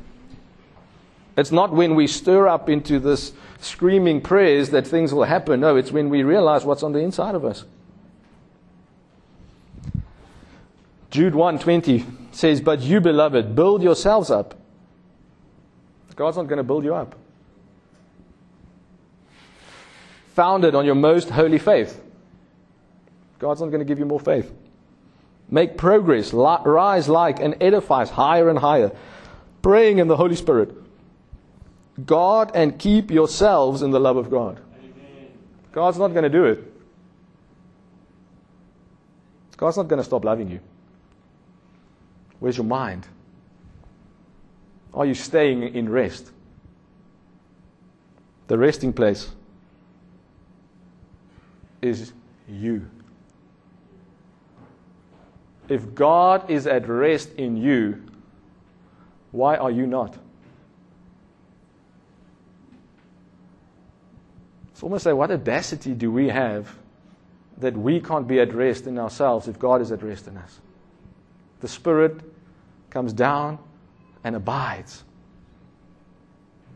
It's 1.36 1.52
not 1.52 1.72
when 1.72 1.94
we 1.94 2.06
stir 2.06 2.48
up 2.48 2.68
into 2.68 2.98
this 2.98 3.32
screaming 3.60 4.20
prayers 4.20 4.70
that 4.70 4.86
things 4.86 5.12
will 5.12 5.24
happen. 5.24 5.60
No, 5.60 5.76
it's 5.76 5.92
when 5.92 6.08
we 6.08 6.22
realize 6.22 6.64
what's 6.64 6.82
on 6.82 6.92
the 6.92 7.00
inside 7.00 7.34
of 7.34 7.44
us. 7.44 7.64
Jude 11.10 11.34
1:20 11.34 12.06
says, 12.30 12.60
"But 12.60 12.80
you 12.80 13.00
beloved, 13.00 13.54
build 13.54 13.82
yourselves 13.82 14.30
up." 14.30 14.54
God's 16.16 16.36
not 16.36 16.46
going 16.46 16.58
to 16.58 16.62
build 16.62 16.84
you 16.84 16.94
up. 16.94 17.14
Founded 20.34 20.74
on 20.74 20.84
your 20.84 20.94
most 20.94 21.30
holy 21.30 21.58
faith. 21.58 22.02
God's 23.38 23.60
not 23.60 23.68
going 23.68 23.80
to 23.80 23.86
give 23.86 23.98
you 23.98 24.04
more 24.04 24.20
faith. 24.20 24.52
Make 25.50 25.76
progress, 25.76 26.32
rise 26.32 27.08
like 27.08 27.40
and 27.40 27.56
edify 27.60 28.06
higher 28.06 28.48
and 28.48 28.58
higher, 28.58 28.92
praying 29.62 29.98
in 29.98 30.06
the 30.06 30.16
Holy 30.16 30.36
Spirit. 30.36 30.74
God 32.06 32.52
and 32.54 32.78
keep 32.78 33.10
yourselves 33.10 33.82
in 33.82 33.90
the 33.90 34.00
love 34.00 34.16
of 34.16 34.30
God. 34.30 34.60
Amen. 34.78 35.28
God's 35.72 35.98
not 35.98 36.08
going 36.08 36.22
to 36.22 36.30
do 36.30 36.44
it. 36.44 36.72
God's 39.56 39.76
not 39.76 39.88
going 39.88 39.98
to 39.98 40.04
stop 40.04 40.24
loving 40.24 40.50
you. 40.50 40.60
Where's 42.38 42.56
your 42.56 42.64
mind? 42.64 43.06
Are 44.94 45.04
you 45.04 45.14
staying 45.14 45.74
in 45.74 45.88
rest? 45.88 46.30
The 48.46 48.56
resting 48.56 48.92
place 48.92 49.30
is 51.82 52.12
you. 52.48 52.88
If 55.70 55.94
God 55.94 56.50
is 56.50 56.66
at 56.66 56.88
rest 56.88 57.32
in 57.34 57.56
you, 57.56 58.02
why 59.30 59.56
are 59.56 59.70
you 59.70 59.86
not? 59.86 60.18
It's 64.72 64.82
almost 64.82 65.06
like 65.06 65.14
what 65.14 65.30
audacity 65.30 65.94
do 65.94 66.10
we 66.10 66.28
have 66.28 66.74
that 67.58 67.76
we 67.76 68.00
can't 68.00 68.26
be 68.26 68.40
at 68.40 68.52
rest 68.52 68.88
in 68.88 68.98
ourselves 68.98 69.46
if 69.46 69.60
God 69.60 69.80
is 69.80 69.92
at 69.92 70.02
rest 70.02 70.26
in 70.26 70.36
us? 70.36 70.58
The 71.60 71.68
Spirit 71.68 72.20
comes 72.90 73.12
down 73.12 73.60
and 74.24 74.34
abides, 74.34 75.04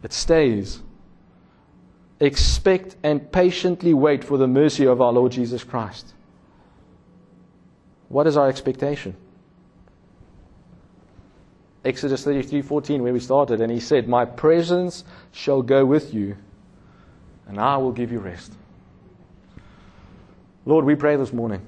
it 0.04 0.12
stays. 0.12 0.80
Expect 2.20 2.94
and 3.02 3.32
patiently 3.32 3.92
wait 3.92 4.22
for 4.22 4.38
the 4.38 4.46
mercy 4.46 4.86
of 4.86 5.00
our 5.00 5.12
Lord 5.12 5.32
Jesus 5.32 5.64
Christ. 5.64 6.13
What 8.14 8.28
is 8.28 8.36
our 8.36 8.48
expectation? 8.48 9.16
Exodus 11.84 12.24
33:14 12.24 13.02
where 13.02 13.12
we 13.12 13.18
started 13.18 13.60
and 13.60 13.72
he 13.72 13.80
said, 13.80 14.08
"My 14.08 14.24
presence 14.24 15.02
shall 15.32 15.62
go 15.62 15.84
with 15.84 16.14
you 16.14 16.36
and 17.48 17.58
I 17.58 17.76
will 17.76 17.90
give 17.90 18.12
you 18.12 18.20
rest." 18.20 18.52
Lord, 20.64 20.84
we 20.84 20.94
pray 20.94 21.16
this 21.16 21.32
morning 21.32 21.62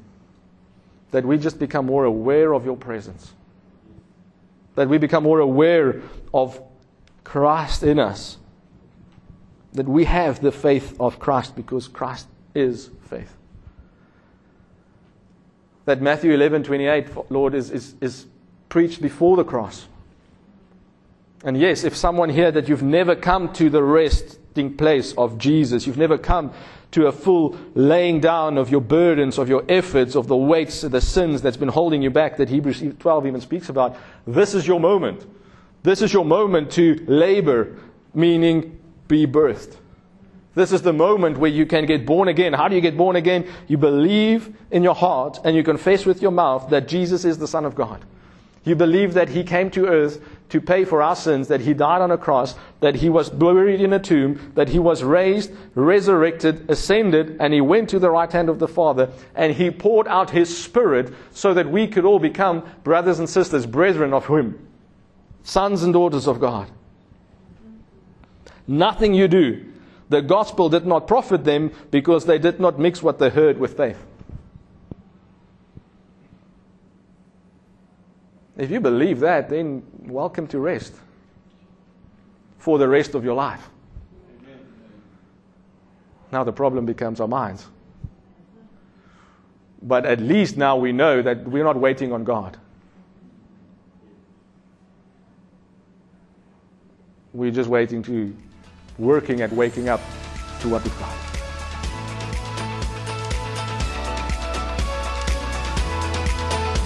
that 1.11 1.25
we 1.25 1.37
just 1.37 1.59
become 1.59 1.85
more 1.85 2.05
aware 2.05 2.55
of 2.55 2.65
your 2.65 2.77
presence. 2.77 3.35
That 4.77 4.89
we 4.89 4.99
become 4.99 5.25
more 5.25 5.41
aware 5.41 6.01
of 6.33 6.61
Christ 7.25 7.83
in 7.83 7.99
us. 7.99 8.39
That 9.73 9.89
we 9.89 10.05
have 10.05 10.41
the 10.41 10.53
faith 10.53 10.95
of 11.01 11.19
Christ 11.19 11.57
because 11.57 11.89
Christ 11.89 12.29
is 12.55 12.91
faith. 13.01 13.37
That 15.87 16.03
Matthew 16.03 16.33
11 16.33 16.65
28, 16.65 17.31
Lord, 17.31 17.55
is, 17.55 17.71
is, 17.71 17.95
is 18.01 18.27
preached 18.69 19.01
before 19.01 19.37
the 19.37 19.45
cross. 19.45 19.87
And 21.45 21.59
yes, 21.59 21.85
if 21.85 21.97
someone 21.97 22.29
here 22.29 22.51
that 22.51 22.69
you've 22.69 22.83
never 22.83 23.15
come 23.15 23.53
to 23.55 23.71
the 23.71 23.83
resting 23.83 24.77
place 24.77 25.15
of 25.17 25.39
Jesus, 25.39 25.87
you've 25.87 25.99
never 25.99 26.19
come 26.19 26.53
to 26.93 27.07
a 27.07 27.13
full 27.13 27.57
laying 27.75 28.21
down 28.21 28.59
of 28.59 28.71
your 28.71 28.81
burdens, 28.81 29.39
of 29.39 29.49
your 29.49 29.65
efforts, 29.69 30.17
of 30.17 30.29
the 30.29 30.37
weights, 30.37 30.83
of 30.83 30.93
the 30.93 31.01
sins 31.01 31.43
that's 31.43 31.57
been 31.57 31.69
holding 31.69 32.03
you 32.03 32.11
back 32.11 32.37
that 32.39 32.49
Hebrews 32.49 32.83
12 32.99 33.27
even 33.27 33.41
speaks 33.41 33.69
about. 33.69 33.97
This 34.27 34.55
is 34.55 34.67
your 34.67 34.81
moment. 34.81 35.27
This 35.83 36.03
is 36.03 36.13
your 36.13 36.25
moment 36.25 36.73
to 36.73 37.05
labor, 37.07 37.77
meaning 38.15 38.81
be 39.09 39.27
birthed. 39.27 39.77
This 40.57 40.73
is 40.73 40.83
the 40.83 40.93
moment 40.93 41.39
where 41.39 41.51
you 41.51 41.67
can 41.67 41.87
get 41.87 42.05
born 42.05 42.27
again. 42.29 42.55
How 42.55 42.67
do 42.67 42.75
you 42.75 42.81
get 42.81 42.97
born 42.97 43.15
again? 43.15 43.47
You 43.69 43.77
believe 43.77 44.57
in 44.73 44.83
your 44.83 44.95
heart 44.95 45.39
and 45.45 45.55
you 45.55 45.63
confess 45.63 46.05
with 46.05 46.21
your 46.21 46.33
mouth 46.33 46.71
that 46.71 46.89
Jesus 46.89 47.25
is 47.25 47.39
the 47.39 47.47
Son 47.47 47.65
of 47.65 47.75
God. 47.75 48.05
You 48.65 48.75
believe 48.75 49.15
that 49.15 49.29
He 49.29 49.45
came 49.45 49.71
to 49.73 49.87
earth 49.87 50.21
to 50.49 50.61
pay 50.61 50.85
for 50.85 51.03
our 51.03 51.17
sins, 51.17 51.49
that 51.49 51.61
he 51.61 51.75
died 51.75 52.01
on 52.01 52.11
a 52.11 52.19
cross, 52.19 52.55
that 52.81 52.97
he 52.97 53.09
was 53.09 53.29
buried 53.29 53.81
in 53.81 53.93
a 53.93 53.99
tomb, 53.99 54.53
that 54.55 54.69
he 54.69 54.79
was 54.79 55.03
raised, 55.03 55.51
resurrected, 55.75 56.71
ascended, 56.71 57.37
and 57.41 57.53
he 57.53 57.61
went 57.61 57.89
to 57.91 57.99
the 57.99 58.11
right 58.11 58.31
hand 58.31 58.49
of 58.49 58.59
the 58.59 58.69
Father, 58.69 59.11
and 59.35 59.55
he 59.55 59.71
poured 59.71 60.07
out 60.07 60.31
his 60.31 60.57
Spirit 60.57 61.13
so 61.33 61.53
that 61.55 61.69
we 61.69 61.89
could 61.89 62.05
all 62.05 62.19
become 62.19 62.63
brothers 62.85 63.19
and 63.19 63.29
sisters, 63.29 63.67
brethren 63.67 64.13
of 64.13 64.27
him, 64.27 64.67
sons 65.43 65.83
and 65.83 65.93
daughters 65.93 66.29
of 66.29 66.39
God. 66.39 66.71
Nothing 68.69 69.15
you 69.15 69.29
do. 69.29 69.73
The 70.09 70.23
gospel 70.23 70.69
did 70.69 70.87
not 70.87 71.07
profit 71.09 71.45
them 71.45 71.73
because 71.91 72.27
they 72.27 72.39
did 72.39 72.61
not 72.61 72.79
mix 72.79 73.03
what 73.03 73.19
they 73.19 73.29
heard 73.29 73.59
with 73.59 73.77
faith. 73.77 73.99
If 78.57 78.71
you 78.71 78.81
believe 78.81 79.21
that, 79.21 79.51
then 79.51 79.83
welcome 80.03 80.47
to 80.49 80.59
rest 80.59 80.95
for 82.59 82.79
the 82.79 82.89
rest 82.89 83.15
of 83.15 83.25
your 83.25 83.35
life. 83.35 83.69
Now 86.33 86.43
the 86.45 86.53
problem 86.53 86.87
becomes 86.87 87.21
our 87.21 87.29
minds. 87.29 87.67
But 89.83 90.07
at 90.07 90.21
least 90.21 90.57
now 90.57 90.77
we 90.77 90.93
know 90.93 91.23
that 91.23 91.47
we're 91.47 91.65
not 91.65 91.77
waiting 91.77 92.13
on 92.13 92.25
God. 92.25 92.57
We're 97.33 97.51
just 97.51 97.69
waiting 97.69 98.03
to, 98.05 98.35
working 98.99 99.43
at 99.43 99.53
waking 99.53 99.89
up 99.89 100.01
to 100.61 100.69
what 100.69 100.85
we've 100.85 100.99
got. 100.99 101.15